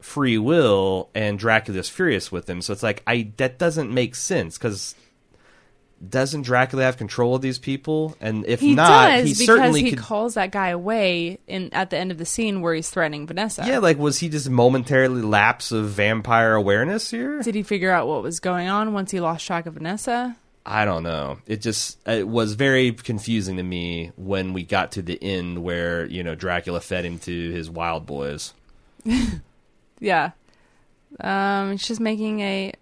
free 0.00 0.38
will 0.38 1.10
and 1.14 1.38
Dracula's 1.38 1.88
furious 1.88 2.30
with 2.30 2.48
him. 2.48 2.62
So 2.62 2.72
it's 2.72 2.82
like 2.82 3.02
I 3.06 3.32
that 3.36 3.58
doesn't 3.58 3.92
make 3.92 4.14
sense 4.14 4.58
cuz 4.58 4.94
doesn't 6.06 6.42
Dracula 6.42 6.84
have 6.84 6.96
control 6.96 7.34
of 7.34 7.42
these 7.42 7.58
people? 7.58 8.16
And 8.20 8.44
if 8.46 8.60
he 8.60 8.74
not, 8.74 9.08
does 9.08 9.26
he 9.26 9.32
because 9.32 9.46
certainly 9.46 9.82
he 9.82 9.90
could 9.90 9.98
calls 9.98 10.34
that 10.34 10.50
guy 10.50 10.68
away 10.68 11.38
in 11.46 11.72
at 11.72 11.90
the 11.90 11.98
end 11.98 12.10
of 12.10 12.18
the 12.18 12.26
scene 12.26 12.60
where 12.60 12.74
he's 12.74 12.90
threatening 12.90 13.26
Vanessa. 13.26 13.64
Yeah, 13.66 13.78
like 13.78 13.98
was 13.98 14.18
he 14.18 14.28
just 14.28 14.48
momentarily 14.48 15.22
lapse 15.22 15.72
of 15.72 15.90
vampire 15.90 16.54
awareness 16.54 17.10
here? 17.10 17.40
Did 17.42 17.54
he 17.54 17.62
figure 17.62 17.90
out 17.90 18.06
what 18.06 18.22
was 18.22 18.40
going 18.40 18.68
on 18.68 18.92
once 18.92 19.10
he 19.10 19.20
lost 19.20 19.46
track 19.46 19.66
of 19.66 19.74
Vanessa? 19.74 20.36
I 20.64 20.84
don't 20.84 21.02
know. 21.02 21.38
It 21.46 21.62
just 21.62 21.98
it 22.06 22.28
was 22.28 22.54
very 22.54 22.92
confusing 22.92 23.56
to 23.56 23.62
me 23.62 24.12
when 24.16 24.52
we 24.52 24.64
got 24.64 24.92
to 24.92 25.02
the 25.02 25.22
end 25.22 25.62
where 25.62 26.06
you 26.06 26.22
know 26.22 26.34
Dracula 26.34 26.80
fed 26.80 27.04
him 27.04 27.18
to 27.20 27.50
his 27.50 27.70
wild 27.70 28.06
boys. 28.06 28.52
Yeah. 30.00 30.30
Um, 31.20 31.72
it's 31.72 31.86
just 31.86 32.00
making 32.00 32.40
a. 32.40 32.72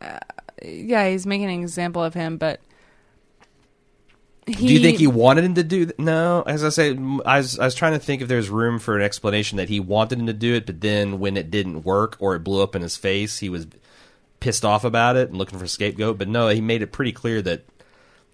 Uh, 0.00 0.18
yeah, 0.62 1.08
he's 1.08 1.26
making 1.26 1.50
an 1.50 1.60
example 1.60 2.02
of 2.02 2.14
him, 2.14 2.36
but 2.36 2.60
he, 4.46 4.66
Do 4.66 4.74
you 4.74 4.80
think 4.80 4.98
he 4.98 5.06
wanted 5.06 5.44
him 5.44 5.54
to 5.54 5.62
do? 5.62 5.86
Th- 5.86 5.98
no, 5.98 6.42
as 6.46 6.64
I 6.64 6.70
say, 6.70 6.96
I 7.24 7.38
was, 7.38 7.58
I 7.58 7.64
was 7.64 7.74
trying 7.74 7.92
to 7.92 7.98
think 7.98 8.22
if 8.22 8.28
there's 8.28 8.48
room 8.48 8.78
for 8.78 8.96
an 8.96 9.02
explanation 9.02 9.58
that 9.58 9.68
he 9.68 9.80
wanted 9.80 10.18
him 10.18 10.26
to 10.26 10.32
do 10.32 10.54
it, 10.54 10.66
but 10.66 10.80
then 10.80 11.20
when 11.20 11.36
it 11.36 11.50
didn't 11.50 11.82
work 11.82 12.16
or 12.18 12.34
it 12.34 12.40
blew 12.40 12.62
up 12.62 12.74
in 12.74 12.82
his 12.82 12.96
face, 12.96 13.38
he 13.38 13.48
was 13.48 13.66
pissed 14.40 14.64
off 14.64 14.84
about 14.84 15.16
it 15.16 15.28
and 15.28 15.38
looking 15.38 15.58
for 15.58 15.66
a 15.66 15.68
scapegoat. 15.68 16.18
But 16.18 16.28
no, 16.28 16.48
he 16.48 16.60
made 16.60 16.82
it 16.82 16.92
pretty 16.92 17.12
clear 17.12 17.42
that 17.42 17.64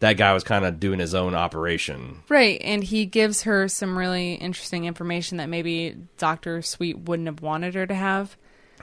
that 0.01 0.15
guy 0.15 0.33
was 0.33 0.45
kind 0.45 0.65
of 0.65 0.79
doing 0.79 1.01
his 1.01 1.15
own 1.15 1.35
operation. 1.35 2.23
Right, 2.29 2.61
and 2.63 2.85
he 2.85 3.07
gives 3.07 3.43
her 3.43 3.69
some 3.69 3.97
really 3.99 4.35
interesting 4.35 4.85
information 4.85 5.39
that 5.39 5.49
maybe 5.49 5.97
Doctor 6.19 6.63
Sweet 6.63 6.99
wouldn't 7.01 7.27
have 7.27 7.43
wanted 7.43 7.75
her 7.75 7.87
to 7.87 7.95
have. 7.95 8.37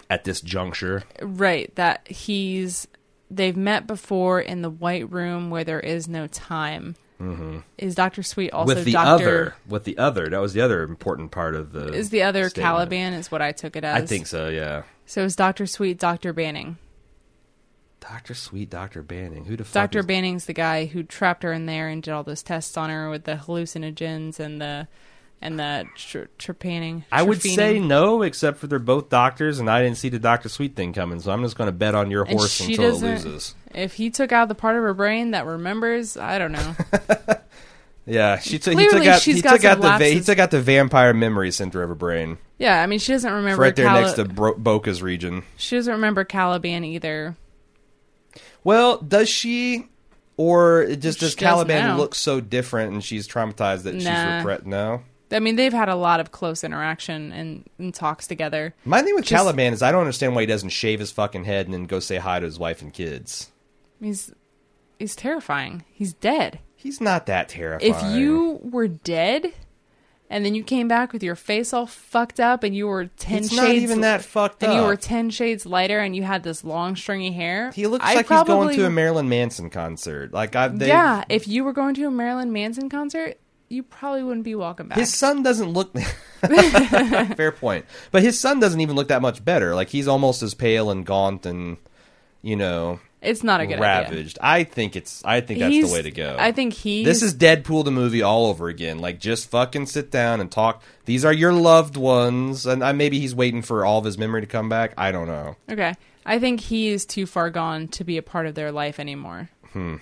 At 0.10 0.24
this 0.24 0.42
juncture, 0.42 1.04
Right, 1.22 1.74
that 1.76 2.08
he's 2.08 2.88
they've 3.36 3.58
met 3.58 3.88
before 3.88 4.40
in 4.40 4.62
the 4.62 4.70
White 4.70 5.12
Room 5.12 5.50
where 5.50 5.64
there 5.64 5.80
is 5.80 6.08
no 6.08 6.28
time. 6.28 6.96
Mm-hmm. 7.22 7.60
Is 7.78 7.96
Doctor 7.96 8.24
Sweet 8.24 8.52
also 8.52 8.76
with 8.76 8.86
the 8.86 8.92
Doctor? 8.92 9.10
other, 9.12 9.56
with 9.68 9.84
the 9.86 9.98
other, 9.98 10.30
that 10.30 10.42
was 10.42 10.54
the 10.54 10.62
other 10.62 10.84
important 10.84 11.32
part 11.32 11.56
of 11.56 11.72
the. 11.72 11.94
Is 11.94 12.10
the 12.10 12.24
other 12.24 12.50
statement. 12.50 12.66
Caliban? 12.66 13.14
Is 13.14 13.32
what 13.32 13.42
I 13.42 13.52
took 13.52 13.76
it 13.76 13.84
as. 13.84 14.04
I 14.04 14.06
think 14.06 14.28
so. 14.28 14.50
Yeah. 14.50 14.84
so. 15.06 15.24
Is 15.24 15.36
Doctor 15.36 15.66
Sweet 15.66 16.00
Doctor 16.00 16.34
Banning? 16.34 16.78
Doctor 18.02 18.34
Sweet, 18.34 18.70
Doctor 18.70 19.02
Banning. 19.02 19.46
Who 19.46 19.56
the 19.56 19.64
fuck? 19.64 19.74
Doctor 19.74 20.00
is- 20.00 20.06
Banning's 20.06 20.46
the 20.46 20.54
guy 20.54 20.86
who 20.86 21.04
trapped 21.04 21.44
her 21.44 21.54
in 21.54 21.66
there 21.66 21.88
and 21.88 22.04
did 22.04 22.12
all 22.12 22.24
those 22.24 22.44
tests 22.44 22.76
on 22.76 22.90
her 22.90 23.10
with 23.10 23.24
the 23.24 23.36
hallucinogens 23.36 24.40
and 24.40 24.60
the 24.60 24.88
and 25.44 25.60
the 25.60 25.86
tr- 25.96 26.26
trepanning. 26.40 27.04
I 27.12 27.22
would 27.22 27.42
say 27.42 27.78
no, 27.80 28.22
except 28.24 28.58
for 28.58 28.68
they're 28.68 28.80
both 28.80 29.10
doctors, 29.10 29.60
and 29.60 29.70
I 29.70 29.84
didn't 29.84 29.98
see 29.98 30.10
the 30.10 30.18
Doctor 30.20 30.50
Sweet 30.50 30.76
thing 30.76 30.94
coming, 30.94 31.20
so 31.20 31.32
I'm 31.32 31.44
just 31.44 31.56
going 31.58 31.68
to 31.68 31.72
bet 31.74 31.94
on 31.96 32.10
your 32.10 32.24
And 32.24 32.40
horse 32.40 32.52
she 32.52 32.72
until 32.74 32.86
it 32.86 32.88
doesn't- 32.92 33.10
loses. 33.26 33.56
if 33.76 33.94
he 33.96 34.10
took 34.10 34.32
out 34.32 34.48
the 34.48 34.56
part 34.56 34.76
of 34.78 34.84
her 34.84 34.94
brain 34.94 35.32
that 35.32 35.46
remembers, 35.46 36.18
I 36.18 36.40
don't 36.40 36.52
know. 36.54 36.76
Yeah, 38.06 38.38
she 38.40 38.60
took. 38.60 38.74
He 38.78 38.86
Clearly 38.86 39.06
took 39.06 39.14
out. 39.16 39.22
she's 39.22 39.38
He 39.38 39.42
got 39.42 39.52
took 39.54 39.62
some 39.62 39.72
out 39.72 39.76
the. 39.82 39.88
Va- 39.98 40.04
he 40.10 40.12
lapses. 40.16 40.26
took 40.26 40.38
out 40.40 40.52
the 40.52 40.60
vampire 40.62 41.14
memory 41.14 41.52
center 41.52 41.82
of 41.84 41.88
her 41.88 41.96
brain. 41.96 42.38
yeah, 42.58 42.82
I 42.84 42.86
mean 42.86 43.00
she 43.00 43.14
doesn't 43.14 43.30
It's 43.32 43.34
remember 43.34 43.62
right 43.62 43.74
there 43.74 43.86
Cali- 43.86 44.02
next 44.02 44.14
to 44.16 44.26
Bro- 44.26 44.56
Broca's 44.56 45.02
region. 45.02 45.44
she 45.56 45.78
doesn't 45.78 45.94
remember 45.94 46.26
Caliban 46.26 46.84
either. 46.84 47.38
Well, 48.66 48.98
does 48.98 49.30
she, 49.30 49.88
or 50.36 50.86
just 50.88 50.98
She 50.98 51.02
does 51.02 51.18
does 51.20 51.36
Caliban 51.36 51.82
now. 51.86 51.98
look 51.98 52.14
so 52.14 52.42
different, 52.42 52.92
and 52.92 53.02
she's 53.02 53.26
traumatized 53.26 53.84
that 53.84 53.94
she's 53.94 54.04
Nah. 54.04 54.38
regret? 54.40 54.66
No. 54.66 55.02
I 55.34 55.40
mean 55.40 55.56
they've 55.56 55.74
had 55.74 55.90
a 55.90 55.96
lot 55.96 56.20
of 56.20 56.32
close 56.32 56.64
interaction 56.64 57.32
and, 57.32 57.70
and 57.80 57.94
talks 57.94 58.28
together. 58.28 58.74
My 58.86 59.02
thing 59.02 59.16
with 59.16 59.26
Just- 59.26 59.38
Caliban 59.38 59.74
is 59.74 59.82
I 59.82 59.92
don't 59.92 60.02
understand 60.02 60.36
why 60.36 60.42
he 60.42 60.48
doesn't 60.48 60.70
shave 60.70 61.00
his 61.00 61.12
fucking 61.12 61.46
head 61.46 61.66
and 61.66 61.74
then 61.74 61.86
go 61.86 62.00
say 62.00 62.18
hi 62.18 62.40
to 62.40 62.46
his 62.46 62.60
wife 62.60 62.82
and 62.82 62.94
kids. 62.94 63.52
He's 64.00 64.32
he's 65.00 65.16
terrifying. 65.16 65.84
He's 65.92 66.14
dead. 66.14 66.60
He's 66.76 67.00
not 67.00 67.26
that 67.28 67.50
terrifying. 67.50 67.94
If 67.94 68.18
you 68.18 68.60
were 68.62 68.88
dead 68.88 69.54
and 70.30 70.44
then 70.44 70.56
you 70.56 70.64
came 70.64 70.88
back 70.88 71.14
with 71.14 71.22
your 71.22 71.36
face 71.36 71.74
all 71.74 71.86
fucked 71.86 72.40
up 72.40 72.64
and 72.64 72.76
you 72.76 72.88
were 72.88 73.06
10 73.06 73.38
He's 73.44 73.50
shades 73.52 73.56
not 73.62 73.70
even 73.70 74.02
that 74.02 74.24
fucked 74.24 74.64
and 74.64 74.72
up. 74.72 74.78
you 74.80 74.84
were 74.84 74.96
10 74.96 75.30
shades 75.30 75.66
lighter 75.66 76.00
and 76.00 76.16
you 76.16 76.24
had 76.24 76.44
this 76.44 76.64
long 76.64 76.96
stringy 76.96 77.32
hair. 77.32 77.72
He 77.72 77.88
looks 77.88 78.04
I 78.04 78.16
like 78.16 78.28
he's 78.28 78.44
going 78.44 78.76
to 78.76 78.86
a 78.86 78.90
Marilyn 78.90 79.30
Manson 79.30 79.70
concert. 79.70 80.34
Like 80.34 80.56
I, 80.56 80.68
Yeah, 80.74 81.24
if 81.30 81.48
you 81.48 81.64
were 81.64 81.72
going 81.74 81.94
to 81.96 82.08
a 82.08 82.12
Marilyn 82.12 82.52
Manson 82.52 82.90
concert, 82.90 83.38
you 83.70 83.84
probably 83.84 84.24
wouldn't 84.24 84.44
be 84.46 84.56
welcome 84.56 84.88
back. 84.88 84.98
His 84.98 85.14
son 85.14 85.44
doesn't 85.44 85.70
look. 85.70 85.94
Fair 87.36 87.52
point, 87.52 87.86
but 88.12 88.22
his 88.22 88.40
son 88.40 88.60
doesn't 88.60 88.82
even 88.82 88.96
look 88.96 89.08
that 89.08 89.22
much 89.22 89.44
better. 89.44 89.76
Like 89.76 89.90
he's 89.90 90.08
almost 90.08 90.44
as 90.44 90.54
pale 90.54 90.90
and 90.92 91.06
gaunt 91.06 91.46
and 91.46 91.78
you 92.42 92.56
know 92.56 93.00
it's 93.24 93.44
not 93.44 93.62
a 93.62 93.66
good 93.66 93.80
idea. 93.80 93.82
ravaged. 94.12 94.38
I 94.42 94.66
think 94.66 94.96
it's. 94.96 95.24
I 95.24 95.40
think 95.42 95.60
that's 95.62 95.72
He's- 95.72 95.88
the 95.88 95.94
way 95.94 96.02
to 96.02 96.12
go. 96.12 96.36
I 96.38 96.52
think 96.52 96.74
he. 96.74 97.06
this 97.06 97.24
is 97.24 97.34
Deadpool 97.34 97.86
the 97.86 97.92
movie 97.92 98.22
all 98.22 98.48
over 98.48 98.68
again. 98.68 99.00
Like 99.00 99.20
just 99.20 99.50
fucking 99.50 99.86
sit 99.86 100.12
down 100.12 100.42
and 100.42 100.52
talk. 100.52 100.84
These 101.06 101.24
are 101.24 101.34
your 101.34 101.54
loved 101.54 101.96
ones, 101.96 102.66
and 102.66 102.84
I, 102.84 102.92
maybe 102.92 103.20
he's 103.20 103.34
waiting 103.34 103.62
for 103.62 103.86
all 103.86 104.00
of 104.00 104.06
his 104.06 104.18
memory 104.18 104.42
to 104.42 104.48
come 104.48 104.68
back. 104.68 104.94
I 104.98 105.12
don't 105.12 105.28
know. 105.28 105.56
Okay. 105.72 105.94
I 106.26 106.40
think 106.40 106.60
he 106.60 106.90
is 106.90 107.06
too 107.06 107.26
far 107.26 107.50
gone 107.50 107.88
to 107.90 108.04
be 108.04 108.18
a 108.18 108.22
part 108.22 108.46
of 108.46 108.56
their 108.56 108.72
life 108.72 109.00
anymore. 109.00 109.50
Hmm. 109.72 109.96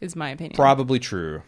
Is 0.00 0.14
my 0.14 0.30
opinion. 0.30 0.54
Probably 0.54 0.98
true, 0.98 1.42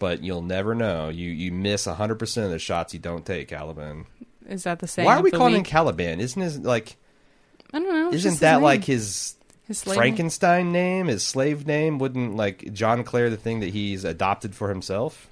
but 0.00 0.24
you'll 0.24 0.42
never 0.42 0.74
know. 0.74 1.08
You 1.10 1.30
you 1.30 1.52
miss 1.52 1.84
hundred 1.84 2.18
percent 2.18 2.46
of 2.46 2.50
the 2.50 2.58
shots 2.58 2.92
you 2.92 2.98
don't 2.98 3.24
take, 3.24 3.46
Caliban. 3.46 4.06
is 4.48 4.64
that 4.64 4.80
the 4.80 4.88
same? 4.88 5.04
Why 5.04 5.16
are 5.16 5.22
we 5.22 5.30
calling 5.30 5.54
him 5.54 5.62
Caliban? 5.62 6.18
Isn't 6.18 6.42
his 6.42 6.58
like? 6.58 6.96
I 7.72 7.78
don't 7.78 7.88
know. 7.88 8.12
Isn't 8.12 8.40
that 8.40 8.60
like 8.60 8.82
his 8.82 9.36
his. 9.68 9.84
Frankenstein 9.84 10.72
name? 10.72 11.06
His 11.06 11.22
slave 11.22 11.64
name? 11.68 12.00
Wouldn't 12.00 12.34
like 12.34 12.72
John 12.72 13.04
Clare 13.04 13.30
the 13.30 13.36
thing 13.36 13.60
that 13.60 13.70
he's 13.70 14.02
adopted 14.02 14.56
for 14.56 14.68
himself? 14.70 15.30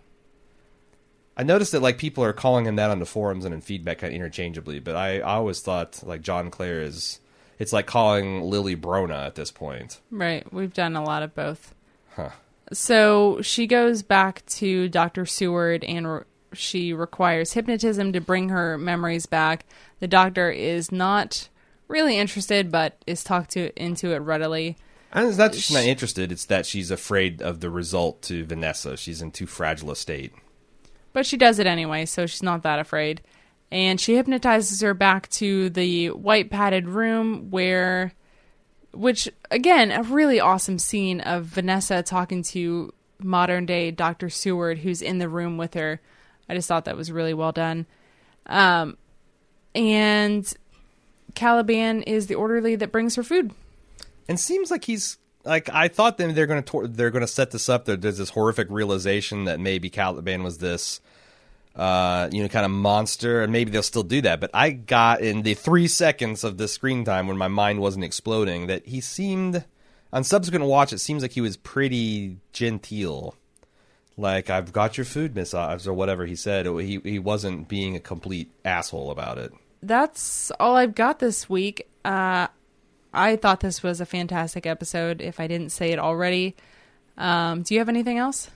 I 1.36 1.42
noticed 1.42 1.72
that 1.72 1.82
like 1.82 1.98
people 1.98 2.22
are 2.24 2.32
calling 2.32 2.66
him 2.66 2.76
that 2.76 2.90
on 2.90 2.98
the 2.98 3.06
forums 3.06 3.44
and 3.44 3.54
in 3.54 3.60
feedback 3.60 3.98
kind 3.98 4.12
of 4.12 4.16
interchangeably, 4.16 4.80
but 4.80 4.94
I, 4.94 5.18
I 5.18 5.34
always 5.34 5.60
thought 5.60 6.00
like 6.04 6.20
John 6.20 6.50
Clare 6.50 6.82
is 6.82 7.20
it's 7.58 7.72
like 7.72 7.86
calling 7.86 8.42
Lily 8.42 8.76
Brona 8.76 9.26
at 9.26 9.34
this 9.34 9.50
point. 9.50 10.00
Right. 10.10 10.50
We've 10.52 10.72
done 10.72 10.94
a 10.94 11.02
lot 11.02 11.22
of 11.22 11.34
both. 11.34 11.74
Huh. 12.14 12.30
So 12.72 13.40
she 13.42 13.66
goes 13.66 14.02
back 14.02 14.44
to 14.46 14.88
Dr. 14.88 15.26
Seward 15.26 15.84
and 15.84 16.12
re- 16.12 16.22
she 16.52 16.92
requires 16.92 17.52
hypnotism 17.52 18.12
to 18.12 18.20
bring 18.20 18.48
her 18.50 18.78
memories 18.78 19.26
back. 19.26 19.66
The 20.00 20.08
doctor 20.08 20.50
is 20.50 20.92
not 20.92 21.48
really 21.88 22.18
interested, 22.18 22.70
but 22.70 23.02
is 23.06 23.24
talked 23.24 23.50
to 23.52 23.70
into 23.82 24.14
it 24.14 24.18
readily. 24.18 24.76
And 25.12 25.28
it's 25.28 25.38
not 25.38 25.52
that 25.52 25.58
she's 25.58 25.74
not 25.74 25.84
interested; 25.84 26.30
it's 26.30 26.44
that 26.46 26.66
she's 26.66 26.90
afraid 26.90 27.40
of 27.40 27.60
the 27.60 27.70
result 27.70 28.20
to 28.22 28.44
Vanessa. 28.44 28.96
She's 28.96 29.22
in 29.22 29.30
too 29.30 29.46
fragile 29.46 29.90
a 29.90 29.96
state. 29.96 30.32
But 31.14 31.24
she 31.24 31.38
does 31.38 31.58
it 31.58 31.66
anyway, 31.66 32.04
so 32.04 32.26
she's 32.26 32.42
not 32.42 32.62
that 32.62 32.78
afraid. 32.78 33.22
And 33.70 34.00
she 34.00 34.16
hypnotizes 34.16 34.80
her 34.82 34.94
back 34.94 35.28
to 35.30 35.70
the 35.70 36.10
white 36.10 36.50
padded 36.50 36.88
room 36.88 37.50
where, 37.50 38.12
which, 38.98 39.28
again, 39.50 39.92
a 39.92 40.02
really 40.02 40.40
awesome 40.40 40.78
scene 40.78 41.20
of 41.20 41.44
Vanessa 41.44 42.02
talking 42.02 42.42
to 42.42 42.92
modern 43.20 43.64
day 43.64 43.90
Dr. 43.90 44.28
Seward, 44.28 44.78
who's 44.78 45.02
in 45.02 45.18
the 45.18 45.28
room 45.28 45.56
with 45.56 45.74
her. 45.74 46.00
I 46.48 46.54
just 46.54 46.66
thought 46.66 46.84
that 46.86 46.96
was 46.96 47.12
really 47.12 47.34
well 47.34 47.52
done. 47.52 47.86
Um, 48.46 48.96
and 49.74 50.52
Caliban 51.34 52.02
is 52.02 52.26
the 52.26 52.34
orderly 52.34 52.74
that 52.76 52.90
brings 52.90 53.14
her 53.14 53.22
food. 53.22 53.52
and 54.28 54.40
seems 54.40 54.70
like 54.70 54.84
he's 54.84 55.18
like 55.44 55.68
I 55.70 55.88
thought 55.88 56.18
them 56.18 56.34
they're 56.34 56.46
going 56.46 56.62
to 56.62 56.86
they're 56.88 57.10
going 57.10 57.22
to 57.22 57.28
set 57.28 57.52
this 57.52 57.68
up. 57.68 57.84
There, 57.84 57.96
there's 57.96 58.18
this 58.18 58.30
horrific 58.30 58.68
realization 58.70 59.44
that 59.44 59.60
maybe 59.60 59.90
Caliban 59.90 60.42
was 60.42 60.58
this 60.58 61.00
uh, 61.78 62.28
you 62.32 62.42
know 62.42 62.48
kind 62.48 62.64
of 62.64 62.72
monster, 62.72 63.42
and 63.42 63.52
maybe 63.52 63.70
they'll 63.70 63.82
still 63.82 64.02
do 64.02 64.20
that. 64.22 64.40
But 64.40 64.50
I 64.52 64.70
got 64.70 65.20
in 65.20 65.42
the 65.42 65.54
three 65.54 65.88
seconds 65.88 66.44
of 66.44 66.58
the 66.58 66.68
screen 66.68 67.04
time 67.04 67.28
when 67.28 67.38
my 67.38 67.48
mind 67.48 67.80
wasn't 67.80 68.04
exploding 68.04 68.66
that 68.66 68.86
he 68.86 69.00
seemed 69.00 69.64
on 70.12 70.24
subsequent 70.24 70.64
watch. 70.64 70.92
It 70.92 70.98
seems 70.98 71.22
like 71.22 71.32
he 71.32 71.40
was 71.40 71.56
pretty 71.56 72.38
genteel. 72.52 73.34
Like 74.16 74.50
I've 74.50 74.72
got 74.72 74.98
your 74.98 75.04
food, 75.04 75.36
Miss 75.36 75.54
Ives, 75.54 75.86
or 75.86 75.94
whatever 75.94 76.26
he 76.26 76.34
said. 76.34 76.66
He 76.66 77.00
he 77.04 77.18
wasn't 77.20 77.68
being 77.68 77.94
a 77.94 78.00
complete 78.00 78.50
asshole 78.64 79.10
about 79.12 79.38
it. 79.38 79.52
that's 79.80 80.50
all 80.58 80.74
I've 80.76 80.96
got 80.96 81.20
this 81.20 81.48
week. 81.48 81.88
Uh, 82.04 82.48
I 83.14 83.36
thought 83.36 83.60
this 83.60 83.82
was 83.82 84.00
a 84.00 84.06
fantastic 84.06 84.66
episode. 84.66 85.20
If 85.20 85.38
I 85.38 85.46
didn't 85.46 85.70
say 85.70 85.92
it 85.92 85.98
already, 86.00 86.56
um, 87.16 87.62
do 87.62 87.74
you 87.74 87.80
have 87.80 87.88
anything 87.88 88.18
else? 88.18 88.50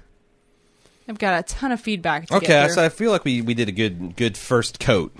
I've 1.09 1.18
got 1.18 1.40
a 1.40 1.42
ton 1.42 1.72
of 1.72 1.80
feedback. 1.80 2.26
To 2.28 2.36
Okay, 2.36 2.68
so. 2.68 2.84
I 2.84 2.88
feel 2.88 3.11
like 3.11 3.24
we, 3.24 3.42
we 3.42 3.55
did 3.55 3.68
a 3.68 3.72
good 3.72 4.16
good 4.16 4.36
first 4.36 4.78
coat. 4.80 5.14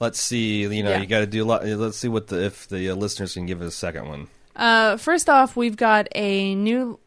Let's 0.00 0.20
see, 0.20 0.62
you 0.62 0.82
know, 0.82 0.90
Yeah. 0.90 1.00
you 1.00 1.06
got 1.06 1.20
to 1.20 1.26
do 1.26 1.44
a 1.44 1.46
lot. 1.46 1.64
Let's 1.64 1.98
see 1.98 2.08
what 2.08 2.28
the 2.28 2.44
if 2.44 2.66
the 2.68 2.90
uh, 2.90 2.94
listeners 2.94 3.34
can 3.34 3.46
give 3.46 3.60
us 3.62 3.68
a 3.68 3.76
second 3.76 4.08
one. 4.08 4.28
Uh, 4.56 4.96
first 4.96 5.28
off, 5.28 5.56
we've 5.56 5.76
got 5.76 6.08
a 6.14 6.54
new, 6.54 6.98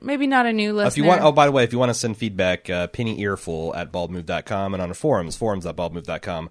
maybe 0.00 0.26
not 0.26 0.46
a 0.46 0.52
new 0.52 0.72
listener. 0.72 0.88
If 0.88 0.96
you 0.96 1.04
want, 1.04 1.22
oh, 1.22 1.32
by 1.32 1.46
the 1.46 1.52
way, 1.52 1.64
if 1.64 1.72
you 1.72 1.78
want 1.78 1.90
to 1.90 1.94
send 1.94 2.16
feedback, 2.16 2.70
uh, 2.70 2.86
penny 2.86 3.20
earful 3.20 3.74
at 3.74 3.90
baldmove.com 3.92 4.72
and 4.74 4.82
on 4.82 4.88
the 4.88 4.94
forums, 4.94 5.36
forums.baldmove.com. 5.36 6.48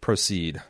Proceed. 0.00 0.62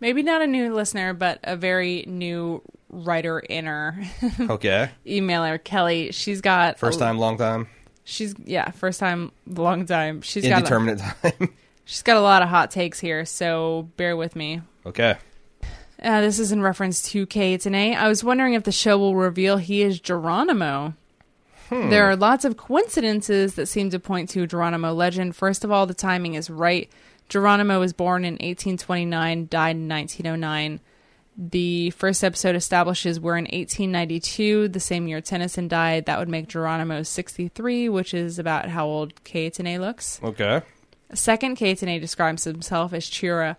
maybe 0.00 0.22
not 0.22 0.42
a 0.42 0.46
new 0.46 0.72
listener, 0.74 1.12
but 1.14 1.40
a 1.42 1.56
very 1.56 2.04
new 2.06 2.62
writer 2.90 3.42
inner 3.48 4.00
Okay. 4.40 4.90
emailer, 5.06 5.62
Kelly. 5.62 6.12
She's 6.12 6.40
got 6.40 6.78
First 6.78 6.96
a- 6.98 7.04
time, 7.04 7.18
long 7.18 7.36
time, 7.38 7.68
She's 8.08 8.34
yeah, 8.46 8.70
first 8.70 9.00
time, 9.00 9.32
long 9.46 9.84
time. 9.84 10.22
She's 10.22 10.48
got 10.48 10.62
a, 10.62 10.96
time. 10.96 11.52
she's 11.84 12.00
got 12.00 12.16
a 12.16 12.22
lot 12.22 12.40
of 12.40 12.48
hot 12.48 12.70
takes 12.70 12.98
here, 12.98 13.26
so 13.26 13.90
bear 13.98 14.16
with 14.16 14.34
me. 14.34 14.62
okay. 14.86 15.18
Uh, 16.00 16.22
this 16.22 16.38
is 16.38 16.50
in 16.50 16.62
reference 16.62 17.02
to 17.10 17.26
Kaetenay. 17.26 17.94
I 17.94 18.08
was 18.08 18.24
wondering 18.24 18.54
if 18.54 18.62
the 18.62 18.72
show 18.72 18.96
will 18.96 19.14
reveal 19.14 19.58
he 19.58 19.82
is 19.82 20.00
Geronimo. 20.00 20.94
Hmm. 21.68 21.90
There 21.90 22.08
are 22.08 22.16
lots 22.16 22.46
of 22.46 22.56
coincidences 22.56 23.56
that 23.56 23.66
seem 23.66 23.90
to 23.90 23.98
point 23.98 24.30
to 24.30 24.46
Geronimo 24.46 24.94
legend. 24.94 25.36
First 25.36 25.62
of 25.62 25.70
all, 25.70 25.84
the 25.84 25.92
timing 25.92 26.32
is 26.32 26.48
right. 26.48 26.88
Geronimo 27.28 27.80
was 27.80 27.92
born 27.92 28.24
in 28.24 28.34
1829, 28.34 29.48
died 29.50 29.76
in 29.76 29.86
1909. 29.86 30.80
The 31.40 31.90
first 31.90 32.24
episode 32.24 32.56
establishes 32.56 33.20
we're 33.20 33.36
in 33.36 33.44
1892, 33.44 34.68
the 34.68 34.80
same 34.80 35.06
year 35.06 35.20
Tennyson 35.20 35.68
died. 35.68 36.06
That 36.06 36.18
would 36.18 36.28
make 36.28 36.48
Geronimo 36.48 37.04
63, 37.04 37.88
which 37.88 38.12
is 38.12 38.40
about 38.40 38.68
how 38.68 38.86
old 38.86 39.22
Kaetenay 39.22 39.78
looks. 39.78 40.20
Okay. 40.20 40.62
Second, 41.14 41.56
Kaetenay 41.56 42.00
describes 42.00 42.42
himself 42.42 42.92
as 42.92 43.08
Chira, 43.08 43.54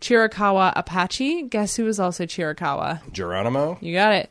Chiricahua 0.00 0.72
Apache. 0.74 1.42
Guess 1.44 1.76
who 1.76 1.84
was 1.84 2.00
also 2.00 2.26
Chiricahua? 2.26 3.00
Geronimo. 3.12 3.78
You 3.80 3.94
got 3.94 4.12
it. 4.12 4.28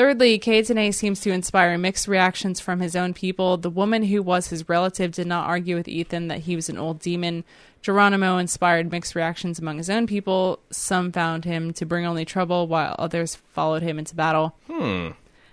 Thirdly, 0.00 0.38
Kaetenay 0.38 0.94
seems 0.94 1.20
to 1.20 1.30
inspire 1.30 1.76
mixed 1.76 2.08
reactions 2.08 2.58
from 2.58 2.80
his 2.80 2.96
own 2.96 3.12
people. 3.12 3.58
The 3.58 3.68
woman 3.68 4.04
who 4.04 4.22
was 4.22 4.48
his 4.48 4.66
relative 4.66 5.12
did 5.12 5.26
not 5.26 5.46
argue 5.46 5.76
with 5.76 5.88
Ethan 5.88 6.28
that 6.28 6.38
he 6.38 6.56
was 6.56 6.70
an 6.70 6.78
old 6.78 7.00
demon. 7.00 7.44
Geronimo 7.82 8.38
inspired 8.38 8.90
mixed 8.90 9.14
reactions 9.14 9.58
among 9.58 9.76
his 9.76 9.90
own 9.90 10.06
people. 10.06 10.60
Some 10.70 11.12
found 11.12 11.44
him 11.44 11.74
to 11.74 11.84
bring 11.84 12.06
only 12.06 12.24
trouble, 12.24 12.66
while 12.66 12.96
others 12.98 13.34
followed 13.34 13.82
him 13.82 13.98
into 13.98 14.16
battle. 14.16 14.56
Hmm. 14.68 15.08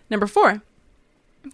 Number 0.10 0.28
four. 0.28 0.62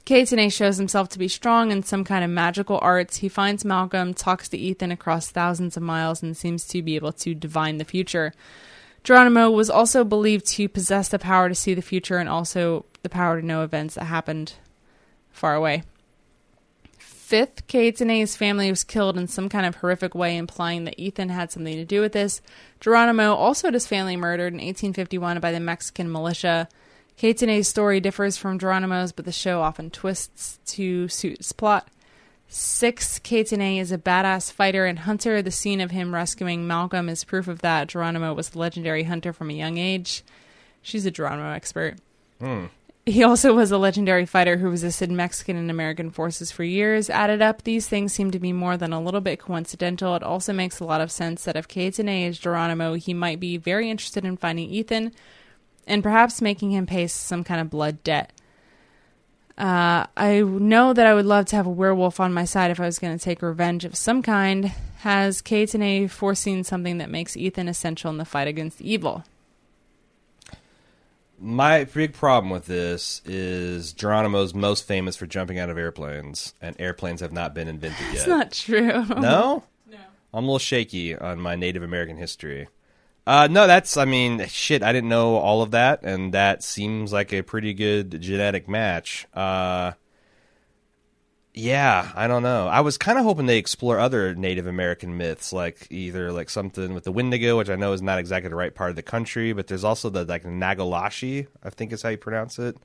Kaetenay 0.06 0.54
shows 0.54 0.78
himself 0.78 1.10
to 1.10 1.18
be 1.18 1.28
strong 1.28 1.72
in 1.72 1.82
some 1.82 2.04
kind 2.04 2.24
of 2.24 2.30
magical 2.30 2.78
arts. 2.80 3.18
He 3.18 3.28
finds 3.28 3.66
Malcolm, 3.66 4.14
talks 4.14 4.48
to 4.50 4.58
Ethan 4.60 4.92
across 4.92 5.32
thousands 5.32 5.76
of 5.76 5.82
miles, 5.82 6.22
and 6.22 6.38
seems 6.38 6.68
to 6.68 6.84
be 6.84 6.96
able 6.96 7.14
to 7.14 7.34
divine 7.34 7.80
the 7.80 7.86
future. 7.86 8.34
Geronimo 9.04 9.52
was 9.52 9.70
also 9.70 10.04
believed 10.04 10.46
to 10.46 10.70
possess 10.70 11.10
the 11.10 11.20
power 11.20 11.50
to 11.50 11.56
see 11.56 11.74
the 11.74 11.82
future 11.82 12.18
and 12.18 12.30
also 12.30 12.86
the 13.02 13.10
power 13.10 13.40
to 13.40 13.46
know 13.46 13.64
events 13.64 13.96
that 13.96 14.06
happened 14.06 14.54
far 15.30 15.56
away. 15.56 15.84
Fifth, 16.98 17.68
Kaetenay's 17.68 18.36
family 18.36 18.70
was 18.70 18.84
killed 18.84 19.18
in 19.18 19.28
some 19.28 19.50
kind 19.50 19.66
of 19.66 19.76
horrific 19.76 20.14
way, 20.14 20.38
implying 20.38 20.84
that 20.84 21.00
Ethan 21.00 21.30
had 21.30 21.52
something 21.52 21.76
to 21.76 21.86
do 21.86 22.00
with 22.00 22.12
this. 22.12 22.42
Geronimo 22.80 23.34
also 23.34 23.68
had 23.68 23.74
his 23.74 23.88
family 23.88 24.16
murdered 24.16 24.54
in 24.54 24.60
1851 24.60 25.40
by 25.40 25.52
the 25.52 25.60
Mexican 25.60 26.12
militia. 26.12 26.70
Kaetenay's 27.18 27.68
story 27.68 28.00
differs 28.00 28.38
from 28.38 28.60
Geronimo's, 28.60 29.12
but 29.12 29.26
the 29.26 29.32
show 29.32 29.62
often 29.62 29.90
twists 29.90 30.60
to 30.74 31.08
suit 31.08 31.40
its 31.40 31.52
plot. 31.52 31.88
Six, 32.56 33.18
Kaetenay 33.18 33.80
is 33.80 33.92
a 33.92 33.98
badass 33.98 34.52
fighter 34.52 34.86
and 34.86 35.00
hunter. 35.00 35.42
The 35.42 35.50
scene 35.50 35.82
of 35.82 35.90
him 35.90 36.14
rescuing 36.14 36.68
Malcolm 36.68 37.10
is 37.10 37.24
proof 37.24 37.48
of 37.48 37.62
that. 37.62 37.88
Geronimo 37.88 38.36
was 38.36 38.54
a 38.54 38.60
legendary 38.60 39.02
hunter 39.06 39.34
from 39.34 39.50
a 39.50 39.56
young 39.56 39.80
age. 39.80 40.24
She's 40.84 41.08
a 41.08 41.10
Geronimo 41.10 41.50
expert. 41.50 41.96
Hmm. 42.40 42.66
He 43.08 43.24
also 43.24 43.56
was 43.56 43.72
a 43.72 43.80
legendary 43.80 44.28
fighter 44.28 44.58
who 44.58 44.70
resisted 44.70 45.10
Mexican 45.10 45.58
and 45.58 45.72
American 45.72 46.12
forces 46.12 46.52
for 46.52 46.64
years. 46.64 47.10
Added 47.10 47.42
up, 47.42 47.64
these 47.64 47.90
things 47.90 48.14
seem 48.14 48.30
to 48.30 48.40
be 48.40 48.54
more 48.54 48.78
than 48.78 48.94
a 48.94 49.02
little 49.02 49.20
bit 49.20 49.40
coincidental. 49.40 50.14
It 50.14 50.22
also 50.22 50.54
makes 50.54 50.80
a 50.80 50.86
lot 50.86 51.02
of 51.02 51.12
sense 51.12 51.46
that 51.46 51.56
if 51.56 51.68
Kaetenay 51.68 52.28
is 52.28 52.38
Geronimo, 52.38 52.94
he 52.94 53.16
might 53.16 53.40
be 53.40 53.58
very 53.58 53.90
interested 53.90 54.26
in 54.26 54.38
finding 54.38 54.70
Ethan 54.70 55.12
and 55.88 56.04
perhaps 56.04 56.40
making 56.40 56.70
him 56.70 56.86
pay 56.86 57.08
some 57.08 57.44
kind 57.44 57.60
of 57.60 57.72
blood 57.72 58.04
debt. 58.04 58.32
Uh, 59.58 60.08
I 60.18 60.42
know 60.42 60.94
that 60.94 61.06
I 61.06 61.14
would 61.14 61.26
love 61.26 61.46
to 61.48 61.56
have 61.56 61.68
a 61.68 61.72
werewolf 61.72 62.20
on 62.20 62.34
my 62.34 62.46
side 62.46 62.72
if 62.72 62.80
I 62.80 62.86
was 62.86 62.98
going 63.00 63.18
to 63.18 63.24
take 63.24 63.42
revenge 63.42 63.86
of 63.86 63.96
some 63.96 64.22
kind. 64.24 64.72
Has 65.00 65.42
Kaetenay 65.42 66.10
foreseen 66.10 66.64
something 66.64 66.98
that 66.98 67.10
makes 67.10 67.38
Ethan 67.38 67.68
essential 67.68 68.10
in 68.10 68.18
the 68.18 68.26
fight 68.26 68.48
against 68.48 68.82
evil? 68.82 69.24
My 71.40 71.84
big 71.84 72.14
problem 72.14 72.50
with 72.50 72.68
this 72.68 73.22
is 73.26 73.92
Geronimo's 73.92 74.54
most 74.54 74.88
famous 74.88 75.18
for 75.18 75.26
jumping 75.28 75.60
out 75.60 75.70
of 75.70 75.78
airplanes, 75.78 76.54
and 76.62 76.76
airplanes 76.80 77.20
have 77.20 77.34
not 77.34 77.54
been 77.54 77.68
invented 77.68 78.00
yet. 78.08 78.16
It's 78.16 78.28
not 78.28 78.52
true. 78.52 79.06
no? 79.06 79.64
No. 79.92 79.98
I'm 80.34 80.46
a 80.46 80.48
little 80.48 80.58
shaky 80.60 81.16
on 81.16 81.40
my 81.40 81.56
Native 81.56 81.84
American 81.84 82.18
history. 82.18 82.68
Uh, 83.26 83.48
no, 83.50 83.68
that's, 83.68 83.96
I 83.96 84.06
mean, 84.06 84.46
shit, 84.48 84.84
I 84.84 84.92
didn't 84.92 85.10
know 85.10 85.36
all 85.36 85.62
of 85.62 85.72
that, 85.72 86.02
and 86.04 86.34
that 86.34 86.62
seems 86.62 87.14
like 87.14 87.32
a 87.32 87.42
pretty 87.42 87.74
good 87.74 88.20
genetic 88.22 88.68
match. 88.68 89.28
Uh, 89.34 89.94
yeah, 91.54 92.12
I 92.16 92.28
don't 92.28 92.44
know. 92.44 92.68
I 92.68 92.82
was 92.82 92.98
kind 92.98 93.20
of 93.20 93.26
hoping 93.26 93.46
they 93.46 93.60
explore 93.60 94.00
other 94.00 94.34
Native 94.34 94.66
American 94.66 95.18
myths, 95.18 95.54
like 95.54 95.88
either 95.92 96.32
like 96.32 96.50
something 96.50 96.94
with 96.94 97.04
the 97.04 97.12
Wendigo, 97.12 97.58
which 97.58 97.70
I 97.70 97.76
know 97.76 97.94
is 97.94 98.02
not 98.02 98.18
exactly 98.20 98.50
the 98.50 98.56
right 98.56 98.74
part 98.74 98.90
of 98.90 98.96
the 98.96 99.04
country, 99.04 99.54
but 99.54 99.68
there's 99.68 99.84
also 99.84 100.10
the 100.10 100.26
like 100.26 100.44
Nagalashi, 100.44 101.48
I 101.64 101.70
think 101.70 101.94
is 101.94 102.02
how 102.02 102.10
you 102.10 102.18
pronounce 102.18 102.58
it. 102.58 102.76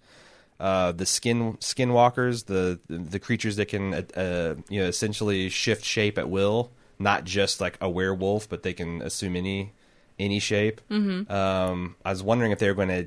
Uh, 0.60 0.92
the 0.92 1.06
skin 1.06 1.54
skinwalkers, 1.54 2.44
the 2.44 2.78
the 2.88 3.18
creatures 3.18 3.56
that 3.56 3.66
can 3.68 3.94
uh, 3.94 4.02
uh, 4.14 4.54
you 4.68 4.80
know 4.82 4.86
essentially 4.86 5.48
shift 5.48 5.84
shape 5.84 6.18
at 6.18 6.28
will, 6.28 6.70
not 6.98 7.24
just 7.24 7.62
like 7.62 7.78
a 7.80 7.88
werewolf, 7.88 8.48
but 8.50 8.64
they 8.64 8.74
can 8.74 9.00
assume 9.00 9.34
any 9.34 9.72
any 10.18 10.38
shape. 10.38 10.80
Mm-hmm. 10.90 11.30
Um, 11.32 11.96
I 12.04 12.10
was 12.10 12.22
wondering 12.22 12.52
if 12.52 12.58
they 12.58 12.68
were 12.68 12.74
going 12.74 12.88
to 12.88 13.06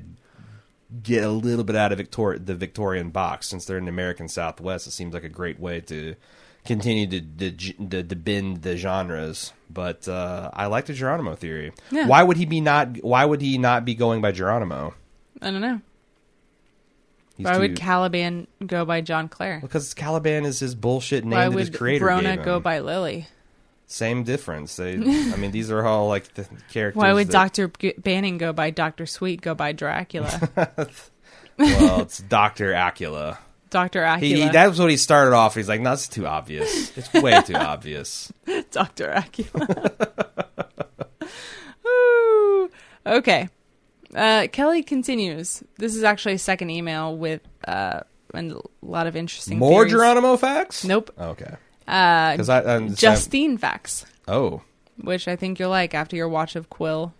get 1.02 1.24
a 1.24 1.30
little 1.30 1.64
bit 1.64 1.76
out 1.76 1.92
of 1.92 1.98
Victor- 1.98 2.38
the 2.38 2.54
Victorian 2.54 3.10
box 3.10 3.48
since 3.48 3.64
they're 3.64 3.78
in 3.78 3.84
the 3.86 3.90
American 3.90 4.28
Southwest. 4.28 4.86
It 4.86 4.92
seems 4.92 5.14
like 5.14 5.24
a 5.24 5.28
great 5.28 5.58
way 5.58 5.80
to 5.82 6.14
continue 6.64 7.06
to 7.06 7.50
to, 7.50 8.02
to, 8.02 8.16
bend 8.16 8.62
the 8.62 8.76
genres. 8.76 9.52
But 9.70 10.06
uh, 10.06 10.50
I 10.52 10.66
like 10.66 10.86
the 10.86 10.92
Geronimo 10.92 11.34
theory. 11.34 11.72
Yeah. 11.90 12.06
Why 12.06 12.22
would 12.22 12.36
he 12.36 12.46
be 12.46 12.60
not? 12.60 13.02
Why 13.02 13.24
would 13.24 13.40
he 13.40 13.58
not 13.58 13.84
be 13.84 13.94
going 13.94 14.20
by 14.20 14.32
Geronimo? 14.32 14.94
I 15.40 15.50
don't 15.50 15.60
know. 15.60 15.80
He's 17.36 17.46
Why 17.46 17.54
too- 17.54 17.60
would 17.60 17.76
Caliban 17.76 18.46
go 18.66 18.84
by 18.84 19.00
John 19.00 19.28
Clare? 19.28 19.60
because 19.62 19.94
Caliban 19.94 20.44
is 20.44 20.60
his 20.60 20.74
bullshit 20.74 21.24
name 21.24 21.38
Why 21.38 21.48
that 21.48 21.58
his 21.58 21.70
would 21.70 21.78
creator 21.78 22.06
Brona 22.06 22.42
go 22.44 22.60
by 22.60 22.80
Lily? 22.80 23.26
Same 23.86 24.24
difference. 24.24 24.76
They, 24.76 24.94
I 24.94 25.36
mean, 25.36 25.50
these 25.50 25.70
are 25.70 25.84
all 25.86 26.08
like 26.08 26.32
the 26.34 26.46
characters. 26.70 26.98
Why 26.98 27.12
would 27.12 27.28
that- 27.28 27.54
Doctor 27.54 27.70
Banning 27.98 28.38
go 28.38 28.52
by 28.52 28.70
Doctor 28.70 29.06
Sweet? 29.06 29.40
Go 29.42 29.54
by 29.54 29.72
Dracula? 29.72 30.48
Well, 31.58 32.00
it's 32.00 32.18
Doctor 32.18 32.72
Acula. 32.72 33.38
Doctor 33.70 34.00
Acula. 34.02 34.20
He, 34.20 34.48
that 34.48 34.68
was 34.68 34.78
what 34.78 34.90
he 34.90 34.96
started 34.96 35.34
off. 35.34 35.54
He's 35.54 35.68
like, 35.68 35.80
no, 35.80 35.90
that's 35.90 36.08
too 36.08 36.26
obvious. 36.26 36.96
It's 36.96 37.12
way 37.12 37.40
too 37.42 37.54
obvious. 37.54 38.32
Dr. 38.70 39.08
Acula. 39.08 40.08
Ooh. 41.86 42.70
okay. 43.06 43.48
Uh, 44.14 44.46
Kelly 44.52 44.82
continues. 44.82 45.62
This 45.78 45.94
is 45.94 46.04
actually 46.04 46.34
a 46.34 46.38
second 46.38 46.70
email 46.70 47.16
with 47.16 47.40
uh, 47.66 48.00
a 48.34 48.54
lot 48.82 49.06
of 49.06 49.16
interesting 49.16 49.58
More 49.58 49.80
theories. 49.82 49.92
Geronimo 49.92 50.36
facts? 50.36 50.84
Nope. 50.84 51.10
Okay. 51.18 51.54
Uh, 51.88 52.32
Because 52.32 52.48
I 52.48 52.58
understand. 52.60 52.98
Justine 52.98 53.58
facts, 53.58 54.06
Oh, 54.28 54.62
which 55.00 55.26
I 55.28 55.36
think 55.36 55.58
you'll 55.58 55.70
like 55.70 55.94
after 55.94 56.16
your 56.16 56.28
watch 56.28 56.54
of 56.56 56.70
Quill 56.70 57.12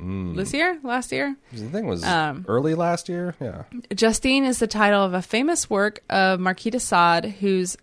mm. 0.00 0.36
this 0.36 0.52
year, 0.54 0.78
last 0.82 1.12
year. 1.12 1.36
the 1.52 1.68
thing 1.68 1.86
was 1.86 2.02
Um, 2.04 2.44
early 2.48 2.74
last 2.74 3.08
year. 3.08 3.34
Yeah. 3.40 3.64
Justine 3.94 4.44
is 4.44 4.58
the 4.58 4.66
title 4.66 5.02
of 5.04 5.12
a 5.14 5.22
famous 5.22 5.68
work 5.68 6.02
of 6.08 6.40
Marquis 6.40 6.70
de 6.70 6.80
Sade, 6.80 7.26
whose 7.40 7.76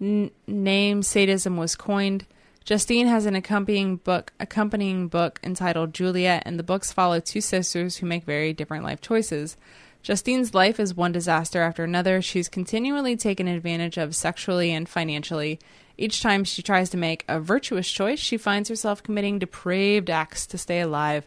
n- 0.00 0.30
name 0.46 1.02
sadism 1.02 1.56
was 1.56 1.76
coined. 1.76 2.24
Justine 2.64 3.06
has 3.06 3.26
an 3.26 3.34
accompanying 3.34 3.96
book, 3.96 4.32
accompanying 4.38 5.08
book 5.08 5.40
entitled 5.42 5.92
Juliet, 5.94 6.42
and 6.46 6.58
the 6.58 6.62
books 6.62 6.92
follow 6.92 7.18
two 7.18 7.40
sisters 7.40 7.96
who 7.96 8.06
make 8.06 8.24
very 8.24 8.52
different 8.52 8.84
life 8.84 9.00
choices. 9.00 9.56
Justine's 10.02 10.54
life 10.54 10.80
is 10.80 10.94
one 10.94 11.12
disaster 11.12 11.60
after 11.60 11.84
another. 11.84 12.22
She's 12.22 12.48
continually 12.48 13.16
taken 13.16 13.46
advantage 13.46 13.98
of 13.98 14.16
sexually 14.16 14.72
and 14.72 14.88
financially. 14.88 15.60
Each 15.98 16.22
time 16.22 16.44
she 16.44 16.62
tries 16.62 16.88
to 16.90 16.96
make 16.96 17.24
a 17.28 17.38
virtuous 17.40 17.90
choice, 17.90 18.18
she 18.18 18.38
finds 18.38 18.70
herself 18.70 19.02
committing 19.02 19.38
depraved 19.38 20.08
acts 20.08 20.46
to 20.48 20.58
stay 20.58 20.80
alive. 20.80 21.26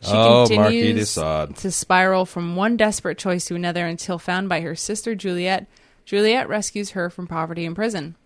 She 0.00 0.12
Oh, 0.12 0.46
continues 0.48 1.14
to 1.14 1.70
spiral 1.70 2.24
from 2.24 2.54
one 2.56 2.76
desperate 2.76 3.18
choice 3.18 3.44
to 3.46 3.54
another 3.56 3.86
until 3.86 4.18
found 4.18 4.48
by 4.48 4.60
her 4.60 4.74
sister 4.76 5.14
Juliet. 5.14 5.66
Juliet 6.04 6.48
rescues 6.48 6.90
her 6.90 7.10
from 7.10 7.26
poverty 7.26 7.64
and 7.64 7.74
prison. 7.74 8.16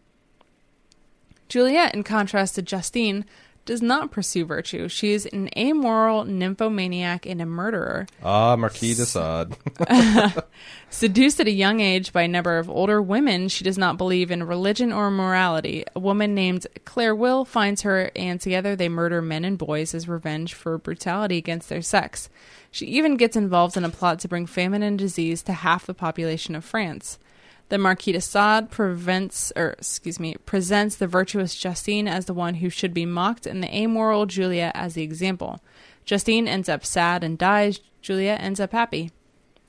Juliet, 1.48 1.94
in 1.94 2.02
contrast 2.02 2.56
to 2.56 2.62
Justine, 2.62 3.24
does 3.66 3.82
not 3.82 4.10
pursue 4.10 4.44
virtue. 4.44 4.88
She 4.88 5.12
is 5.12 5.26
an 5.26 5.50
amoral 5.56 6.24
nymphomaniac 6.24 7.26
and 7.26 7.42
a 7.42 7.46
murderer. 7.46 8.06
Ah, 8.22 8.56
Marquis 8.56 8.94
de 8.94 9.04
Sade. 9.04 9.56
Seduced 10.90 11.40
at 11.40 11.48
a 11.48 11.52
young 11.52 11.80
age 11.80 12.12
by 12.12 12.22
a 12.22 12.28
number 12.28 12.58
of 12.58 12.70
older 12.70 13.02
women, 13.02 13.48
she 13.48 13.64
does 13.64 13.76
not 13.76 13.98
believe 13.98 14.30
in 14.30 14.44
religion 14.44 14.92
or 14.92 15.10
morality. 15.10 15.84
A 15.94 16.00
woman 16.00 16.34
named 16.34 16.66
Claire 16.84 17.14
Will 17.14 17.44
finds 17.44 17.82
her, 17.82 18.10
and 18.16 18.40
together 18.40 18.74
they 18.74 18.88
murder 18.88 19.20
men 19.20 19.44
and 19.44 19.58
boys 19.58 19.94
as 19.94 20.08
revenge 20.08 20.54
for 20.54 20.78
brutality 20.78 21.36
against 21.36 21.68
their 21.68 21.82
sex. 21.82 22.30
She 22.70 22.86
even 22.86 23.16
gets 23.16 23.36
involved 23.36 23.76
in 23.76 23.84
a 23.84 23.90
plot 23.90 24.20
to 24.20 24.28
bring 24.28 24.46
famine 24.46 24.82
and 24.82 24.98
disease 24.98 25.42
to 25.42 25.52
half 25.52 25.86
the 25.86 25.94
population 25.94 26.54
of 26.54 26.64
France. 26.64 27.18
The 27.68 27.78
Marquis 27.78 28.12
de 28.12 28.20
Sade 28.20 28.70
prevents, 28.70 29.52
or 29.56 29.70
excuse 29.70 30.20
me, 30.20 30.36
presents 30.46 30.96
the 30.96 31.08
virtuous 31.08 31.54
Justine 31.54 32.06
as 32.06 32.26
the 32.26 32.34
one 32.34 32.54
who 32.54 32.70
should 32.70 32.94
be 32.94 33.04
mocked, 33.04 33.44
and 33.46 33.62
the 33.62 33.74
amoral 33.74 34.26
Juliet 34.26 34.72
as 34.74 34.94
the 34.94 35.02
example. 35.02 35.60
Justine 36.04 36.46
ends 36.46 36.68
up 36.68 36.84
sad 36.84 37.24
and 37.24 37.36
dies. 37.36 37.80
Juliet 38.00 38.40
ends 38.40 38.60
up 38.60 38.70
happy. 38.70 39.10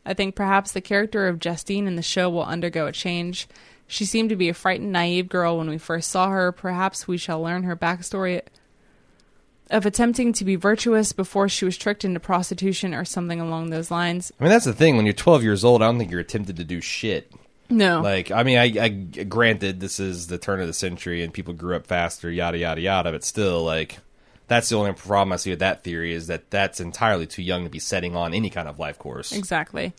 I 0.06 0.14
think 0.14 0.36
perhaps 0.36 0.72
the 0.72 0.82
character 0.82 1.28
of 1.28 1.40
Justine 1.40 1.88
in 1.88 1.96
the 1.96 2.04
show 2.04 2.30
will 2.30 2.44
undergo 2.44 2.86
a 2.86 2.92
change. 2.92 3.48
She 3.88 4.06
seemed 4.06 4.30
to 4.30 4.36
be 4.36 4.48
a 4.48 4.54
frightened, 4.54 4.92
naive 4.92 5.28
girl 5.28 5.58
when 5.58 5.70
we 5.70 5.80
first 5.80 6.12
saw 6.12 6.30
her. 6.30 6.52
Perhaps 6.52 7.08
we 7.08 7.18
shall 7.18 7.42
learn 7.42 7.64
her 7.64 7.76
backstory 7.76 8.42
of 9.70 9.86
attempting 9.86 10.34
to 10.34 10.46
be 10.46 10.56
virtuous 10.56 11.12
before 11.14 11.50
she 11.50 11.66
was 11.66 11.78
tricked 11.78 12.06
into 12.06 12.20
prostitution 12.20 12.94
or 12.94 13.04
something 13.04 13.42
along 13.42 13.70
those 13.70 13.90
lines. 13.90 14.32
I 14.40 14.44
mean, 14.44 14.52
that's 14.52 14.66
the 14.66 14.74
thing. 14.74 14.96
When 14.96 15.06
you're 15.06 15.14
12 15.14 15.44
years 15.44 15.64
old, 15.64 15.82
I 15.82 15.88
don't 15.88 15.98
think 15.98 16.12
you're 16.12 16.20
attempted 16.20 16.58
to 16.58 16.64
do 16.64 16.80
shit. 16.80 17.32
No. 17.70 18.02
Like, 18.02 18.32
I 18.32 18.44
mean, 18.44 18.58
I, 18.58 18.74
I 18.80 18.90
granted 18.90 19.80
this 19.80 20.00
is 20.00 20.28
the 20.28 20.38
turn 20.38 20.62
of 20.62 20.68
the 20.68 20.74
century 20.74 21.24
and 21.24 21.34
people 21.34 21.54
grew 21.54 21.76
up 21.76 21.88
faster, 21.88 22.30
yada 22.32 22.58
yada 22.58 22.82
yada. 22.82 23.12
But 23.12 23.24
still, 23.24 23.64
like, 23.64 24.00
that's 24.48 24.70
the 24.70 24.78
only 24.78 24.94
problem 24.94 25.34
I 25.34 25.36
see 25.36 25.50
with 25.50 25.60
that 25.60 25.84
theory 25.84 26.14
is 26.14 26.28
that 26.28 26.50
that's 26.50 26.80
entirely 26.80 27.28
too 27.28 27.42
young 27.42 27.64
to 27.66 27.70
be 27.70 27.80
setting 27.80 28.16
on 28.16 28.34
any 28.34 28.50
kind 28.50 28.68
of 28.68 28.80
life 28.80 28.98
course. 28.98 29.32
Exactly. 29.32 29.94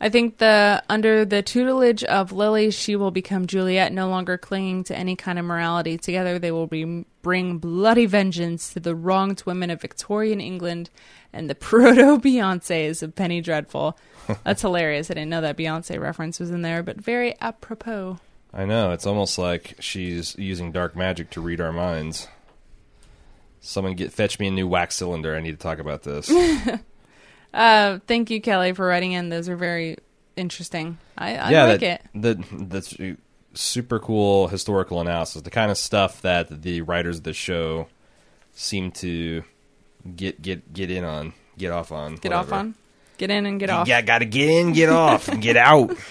I 0.00 0.08
think 0.08 0.38
the 0.38 0.82
under 0.88 1.24
the 1.24 1.42
tutelage 1.42 2.04
of 2.04 2.32
Lily, 2.32 2.70
she 2.70 2.96
will 2.96 3.10
become 3.10 3.46
Juliet, 3.46 3.92
no 3.92 4.08
longer 4.08 4.36
clinging 4.36 4.84
to 4.84 4.96
any 4.96 5.16
kind 5.16 5.38
of 5.38 5.44
morality. 5.44 5.96
Together, 5.96 6.38
they 6.38 6.50
will 6.50 6.66
be, 6.66 7.04
bring 7.22 7.58
bloody 7.58 8.06
vengeance 8.06 8.72
to 8.72 8.80
the 8.80 8.94
wronged 8.94 9.42
women 9.46 9.70
of 9.70 9.80
Victorian 9.80 10.40
England 10.40 10.90
and 11.32 11.48
the 11.48 11.54
proto 11.54 12.18
Beyonces 12.18 13.02
of 13.02 13.14
Penny 13.14 13.40
Dreadful. 13.40 13.96
That's 14.44 14.62
hilarious. 14.62 15.10
I 15.10 15.14
didn't 15.14 15.30
know 15.30 15.40
that 15.42 15.56
Beyonce 15.56 16.00
reference 16.00 16.40
was 16.40 16.50
in 16.50 16.62
there, 16.62 16.82
but 16.82 16.96
very 16.96 17.38
apropos. 17.40 18.18
I 18.52 18.64
know 18.64 18.92
it's 18.92 19.06
almost 19.06 19.36
like 19.36 19.74
she's 19.80 20.36
using 20.38 20.70
dark 20.70 20.94
magic 20.94 21.30
to 21.30 21.40
read 21.40 21.60
our 21.60 21.72
minds. 21.72 22.28
Someone 23.60 23.94
get 23.94 24.12
fetch 24.12 24.38
me 24.38 24.48
a 24.48 24.50
new 24.50 24.68
wax 24.68 24.94
cylinder. 24.96 25.34
I 25.34 25.40
need 25.40 25.52
to 25.52 25.56
talk 25.56 25.78
about 25.78 26.02
this. 26.02 26.30
Uh, 27.54 28.00
thank 28.06 28.30
you, 28.30 28.40
Kelly, 28.40 28.72
for 28.72 28.86
writing 28.86 29.12
in. 29.12 29.28
Those 29.28 29.48
are 29.48 29.56
very 29.56 29.96
interesting. 30.36 30.98
I, 31.16 31.36
I 31.36 31.50
yeah, 31.50 31.64
like 31.64 31.80
that, 31.80 32.02
it. 32.14 32.20
The 32.20 32.44
that's 32.64 32.96
super 33.54 34.00
cool 34.00 34.48
historical 34.48 35.00
analysis. 35.00 35.42
The 35.42 35.50
kind 35.50 35.70
of 35.70 35.78
stuff 35.78 36.22
that 36.22 36.62
the 36.62 36.82
writers 36.82 37.18
of 37.18 37.24
the 37.24 37.32
show 37.32 37.86
seem 38.52 38.90
to 38.92 39.44
get 40.16 40.42
get 40.42 40.72
get 40.72 40.90
in 40.90 41.04
on, 41.04 41.32
get 41.56 41.70
off 41.70 41.92
on, 41.92 42.16
Get 42.16 42.32
off 42.32 42.52
on. 42.52 42.74
Get 43.16 43.30
in 43.30 43.46
and 43.46 43.60
get 43.60 43.70
off. 43.70 43.86
Yeah, 43.86 44.02
got 44.02 44.18
to 44.18 44.24
get 44.24 44.48
in, 44.48 44.72
get 44.72 44.88
off, 44.88 45.28
and 45.28 45.40
get 45.40 45.56
out. 45.56 45.96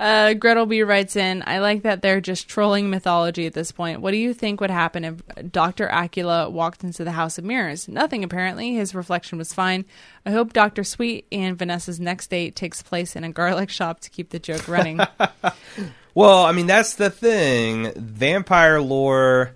Uh, 0.00 0.32
Gretel 0.32 0.64
B 0.64 0.82
writes 0.82 1.14
in, 1.14 1.44
I 1.46 1.58
like 1.58 1.82
that 1.82 2.00
they're 2.00 2.22
just 2.22 2.48
trolling 2.48 2.88
mythology 2.88 3.46
at 3.46 3.52
this 3.52 3.70
point. 3.70 4.00
What 4.00 4.12
do 4.12 4.16
you 4.16 4.32
think 4.32 4.60
would 4.60 4.70
happen 4.70 5.04
if 5.04 5.52
Dr. 5.52 5.88
Acula 5.88 6.50
walked 6.50 6.82
into 6.82 7.04
the 7.04 7.12
House 7.12 7.36
of 7.36 7.44
Mirrors? 7.44 7.86
Nothing, 7.86 8.24
apparently. 8.24 8.72
His 8.72 8.94
reflection 8.94 9.36
was 9.36 9.52
fine. 9.52 9.84
I 10.24 10.30
hope 10.30 10.54
Dr. 10.54 10.84
Sweet 10.84 11.26
and 11.30 11.58
Vanessa's 11.58 12.00
next 12.00 12.30
date 12.30 12.56
takes 12.56 12.82
place 12.82 13.14
in 13.14 13.24
a 13.24 13.30
garlic 13.30 13.68
shop 13.68 14.00
to 14.00 14.10
keep 14.10 14.30
the 14.30 14.38
joke 14.38 14.66
running. 14.66 15.00
Well, 16.14 16.44
I 16.44 16.52
mean 16.52 16.66
that's 16.66 16.94
the 16.94 17.10
thing. 17.10 17.92
Vampire 17.94 18.80
lore 18.80 19.54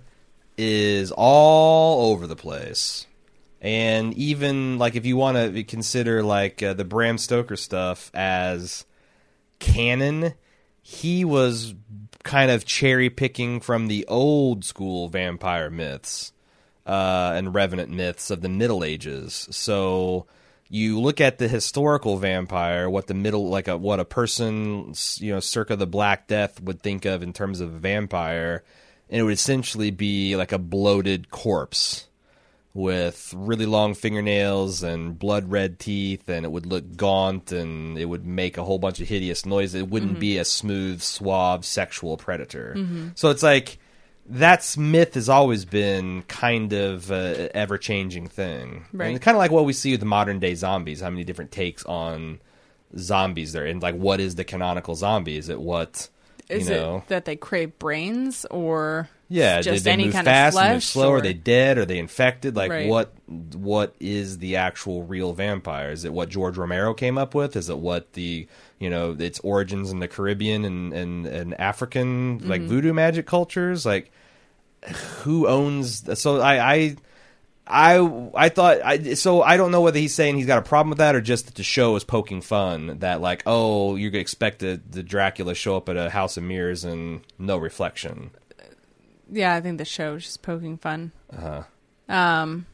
is 0.57 1.11
all 1.11 2.11
over 2.11 2.27
the 2.27 2.35
place, 2.35 3.07
and 3.61 4.13
even 4.13 4.77
like 4.77 4.95
if 4.95 5.05
you 5.05 5.17
want 5.17 5.53
to 5.53 5.63
consider 5.65 6.23
like 6.23 6.63
uh, 6.63 6.73
the 6.73 6.85
Bram 6.85 7.17
Stoker 7.17 7.57
stuff 7.57 8.09
as 8.13 8.85
canon, 9.73 10.33
he 10.81 11.25
was 11.25 11.73
kind 12.23 12.51
of 12.51 12.65
cherry 12.65 13.09
picking 13.09 13.59
from 13.59 13.87
the 13.87 14.05
old 14.07 14.63
school 14.63 15.09
vampire 15.09 15.69
myths 15.69 16.31
uh, 16.85 17.33
and 17.35 17.53
revenant 17.53 17.89
myths 17.89 18.29
of 18.29 18.41
the 18.41 18.49
Middle 18.49 18.83
Ages. 18.83 19.47
So 19.51 20.27
you 20.69 20.99
look 20.99 21.21
at 21.21 21.37
the 21.37 21.47
historical 21.47 22.17
vampire, 22.17 22.89
what 22.89 23.07
the 23.07 23.13
middle, 23.13 23.49
like 23.49 23.67
a 23.67 23.77
what 23.77 23.99
a 23.99 24.05
person, 24.05 24.93
you 25.17 25.33
know, 25.33 25.39
circa 25.39 25.75
the 25.75 25.87
Black 25.87 26.27
Death 26.27 26.61
would 26.61 26.81
think 26.81 27.05
of 27.05 27.23
in 27.23 27.33
terms 27.33 27.61
of 27.61 27.73
a 27.73 27.79
vampire, 27.79 28.63
and 29.09 29.21
it 29.21 29.23
would 29.23 29.33
essentially 29.33 29.91
be 29.91 30.35
like 30.35 30.51
a 30.51 30.59
bloated 30.59 31.29
corpse 31.29 32.07
with 32.75 33.33
really 33.35 33.65
long 33.65 33.93
fingernails 33.93 34.83
and 34.83 35.17
blood 35.17 35.49
red 35.49 35.79
teeth, 35.79 36.27
and 36.29 36.45
it 36.45 36.51
would 36.51 36.65
look 36.65 36.97
gaunt 36.97 37.53
and 37.53 37.97
it 37.97 38.03
would 38.03 38.25
make 38.25 38.57
a 38.57 38.63
whole 38.63 38.77
bunch 38.77 38.99
of 38.99 39.07
hideous 39.07 39.45
noises. 39.45 39.75
It 39.75 39.87
wouldn't 39.87 40.11
mm-hmm. 40.13 40.19
be 40.19 40.37
a 40.37 40.45
smooth, 40.45 41.01
suave 41.01 41.65
sexual 41.65 42.17
predator. 42.17 42.75
Mm-hmm. 42.77 43.09
So 43.15 43.29
it's 43.29 43.41
like 43.41 43.79
that 44.27 44.75
myth 44.77 45.13
has 45.13 45.29
always 45.29 45.63
been 45.63 46.23
kind 46.23 46.73
of 46.73 47.09
an 47.11 47.49
ever 47.55 47.77
changing 47.77 48.27
thing, 48.27 48.85
Right. 48.91 49.07
And 49.07 49.21
kind 49.21 49.35
of 49.35 49.39
like 49.39 49.51
what 49.51 49.63
we 49.63 49.71
see 49.71 49.91
with 49.91 50.01
the 50.01 50.05
modern 50.05 50.39
day 50.39 50.53
zombies. 50.53 50.99
How 50.99 51.09
many 51.09 51.23
different 51.23 51.51
takes 51.51 51.85
on 51.85 52.41
zombies 52.97 53.53
there, 53.53 53.65
and 53.65 53.81
like 53.81 53.95
what 53.95 54.19
is 54.19 54.35
the 54.35 54.43
canonical 54.43 54.95
zombie? 54.95 55.37
Is 55.37 55.47
it 55.47 55.61
what 55.61 56.09
Is 56.49 56.67
you 56.67 56.75
know? 56.75 56.97
it 56.97 57.07
that 57.07 57.23
they 57.23 57.37
crave 57.37 57.79
brains 57.79 58.45
or 58.51 59.07
Yeah, 59.27 59.61
just 59.61 59.77
did 59.77 59.83
they 59.85 59.91
any 59.91 60.03
move 60.05 60.13
kind 60.13 60.25
fast 60.25 60.55
of 60.55 60.61
and 60.61 60.67
flesh? 60.69 60.75
move 60.75 60.83
slow? 60.83 61.09
or- 61.11 61.17
Are 61.17 61.21
they 61.21 61.33
dead? 61.33 61.77
Are 61.79 61.85
they 61.85 61.97
infected? 61.97 62.55
Like 62.55 62.69
Right. 62.71 62.87
what? 62.87 63.13
What 63.55 63.95
is 63.99 64.37
the 64.37 64.57
actual 64.57 65.03
real 65.03 65.33
vampire? 65.33 65.91
Is 65.91 66.05
it 66.05 66.13
what 66.13 66.29
George 66.29 66.57
Romero 66.57 66.93
came 66.93 67.17
up 67.17 67.33
with? 67.33 67.55
Is 67.55 67.69
it 67.69 67.79
what 67.79 68.13
the 68.13 68.47
you 68.79 68.89
know 68.89 69.15
its 69.17 69.39
origins 69.39 69.89
in 69.91 69.99
the 69.99 70.07
Caribbean 70.07 70.63
and 70.63 70.93
and, 70.93 71.25
and 71.25 71.59
African 71.59 72.47
like 72.47 72.61
Mm-hmm. 72.61 72.69
voodoo 72.69 72.93
magic 72.93 73.25
cultures? 73.25 73.83
Like 73.85 74.11
who 75.23 75.47
owns? 75.47 76.19
So 76.19 76.39
I. 76.41 76.73
I 76.73 76.95
I 77.67 78.29
I 78.35 78.49
thought 78.49 78.77
I 78.85 79.15
so 79.15 79.41
I 79.41 79.57
don't 79.57 79.71
know 79.71 79.81
whether 79.81 79.97
he's 79.97 80.13
saying 80.13 80.35
he's 80.35 80.45
got 80.45 80.59
a 80.59 80.61
problem 80.61 80.89
with 80.89 80.99
that 80.99 81.15
or 81.15 81.19
just 81.21 81.47
that 81.47 81.55
the 81.55 81.63
show 81.63 81.95
is 81.95 82.03
poking 82.03 82.41
fun 82.41 82.99
that 82.99 83.21
like 83.21 83.41
oh 83.47 83.95
you're 83.95 84.11
gonna 84.11 84.21
expect 84.21 84.59
the, 84.59 84.79
the 84.87 85.01
Dracula 85.01 85.55
show 85.55 85.75
up 85.75 85.89
at 85.89 85.97
a 85.97 86.11
house 86.11 86.37
of 86.37 86.43
mirrors 86.43 86.83
and 86.83 87.21
no 87.39 87.57
reflection 87.57 88.29
Yeah, 89.31 89.55
I 89.55 89.61
think 89.61 89.77
the 89.77 89.85
show 89.85 90.15
is 90.15 90.23
just 90.23 90.41
poking 90.41 90.77
fun. 90.77 91.11
uh-huh. 91.31 91.63
Um, 92.07 92.67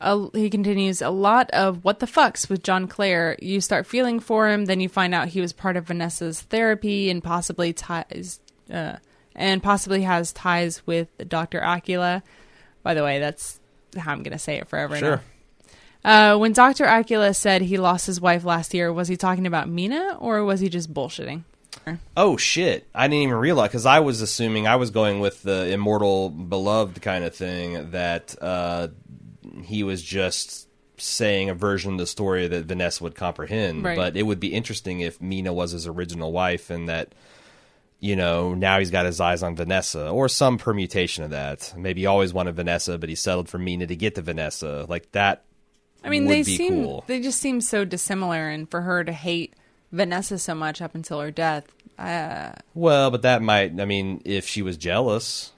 a, 0.00 0.28
he 0.32 0.48
continues 0.48 1.02
a 1.02 1.10
lot 1.10 1.50
of 1.50 1.84
what 1.84 1.98
the 1.98 2.06
fucks 2.06 2.48
with 2.48 2.62
John 2.62 2.86
Clare. 2.86 3.36
You 3.42 3.60
start 3.60 3.86
feeling 3.86 4.20
for 4.20 4.48
him, 4.48 4.66
then 4.66 4.80
you 4.80 4.88
find 4.88 5.14
out 5.14 5.28
he 5.28 5.40
was 5.40 5.52
part 5.52 5.76
of 5.76 5.86
Vanessa's 5.86 6.40
therapy 6.40 7.10
and 7.10 7.22
possibly 7.22 7.72
ties, 7.72 8.40
uh, 8.72 8.96
and 9.34 9.62
possibly 9.62 10.02
has 10.02 10.32
ties 10.32 10.86
with 10.86 11.08
Doctor 11.28 11.60
Acula. 11.60 12.22
By 12.82 12.94
the 12.94 13.02
way, 13.02 13.18
that's 13.18 13.60
how 13.96 14.12
I'm 14.12 14.22
going 14.22 14.32
to 14.32 14.38
say 14.38 14.56
it 14.56 14.68
forever. 14.68 14.96
Sure. 14.96 15.22
Uh, 16.02 16.38
when 16.38 16.52
Doctor 16.52 16.86
Acula 16.86 17.36
said 17.36 17.60
he 17.60 17.76
lost 17.76 18.06
his 18.06 18.20
wife 18.20 18.44
last 18.44 18.72
year, 18.72 18.90
was 18.90 19.08
he 19.08 19.16
talking 19.16 19.46
about 19.46 19.68
Mina 19.68 20.16
or 20.18 20.44
was 20.44 20.60
he 20.60 20.70
just 20.70 20.92
bullshitting? 20.94 21.44
Oh 22.16 22.36
shit! 22.36 22.86
I 22.94 23.08
didn't 23.08 23.22
even 23.22 23.36
realize 23.36 23.68
because 23.68 23.86
I 23.86 24.00
was 24.00 24.20
assuming 24.20 24.66
I 24.66 24.76
was 24.76 24.90
going 24.90 25.20
with 25.20 25.42
the 25.42 25.72
immortal 25.72 26.30
beloved 26.30 27.00
kind 27.02 27.24
of 27.24 27.34
thing 27.34 27.90
that 27.92 28.34
uh, 28.40 28.88
he 29.64 29.82
was 29.82 30.02
just 30.02 30.68
saying 30.98 31.48
a 31.48 31.54
version 31.54 31.92
of 31.92 31.98
the 31.98 32.06
story 32.06 32.46
that 32.46 32.66
Vanessa 32.66 33.02
would 33.04 33.14
comprehend. 33.14 33.84
Right. 33.84 33.96
But 33.96 34.16
it 34.16 34.22
would 34.22 34.40
be 34.40 34.52
interesting 34.52 35.00
if 35.00 35.20
Mina 35.20 35.52
was 35.52 35.72
his 35.72 35.86
original 35.86 36.32
wife 36.32 36.70
and 36.70 36.88
that 36.88 37.14
you 37.98 38.16
know 38.16 38.54
now 38.54 38.78
he's 38.78 38.90
got 38.90 39.06
his 39.06 39.20
eyes 39.20 39.42
on 39.42 39.56
Vanessa 39.56 40.10
or 40.10 40.28
some 40.28 40.58
permutation 40.58 41.24
of 41.24 41.30
that. 41.30 41.72
Maybe 41.76 42.02
he 42.02 42.06
always 42.06 42.32
wanted 42.32 42.54
Vanessa, 42.54 42.98
but 42.98 43.08
he 43.08 43.14
settled 43.14 43.48
for 43.48 43.58
Mina 43.58 43.86
to 43.86 43.96
get 43.96 44.14
to 44.16 44.22
Vanessa. 44.22 44.86
Like 44.88 45.10
that. 45.12 45.44
I 46.02 46.08
mean, 46.08 46.26
they 46.26 46.42
be 46.42 46.56
seem 46.56 46.84
cool. 46.84 47.04
they 47.06 47.20
just 47.20 47.40
seem 47.40 47.60
so 47.60 47.84
dissimilar, 47.84 48.48
and 48.48 48.70
for 48.70 48.80
her 48.80 49.04
to 49.04 49.12
hate 49.12 49.54
Vanessa 49.92 50.38
so 50.38 50.54
much 50.54 50.80
up 50.80 50.94
until 50.94 51.20
her 51.20 51.30
death, 51.30 51.64
uh, 51.98 52.52
Well, 52.74 53.10
but 53.10 53.22
that 53.22 53.42
might. 53.42 53.78
I 53.80 53.84
mean, 53.84 54.22
if 54.24 54.46
she 54.46 54.62
was 54.62 54.76
jealous. 54.76 55.52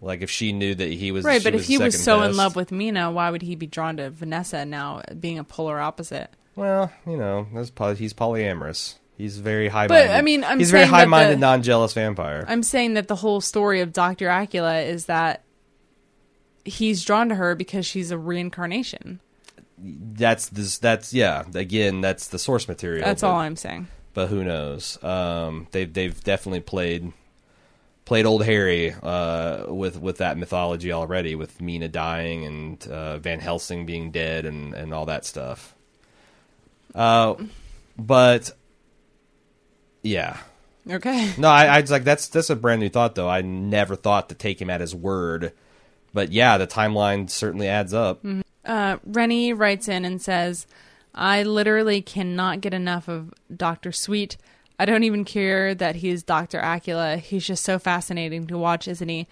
Like 0.00 0.22
if 0.22 0.30
she 0.30 0.52
knew 0.52 0.76
that 0.76 0.88
he 0.92 1.10
was 1.10 1.24
right. 1.24 1.42
But 1.42 1.56
if 1.56 1.64
he 1.64 1.76
was 1.76 2.00
so 2.00 2.22
in 2.22 2.36
love 2.36 2.54
with 2.54 2.70
Mina, 2.70 3.10
why 3.10 3.30
would 3.30 3.42
he 3.42 3.56
be 3.56 3.66
drawn 3.66 3.96
to 3.96 4.10
Vanessa 4.10 4.64
now, 4.64 5.02
being 5.18 5.40
a 5.40 5.44
polar 5.44 5.80
opposite? 5.80 6.30
Well, 6.54 6.92
you 7.04 7.16
know, 7.16 7.48
that's 7.52 7.70
poly- 7.70 7.96
he's 7.96 8.14
polyamorous. 8.14 8.94
He's 9.16 9.38
very 9.38 9.66
high. 9.66 9.88
But, 9.88 10.10
I 10.10 10.22
mean, 10.22 10.44
I'm 10.44 10.60
he's 10.60 10.68
a 10.68 10.72
very 10.72 10.86
high-minded, 10.86 11.40
non-jealous 11.40 11.92
vampire. 11.92 12.44
I'm 12.46 12.62
saying 12.62 12.94
that 12.94 13.08
the 13.08 13.16
whole 13.16 13.40
story 13.40 13.80
of 13.80 13.92
Doctor 13.92 14.28
Acula 14.28 14.86
is 14.86 15.06
that 15.06 15.42
he's 16.64 17.04
drawn 17.04 17.28
to 17.30 17.34
her 17.34 17.56
because 17.56 17.84
she's 17.84 18.12
a 18.12 18.18
reincarnation. 18.18 19.18
That's 19.80 20.48
this. 20.48 20.78
That's 20.78 21.12
yeah. 21.12 21.44
Again, 21.54 22.00
that's 22.00 22.28
the 22.28 22.38
source 22.38 22.68
material. 22.68 23.04
That's 23.04 23.22
but, 23.22 23.28
all 23.28 23.36
I'm 23.36 23.56
saying. 23.56 23.88
But 24.14 24.28
who 24.28 24.44
knows? 24.44 25.02
Um, 25.02 25.68
they've 25.70 25.92
they've 25.92 26.22
definitely 26.24 26.60
played 26.60 27.12
played 28.04 28.26
old 28.26 28.44
Harry 28.44 28.94
uh, 29.02 29.66
with 29.68 30.00
with 30.00 30.18
that 30.18 30.38
mythology 30.38 30.92
already, 30.92 31.34
with 31.34 31.60
Mina 31.60 31.88
dying 31.88 32.44
and 32.44 32.88
uh, 32.88 33.18
Van 33.18 33.40
Helsing 33.40 33.86
being 33.86 34.10
dead 34.10 34.46
and 34.46 34.74
and 34.74 34.92
all 34.92 35.06
that 35.06 35.24
stuff. 35.24 35.74
Uh, 36.94 37.34
but 37.96 38.50
yeah, 40.02 40.38
Okay. 40.90 41.32
No, 41.38 41.48
I, 41.48 41.66
I 41.66 41.80
was 41.80 41.90
like 41.90 42.04
that's 42.04 42.28
that's 42.28 42.50
a 42.50 42.56
brand 42.56 42.80
new 42.80 42.88
thought 42.88 43.14
though. 43.14 43.28
I 43.28 43.42
never 43.42 43.96
thought 43.96 44.28
to 44.30 44.34
take 44.34 44.60
him 44.60 44.70
at 44.70 44.80
his 44.80 44.94
word, 44.94 45.52
but 46.14 46.32
yeah, 46.32 46.58
the 46.58 46.66
timeline 46.66 47.28
certainly 47.28 47.68
adds 47.68 47.92
up. 47.92 48.24
Uh, 48.68 48.98
Rennie 49.04 49.52
writes 49.54 49.88
in 49.88 50.04
and 50.04 50.20
says, 50.20 50.66
I 51.14 51.42
literally 51.42 52.02
cannot 52.02 52.60
get 52.60 52.74
enough 52.74 53.08
of 53.08 53.32
Dr. 53.54 53.90
Sweet. 53.90 54.36
I 54.78 54.84
don't 54.84 55.02
even 55.02 55.24
care 55.24 55.74
that 55.74 55.96
he's 55.96 56.22
Dr. 56.22 56.60
Acula. 56.60 57.18
He's 57.18 57.46
just 57.46 57.64
so 57.64 57.78
fascinating 57.78 58.46
to 58.46 58.58
watch, 58.58 58.86
isn't 58.86 59.08
he? 59.08 59.26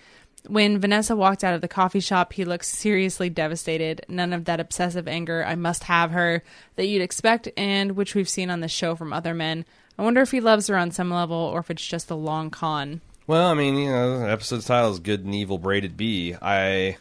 When 0.49 0.81
Vanessa 0.81 1.15
walked 1.15 1.45
out 1.45 1.55
of 1.55 1.61
the 1.61 1.69
coffee 1.69 2.01
shop, 2.01 2.33
he 2.33 2.45
looked 2.45 2.65
seriously 2.65 3.29
devastated. 3.29 4.05
None 4.09 4.33
of 4.33 4.47
that 4.47 4.61
obsessive 4.61 5.07
anger, 5.07 5.45
I 5.45 5.55
must 5.55 5.85
have 5.85 6.13
her, 6.13 6.43
that 6.77 6.87
you'd 6.87 7.03
expect 7.03 7.49
and 7.57 7.93
which 7.93 8.15
we've 8.15 8.29
seen 8.29 8.51
on 8.51 8.61
the 8.61 8.69
show 8.69 8.95
from 8.95 9.13
other 9.13 9.35
men. 9.35 9.65
I 9.99 10.03
wonder 10.03 10.21
if 10.21 10.31
he 10.31 10.41
loves 10.41 10.67
her 10.69 10.77
on 10.77 10.91
some 10.91 11.11
level 11.11 11.37
or 11.37 11.61
if 11.61 11.71
it's 11.71 11.87
just 11.87 12.11
a 12.11 12.15
long 12.15 12.51
con. 12.51 13.01
Well, 13.27 13.49
I 13.49 13.55
mean, 13.55 13.77
you 13.77 13.91
know, 13.91 14.21
the 14.21 14.31
episode's 14.31 14.67
title 14.67 14.93
is 14.93 15.01
"Good 15.01 15.25
and 15.25 15.35
Evil 15.35 15.59
Braided 15.59 15.97
Be." 15.97 16.37
I, 16.41 16.97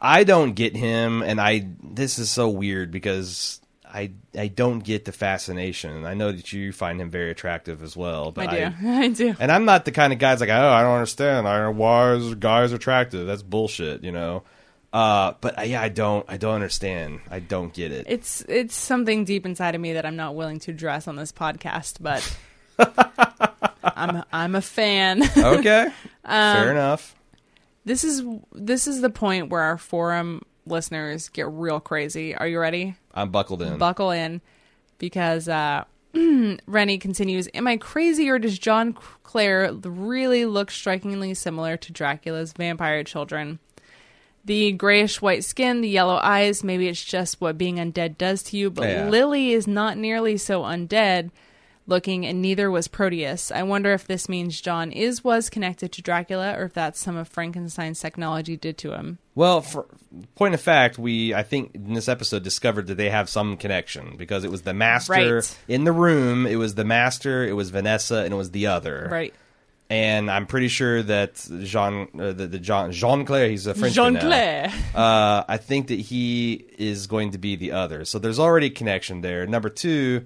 I 0.00 0.24
don't 0.24 0.52
get 0.52 0.76
him, 0.76 1.22
and 1.22 1.40
I. 1.40 1.66
This 1.82 2.18
is 2.18 2.30
so 2.30 2.48
weird 2.48 2.90
because 2.90 3.60
I, 3.96 4.12
I 4.36 4.48
don't 4.48 4.80
get 4.80 5.06
the 5.06 5.12
fascination. 5.12 6.04
I 6.04 6.12
know 6.12 6.30
that 6.30 6.52
you 6.52 6.70
find 6.72 7.00
him 7.00 7.10
very 7.10 7.30
attractive 7.30 7.82
as 7.82 7.96
well, 7.96 8.30
but 8.30 8.48
I 8.48 8.68
do. 8.68 8.88
I, 8.88 9.08
do. 9.14 9.34
And 9.40 9.50
I'm 9.50 9.64
not 9.64 9.86
the 9.86 9.90
kind 9.90 10.12
of 10.12 10.18
guy's 10.18 10.40
like, 10.40 10.50
oh, 10.50 10.68
I 10.68 10.82
don't 10.82 10.96
understand. 10.96 11.48
I 11.48 11.56
don't 11.56 11.76
know 11.76 11.80
why 11.80 12.12
is 12.12 12.34
guys 12.34 12.72
attractive. 12.72 13.26
That's 13.26 13.42
bullshit, 13.42 14.04
you 14.04 14.12
know. 14.12 14.42
Uh, 14.92 15.32
but 15.40 15.58
uh, 15.58 15.62
yeah, 15.62 15.80
I 15.80 15.88
don't, 15.88 16.26
I 16.28 16.36
don't 16.36 16.54
understand. 16.54 17.20
I 17.30 17.40
don't 17.40 17.72
get 17.72 17.90
it. 17.90 18.04
It's 18.06 18.42
it's 18.48 18.76
something 18.76 19.24
deep 19.24 19.46
inside 19.46 19.74
of 19.74 19.80
me 19.80 19.94
that 19.94 20.04
I'm 20.04 20.16
not 20.16 20.34
willing 20.34 20.58
to 20.60 20.72
address 20.72 21.08
on 21.08 21.16
this 21.16 21.32
podcast, 21.32 21.96
but 22.00 22.36
I'm 23.82 24.24
I'm 24.30 24.54
a 24.54 24.62
fan. 24.62 25.22
okay, 25.22 25.86
um, 26.24 26.56
fair 26.56 26.70
enough. 26.70 27.15
This 27.86 28.02
is 28.02 28.22
this 28.52 28.88
is 28.88 29.00
the 29.00 29.10
point 29.10 29.48
where 29.48 29.62
our 29.62 29.78
forum 29.78 30.42
listeners 30.66 31.28
get 31.28 31.48
real 31.48 31.78
crazy. 31.78 32.34
Are 32.34 32.46
you 32.46 32.58
ready? 32.58 32.96
I'm 33.14 33.30
buckled 33.30 33.62
in. 33.62 33.78
Buckle 33.78 34.10
in, 34.10 34.40
because 34.98 35.48
uh, 35.48 35.84
Rennie 36.66 36.98
continues. 36.98 37.48
Am 37.54 37.68
I 37.68 37.76
crazy, 37.76 38.28
or 38.28 38.40
does 38.40 38.58
John 38.58 38.92
Clare 39.22 39.72
really 39.72 40.46
look 40.46 40.72
strikingly 40.72 41.32
similar 41.34 41.76
to 41.76 41.92
Dracula's 41.92 42.52
vampire 42.52 43.04
children? 43.04 43.60
The 44.44 44.72
grayish 44.72 45.22
white 45.22 45.44
skin, 45.44 45.80
the 45.80 45.88
yellow 45.88 46.18
eyes, 46.20 46.64
maybe 46.64 46.88
it's 46.88 47.04
just 47.04 47.40
what 47.40 47.56
being 47.56 47.76
undead 47.76 48.18
does 48.18 48.42
to 48.44 48.56
you, 48.56 48.68
but 48.68 48.88
yeah. 48.88 49.08
Lily 49.08 49.52
is 49.52 49.66
not 49.68 49.96
nearly 49.96 50.36
so 50.36 50.62
undead 50.62 51.30
looking, 51.86 52.26
and 52.26 52.42
neither 52.42 52.70
was 52.70 52.88
Proteus. 52.88 53.50
I 53.50 53.62
wonder 53.62 53.92
if 53.92 54.06
this 54.06 54.28
means 54.28 54.60
John 54.60 54.92
is 54.92 55.22
was 55.22 55.50
connected 55.50 55.92
to 55.92 56.02
Dracula, 56.02 56.54
or 56.58 56.64
if 56.64 56.74
that's 56.74 57.00
some 57.00 57.16
of 57.16 57.28
Frankenstein's 57.28 58.00
technology 58.00 58.56
did 58.56 58.78
to 58.78 58.92
him. 58.92 59.18
Well, 59.34 59.60
for 59.60 59.86
point 60.34 60.54
of 60.54 60.60
fact, 60.60 60.98
we 60.98 61.34
I 61.34 61.42
think 61.42 61.74
in 61.74 61.94
this 61.94 62.08
episode 62.08 62.42
discovered 62.42 62.86
that 62.88 62.96
they 62.96 63.10
have 63.10 63.28
some 63.28 63.56
connection 63.56 64.16
because 64.16 64.44
it 64.44 64.50
was 64.50 64.62
the 64.62 64.74
master 64.74 65.12
right. 65.12 65.58
in 65.68 65.84
the 65.84 65.92
room, 65.92 66.46
it 66.46 66.56
was 66.56 66.74
the 66.74 66.84
master, 66.84 67.44
it 67.46 67.52
was 67.52 67.70
Vanessa, 67.70 68.18
and 68.18 68.32
it 68.32 68.36
was 68.36 68.50
the 68.50 68.66
other. 68.66 69.08
Right. 69.10 69.34
And 69.88 70.30
I'm 70.30 70.46
pretty 70.46 70.66
sure 70.66 71.00
that 71.04 71.46
Jean, 71.62 72.08
uh, 72.18 72.32
the, 72.32 72.48
the 72.48 72.58
Jean, 72.58 72.90
Jean 72.90 73.24
Claire, 73.24 73.48
he's 73.48 73.68
a 73.68 73.74
French 73.74 73.94
Jean 73.94 74.18
Claire. 74.18 74.72
Uh, 74.96 75.44
I 75.46 75.58
think 75.58 75.88
that 75.88 76.00
he 76.00 76.64
is 76.78 77.06
going 77.06 77.32
to 77.32 77.38
be 77.38 77.54
the 77.54 77.72
other. 77.72 78.06
So 78.06 78.18
there's 78.18 78.38
already 78.38 78.66
a 78.66 78.70
connection 78.70 79.20
there. 79.20 79.46
Number 79.46 79.68
two, 79.68 80.24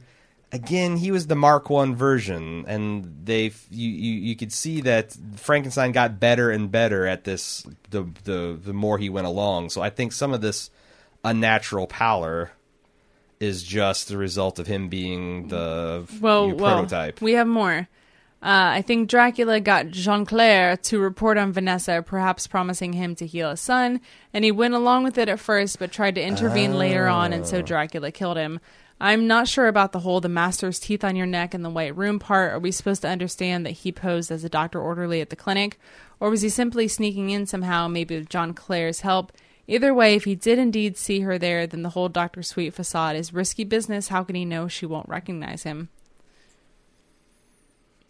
again, 0.53 0.97
he 0.97 1.11
was 1.11 1.27
the 1.27 1.37
Mark 1.37 1.71
One 1.71 1.95
version, 1.95 2.65
and 2.67 3.23
they 3.25 3.53
you, 3.71 3.91
you 3.91 4.13
you 4.21 4.37
could 4.37 4.53
see 4.53 4.81
that 4.83 5.17
Frankenstein 5.37 5.93
got 5.93 6.21
better 6.21 6.51
and 6.51 6.71
better 6.71 7.07
at 7.07 7.25
this 7.25 7.67
the 7.91 8.05
the 8.25 8.59
the 8.63 8.73
more 8.73 8.99
he 8.99 9.09
went 9.09 9.27
along. 9.27 9.71
So 9.71 9.83
I 9.83 9.91
think 9.91 10.13
some 10.13 10.33
of 10.33 10.41
this 10.41 10.71
unnatural 11.25 11.87
pallor 11.87 12.53
is 13.39 13.63
just 13.63 14.09
the 14.09 14.19
result 14.19 14.59
of 14.59 14.67
him 14.67 14.89
being 14.89 15.49
the 15.49 16.07
well, 16.21 16.53
prototype. 16.53 17.21
Well, 17.21 17.27
we 17.27 17.33
have 17.33 17.47
more. 17.47 17.89
Uh, 18.43 18.73
I 18.73 18.83
think 18.83 19.11
Dracula 19.11 19.61
got 19.61 19.91
Jean 19.91 20.25
Claire 20.25 20.79
to 20.79 20.99
report 20.99 21.37
on 21.37 21.53
Vanessa, 21.53 22.03
perhaps 22.03 22.47
promising 22.47 22.95
him 22.95 23.15
to 23.17 23.27
heal 23.27 23.51
his 23.51 23.61
son, 23.61 24.01
and 24.33 24.45
he 24.45 24.51
went 24.51 24.73
along 24.73 25.05
with 25.05 25.19
it 25.19 25.29
at 25.29 25.39
first, 25.39 25.79
but 25.79 25.93
tried 25.93 26.15
to 26.15 26.23
intervene 26.23 26.73
oh. 26.73 26.79
later 26.79 27.07
on, 27.07 27.35
and 27.35 27.47
so 27.47 27.59
oh. 27.59 27.63
Dracula 27.63 28.11
killed 28.11 28.39
him. 28.39 28.59
I'm 29.01 29.27
not 29.27 29.49
sure 29.49 29.67
about 29.67 29.93
the 29.93 30.01
whole 30.01 30.21
the 30.21 30.29
master's 30.29 30.79
teeth 30.79 31.03
on 31.03 31.17
your 31.17 31.27
neck 31.27 31.55
and 31.55 31.65
the 31.65 31.71
white 31.71 31.97
room 31.97 32.19
part. 32.19 32.53
Are 32.53 32.59
we 32.59 32.71
supposed 32.71 33.01
to 33.03 33.09
understand 33.09 33.65
that 33.65 33.71
he 33.71 33.93
posed 33.93 34.31
as 34.31 34.45
a 34.45 34.51
doctor 34.51 34.79
orderly 34.79 35.23
at 35.23 35.31
the 35.31 35.37
clinic? 35.37 35.79
Or 36.21 36.29
was 36.29 36.43
he 36.43 36.51
simply 36.51 36.87
sneaking 36.87 37.31
in 37.31 37.47
somehow, 37.47 37.89
maybe 37.89 38.19
with 38.19 38.29
John 38.29 38.53
Clare's 38.53 39.01
help? 39.01 39.33
Either 39.67 39.95
way, 39.95 40.17
if 40.17 40.25
he 40.25 40.35
did 40.35 40.59
indeed 40.59 40.99
see 40.99 41.21
her 41.21 41.39
there, 41.39 41.67
then 41.67 41.83
the 41.83 41.91
whole 41.91 42.11
Dr. 42.11 42.43
Sweet 42.43 42.75
facade 42.75 43.17
is 43.17 43.33
risky 43.33 43.65
business. 43.65 44.09
How 44.09 44.23
can 44.23 44.35
he 44.35 44.45
know 44.45 44.69
she 44.69 44.85
won't 44.85 45.09
recognize 45.09 45.63
him? 45.63 45.89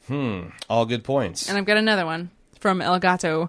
Hmm. 0.09 0.49
All 0.69 0.87
good 0.87 1.05
points. 1.05 1.49
And 1.49 1.57
I've 1.57 1.67
got 1.67 1.77
another 1.77 2.05
one 2.05 2.31
from 2.59 2.83
El 2.83 2.99
Gato. 2.99 3.49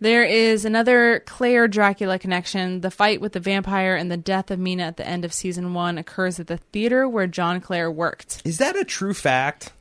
There 0.00 0.22
is 0.22 0.64
another 0.64 1.20
Claire 1.26 1.66
Dracula 1.66 2.18
connection. 2.18 2.82
The 2.82 2.90
fight 2.90 3.20
with 3.20 3.32
the 3.32 3.40
vampire 3.40 3.96
and 3.96 4.10
the 4.10 4.16
death 4.16 4.50
of 4.50 4.58
Mina 4.58 4.84
at 4.84 4.96
the 4.96 5.06
end 5.06 5.24
of 5.24 5.32
season 5.32 5.74
one 5.74 5.98
occurs 5.98 6.38
at 6.38 6.46
the 6.46 6.58
theater 6.72 7.08
where 7.08 7.26
John 7.26 7.60
Clare 7.60 7.90
worked. 7.90 8.42
Is 8.44 8.58
that 8.58 8.76
a 8.76 8.84
true 8.84 9.14
fact? 9.14 9.72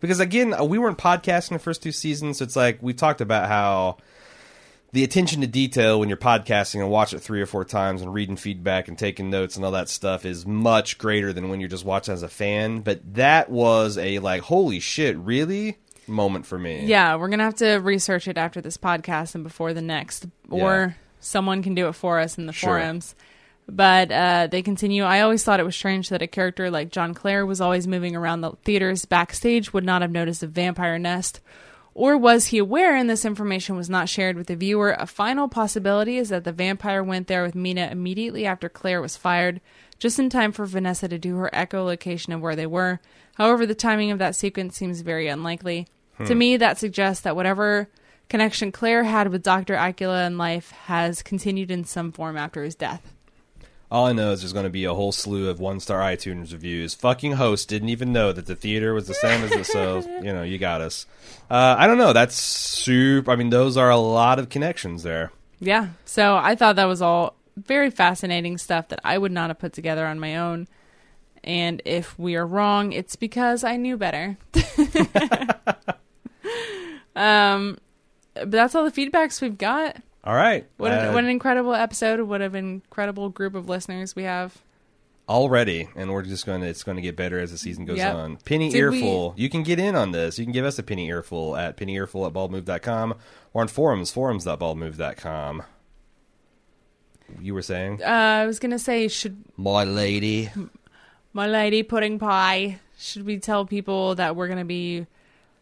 Because 0.00 0.18
again, 0.18 0.54
uh, 0.54 0.64
we 0.64 0.78
weren't 0.78 0.98
podcasting 0.98 1.50
the 1.50 1.58
first 1.58 1.82
two 1.82 1.92
seasons, 1.92 2.38
so 2.38 2.44
it's 2.44 2.56
like 2.56 2.78
we 2.82 2.94
talked 2.94 3.20
about 3.20 3.48
how 3.48 3.98
the 4.92 5.04
attention 5.04 5.40
to 5.42 5.46
detail 5.46 6.00
when 6.00 6.08
you're 6.08 6.18
podcasting 6.18 6.80
and 6.80 6.90
watch 6.90 7.12
it 7.12 7.20
three 7.20 7.40
or 7.40 7.46
four 7.46 7.64
times 7.64 8.02
and 8.02 8.12
reading 8.12 8.36
feedback 8.36 8.88
and 8.88 8.98
taking 8.98 9.30
notes 9.30 9.54
and 9.54 9.64
all 9.64 9.70
that 9.70 9.88
stuff 9.88 10.24
is 10.24 10.44
much 10.44 10.98
greater 10.98 11.32
than 11.32 11.48
when 11.48 11.60
you're 11.60 11.68
just 11.68 11.84
watching 11.84 12.12
as 12.12 12.24
a 12.24 12.28
fan. 12.28 12.80
But 12.80 13.14
that 13.14 13.50
was 13.50 13.98
a 13.98 14.18
like, 14.18 14.42
holy 14.42 14.80
shit, 14.80 15.16
really? 15.18 15.78
Moment 16.10 16.46
for 16.46 16.58
me. 16.58 16.84
Yeah, 16.84 17.16
we're 17.16 17.28
gonna 17.28 17.44
have 17.44 17.56
to 17.56 17.76
research 17.76 18.28
it 18.28 18.36
after 18.36 18.60
this 18.60 18.76
podcast 18.76 19.34
and 19.34 19.44
before 19.44 19.72
the 19.72 19.82
next, 19.82 20.26
or 20.50 20.70
yeah. 20.88 20.92
someone 21.20 21.62
can 21.62 21.74
do 21.74 21.88
it 21.88 21.92
for 21.92 22.18
us 22.18 22.36
in 22.36 22.46
the 22.46 22.52
sure. 22.52 22.78
forums. 22.78 23.14
But 23.68 24.10
uh, 24.10 24.48
they 24.50 24.62
continue. 24.62 25.04
I 25.04 25.20
always 25.20 25.44
thought 25.44 25.60
it 25.60 25.64
was 25.64 25.76
strange 25.76 26.08
that 26.08 26.22
a 26.22 26.26
character 26.26 26.70
like 26.70 26.90
John 26.90 27.14
Clare 27.14 27.46
was 27.46 27.60
always 27.60 27.86
moving 27.86 28.16
around 28.16 28.40
the 28.40 28.52
theaters 28.64 29.04
backstage 29.04 29.72
would 29.72 29.84
not 29.84 30.02
have 30.02 30.10
noticed 30.10 30.42
a 30.42 30.48
vampire 30.48 30.98
nest. 30.98 31.40
Or 31.94 32.16
was 32.16 32.46
he 32.46 32.58
aware 32.58 32.94
and 32.94 33.10
this 33.10 33.24
information 33.24 33.76
was 33.76 33.90
not 33.90 34.08
shared 34.08 34.36
with 34.36 34.46
the 34.46 34.56
viewer? 34.56 34.96
A 34.98 35.06
final 35.06 35.48
possibility 35.48 36.18
is 36.18 36.28
that 36.28 36.44
the 36.44 36.52
vampire 36.52 37.02
went 37.02 37.26
there 37.26 37.42
with 37.42 37.54
Mina 37.54 37.88
immediately 37.90 38.46
after 38.46 38.68
Claire 38.68 39.00
was 39.00 39.16
fired, 39.16 39.60
just 39.98 40.18
in 40.18 40.30
time 40.30 40.52
for 40.52 40.66
Vanessa 40.66 41.08
to 41.08 41.18
do 41.18 41.36
her 41.36 41.50
echolocation 41.52 42.34
of 42.34 42.40
where 42.40 42.56
they 42.56 42.66
were. 42.66 43.00
However, 43.34 43.66
the 43.66 43.74
timing 43.74 44.10
of 44.10 44.18
that 44.18 44.36
sequence 44.36 44.76
seems 44.76 45.00
very 45.00 45.28
unlikely. 45.28 45.88
Hmm. 46.20 46.26
To 46.26 46.34
me, 46.34 46.56
that 46.58 46.78
suggests 46.78 47.22
that 47.22 47.34
whatever 47.34 47.88
connection 48.28 48.72
Claire 48.72 49.04
had 49.04 49.28
with 49.28 49.42
Dr. 49.42 49.74
Acula 49.74 50.26
in 50.26 50.36
life 50.36 50.70
has 50.70 51.22
continued 51.22 51.70
in 51.70 51.84
some 51.84 52.12
form 52.12 52.36
after 52.36 52.62
his 52.62 52.74
death. 52.74 53.14
All 53.90 54.06
I 54.06 54.12
know 54.12 54.30
is 54.30 54.42
there's 54.42 54.52
going 54.52 54.64
to 54.64 54.70
be 54.70 54.84
a 54.84 54.94
whole 54.94 55.12
slew 55.12 55.48
of 55.48 55.58
one 55.58 55.80
star 55.80 56.00
iTunes 56.00 56.52
reviews. 56.52 56.94
Fucking 56.94 57.32
host 57.32 57.68
didn't 57.68 57.88
even 57.88 58.12
know 58.12 58.32
that 58.32 58.46
the 58.46 58.54
theater 58.54 58.92
was 58.92 59.08
the 59.08 59.14
same 59.14 59.42
as 59.42 59.50
the 59.50 59.64
so 59.64 59.98
you 60.22 60.32
know 60.32 60.42
you 60.42 60.58
got 60.58 60.80
us. 60.80 61.06
Uh, 61.50 61.74
I 61.76 61.88
don't 61.88 61.98
know. 61.98 62.12
That's 62.12 62.36
super. 62.36 63.32
I 63.32 63.36
mean, 63.36 63.50
those 63.50 63.76
are 63.76 63.90
a 63.90 63.96
lot 63.96 64.38
of 64.38 64.48
connections 64.48 65.02
there. 65.02 65.32
Yeah. 65.58 65.88
So 66.04 66.36
I 66.36 66.54
thought 66.54 66.76
that 66.76 66.84
was 66.84 67.02
all 67.02 67.34
very 67.56 67.90
fascinating 67.90 68.58
stuff 68.58 68.88
that 68.88 69.00
I 69.02 69.18
would 69.18 69.32
not 69.32 69.50
have 69.50 69.58
put 69.58 69.72
together 69.72 70.06
on 70.06 70.20
my 70.20 70.36
own. 70.36 70.68
And 71.42 71.82
if 71.84 72.16
we 72.18 72.36
are 72.36 72.46
wrong, 72.46 72.92
it's 72.92 73.16
because 73.16 73.64
I 73.64 73.76
knew 73.76 73.96
better. 73.96 74.36
Um, 77.16 77.78
but 78.34 78.50
that's 78.50 78.74
all 78.74 78.88
the 78.88 78.92
feedbacks 78.92 79.40
we've 79.40 79.58
got. 79.58 79.96
All 80.24 80.34
right. 80.34 80.66
What, 80.76 80.92
uh, 80.92 81.12
what 81.12 81.24
an 81.24 81.30
incredible 81.30 81.74
episode. 81.74 82.20
What 82.20 82.42
an 82.42 82.54
incredible 82.54 83.30
group 83.30 83.54
of 83.54 83.68
listeners 83.68 84.14
we 84.14 84.24
have. 84.24 84.58
Already, 85.28 85.88
and 85.94 86.10
we're 86.10 86.22
just 86.22 86.44
going 86.44 86.60
to, 86.60 86.66
it's 86.66 86.82
going 86.82 86.96
to 86.96 87.02
get 87.02 87.14
better 87.14 87.38
as 87.38 87.52
the 87.52 87.58
season 87.58 87.84
goes 87.84 87.98
yep. 87.98 88.16
on. 88.16 88.36
Penny 88.38 88.68
Did 88.68 88.78
Earful, 88.78 89.34
we... 89.36 89.42
you 89.42 89.48
can 89.48 89.62
get 89.62 89.78
in 89.78 89.94
on 89.94 90.10
this. 90.10 90.40
You 90.40 90.44
can 90.44 90.52
give 90.52 90.64
us 90.64 90.76
a 90.80 90.82
Penny 90.82 91.08
Earful 91.08 91.56
at 91.56 91.76
pennyearful 91.76 92.26
at 92.26 92.32
baldmove.com 92.32 93.14
or 93.52 93.62
on 93.62 93.68
forums, 93.68 94.10
forums.baldmove.com. 94.10 95.62
You 97.40 97.54
were 97.54 97.62
saying? 97.62 98.02
Uh, 98.02 98.06
I 98.06 98.46
was 98.46 98.58
going 98.58 98.72
to 98.72 98.78
say, 98.78 99.06
should. 99.06 99.44
My 99.56 99.84
lady. 99.84 100.50
My 101.32 101.46
lady 101.46 101.84
pudding 101.84 102.18
pie. 102.18 102.80
Should 102.98 103.24
we 103.24 103.38
tell 103.38 103.64
people 103.64 104.16
that 104.16 104.34
we're 104.34 104.48
going 104.48 104.58
to 104.58 104.64
be 104.64 105.06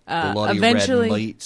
uh, 0.09 0.49
eventually, 0.51 1.37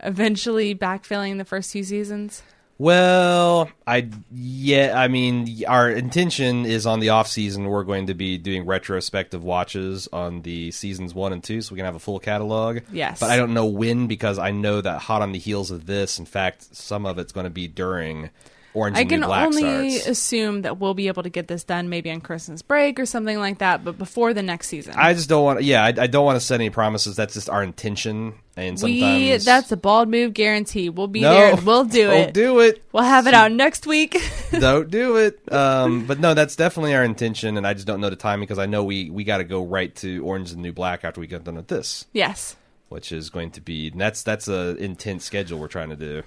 eventually 0.00 0.74
backfilling 0.74 1.38
the 1.38 1.44
first 1.44 1.72
two 1.72 1.84
seasons. 1.84 2.42
Well, 2.78 3.70
I 3.86 4.10
yeah, 4.30 4.92
I 5.00 5.08
mean, 5.08 5.64
our 5.66 5.90
intention 5.90 6.66
is 6.66 6.84
on 6.84 7.00
the 7.00 7.08
off 7.08 7.26
season. 7.26 7.64
We're 7.64 7.84
going 7.84 8.08
to 8.08 8.14
be 8.14 8.36
doing 8.36 8.66
retrospective 8.66 9.42
watches 9.42 10.08
on 10.12 10.42
the 10.42 10.70
seasons 10.72 11.14
one 11.14 11.32
and 11.32 11.42
two, 11.42 11.62
so 11.62 11.74
we 11.74 11.78
can 11.78 11.86
have 11.86 11.94
a 11.94 12.00
full 12.00 12.18
catalog. 12.18 12.80
Yes, 12.92 13.20
but 13.20 13.30
I 13.30 13.38
don't 13.38 13.54
know 13.54 13.64
when 13.64 14.08
because 14.08 14.38
I 14.38 14.50
know 14.50 14.82
that 14.82 14.98
hot 15.00 15.22
on 15.22 15.32
the 15.32 15.38
heels 15.38 15.70
of 15.70 15.86
this. 15.86 16.18
In 16.18 16.26
fact, 16.26 16.74
some 16.76 17.06
of 17.06 17.18
it's 17.18 17.32
going 17.32 17.44
to 17.44 17.50
be 17.50 17.66
during 17.66 18.28
Orange 18.76 18.96
I 18.96 19.00
and 19.00 19.08
can 19.08 19.20
New 19.20 19.26
Black 19.26 19.46
only 19.46 19.90
starts. 19.90 20.06
assume 20.06 20.62
that 20.62 20.78
we'll 20.78 20.94
be 20.94 21.08
able 21.08 21.22
to 21.22 21.30
get 21.30 21.48
this 21.48 21.64
done 21.64 21.88
maybe 21.88 22.10
on 22.10 22.20
Christmas 22.20 22.60
break 22.60 23.00
or 23.00 23.06
something 23.06 23.38
like 23.38 23.58
that, 23.58 23.84
but 23.84 23.96
before 23.96 24.34
the 24.34 24.42
next 24.42 24.68
season. 24.68 24.94
I 24.96 25.14
just 25.14 25.28
don't 25.28 25.42
want. 25.42 25.62
Yeah, 25.62 25.82
I, 25.82 25.88
I 25.88 26.06
don't 26.06 26.24
want 26.24 26.36
to 26.36 26.44
set 26.44 26.56
any 26.56 26.70
promises. 26.70 27.16
That's 27.16 27.34
just 27.34 27.48
our 27.48 27.62
intention. 27.62 28.34
And 28.58 28.80
we 28.82 29.00
sometimes 29.00 29.44
that's 29.44 29.72
a 29.72 29.76
bald 29.76 30.08
move 30.08 30.34
guarantee. 30.34 30.88
We'll 30.88 31.08
be 31.08 31.20
no, 31.20 31.32
there 31.32 31.52
and 31.52 31.62
we'll 31.66 31.84
do 31.84 32.10
it. 32.12 32.34
do 32.34 32.60
it. 32.60 32.82
We'll 32.92 33.02
have 33.02 33.26
it 33.26 33.34
out 33.34 33.52
next 33.52 33.86
week. 33.86 34.18
don't 34.50 34.90
do 34.90 35.16
it. 35.16 35.40
Um, 35.52 36.06
but 36.06 36.20
no, 36.20 36.34
that's 36.34 36.56
definitely 36.56 36.94
our 36.94 37.04
intention, 37.04 37.56
and 37.56 37.66
I 37.66 37.74
just 37.74 37.86
don't 37.86 38.00
know 38.00 38.10
the 38.10 38.16
timing 38.16 38.44
because 38.44 38.58
I 38.58 38.66
know 38.66 38.84
we 38.84 39.10
we 39.10 39.24
got 39.24 39.38
to 39.38 39.44
go 39.44 39.64
right 39.64 39.94
to 39.96 40.24
Orange 40.24 40.52
and 40.52 40.62
New 40.62 40.72
Black 40.72 41.04
after 41.04 41.20
we 41.20 41.26
get 41.26 41.44
done 41.44 41.56
with 41.56 41.68
this, 41.68 42.06
yes. 42.12 42.56
which 42.88 43.12
is 43.12 43.30
going 43.30 43.50
to 43.52 43.60
be 43.60 43.90
that's 43.90 44.22
that's 44.22 44.48
a 44.48 44.76
intense 44.76 45.24
schedule 45.24 45.58
we're 45.58 45.68
trying 45.68 45.90
to 45.90 45.96
do. 45.96 46.22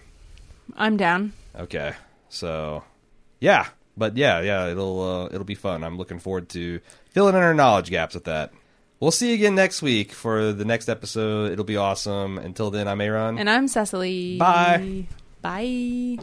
I'm 0.75 0.97
down. 0.97 1.33
Okay, 1.55 1.93
so 2.29 2.83
yeah, 3.39 3.67
but 3.97 4.17
yeah, 4.17 4.41
yeah, 4.41 4.67
it'll 4.67 5.01
uh, 5.01 5.25
it'll 5.27 5.43
be 5.43 5.55
fun. 5.55 5.83
I'm 5.83 5.97
looking 5.97 6.19
forward 6.19 6.49
to 6.49 6.79
filling 7.11 7.35
in 7.35 7.41
our 7.41 7.53
knowledge 7.53 7.89
gaps 7.89 8.15
with 8.15 8.25
that. 8.25 8.53
We'll 8.99 9.11
see 9.11 9.29
you 9.29 9.35
again 9.35 9.55
next 9.55 9.81
week 9.81 10.11
for 10.11 10.51
the 10.51 10.65
next 10.65 10.89
episode. 10.89 11.51
It'll 11.51 11.63
be 11.65 11.77
awesome. 11.77 12.37
Until 12.37 12.69
then, 12.69 12.87
I'm 12.87 12.99
Aaron. 12.99 13.39
And 13.39 13.49
I'm 13.49 13.67
Cecily. 13.67 14.37
Bye. 14.37 15.05
Bye. 15.41 16.19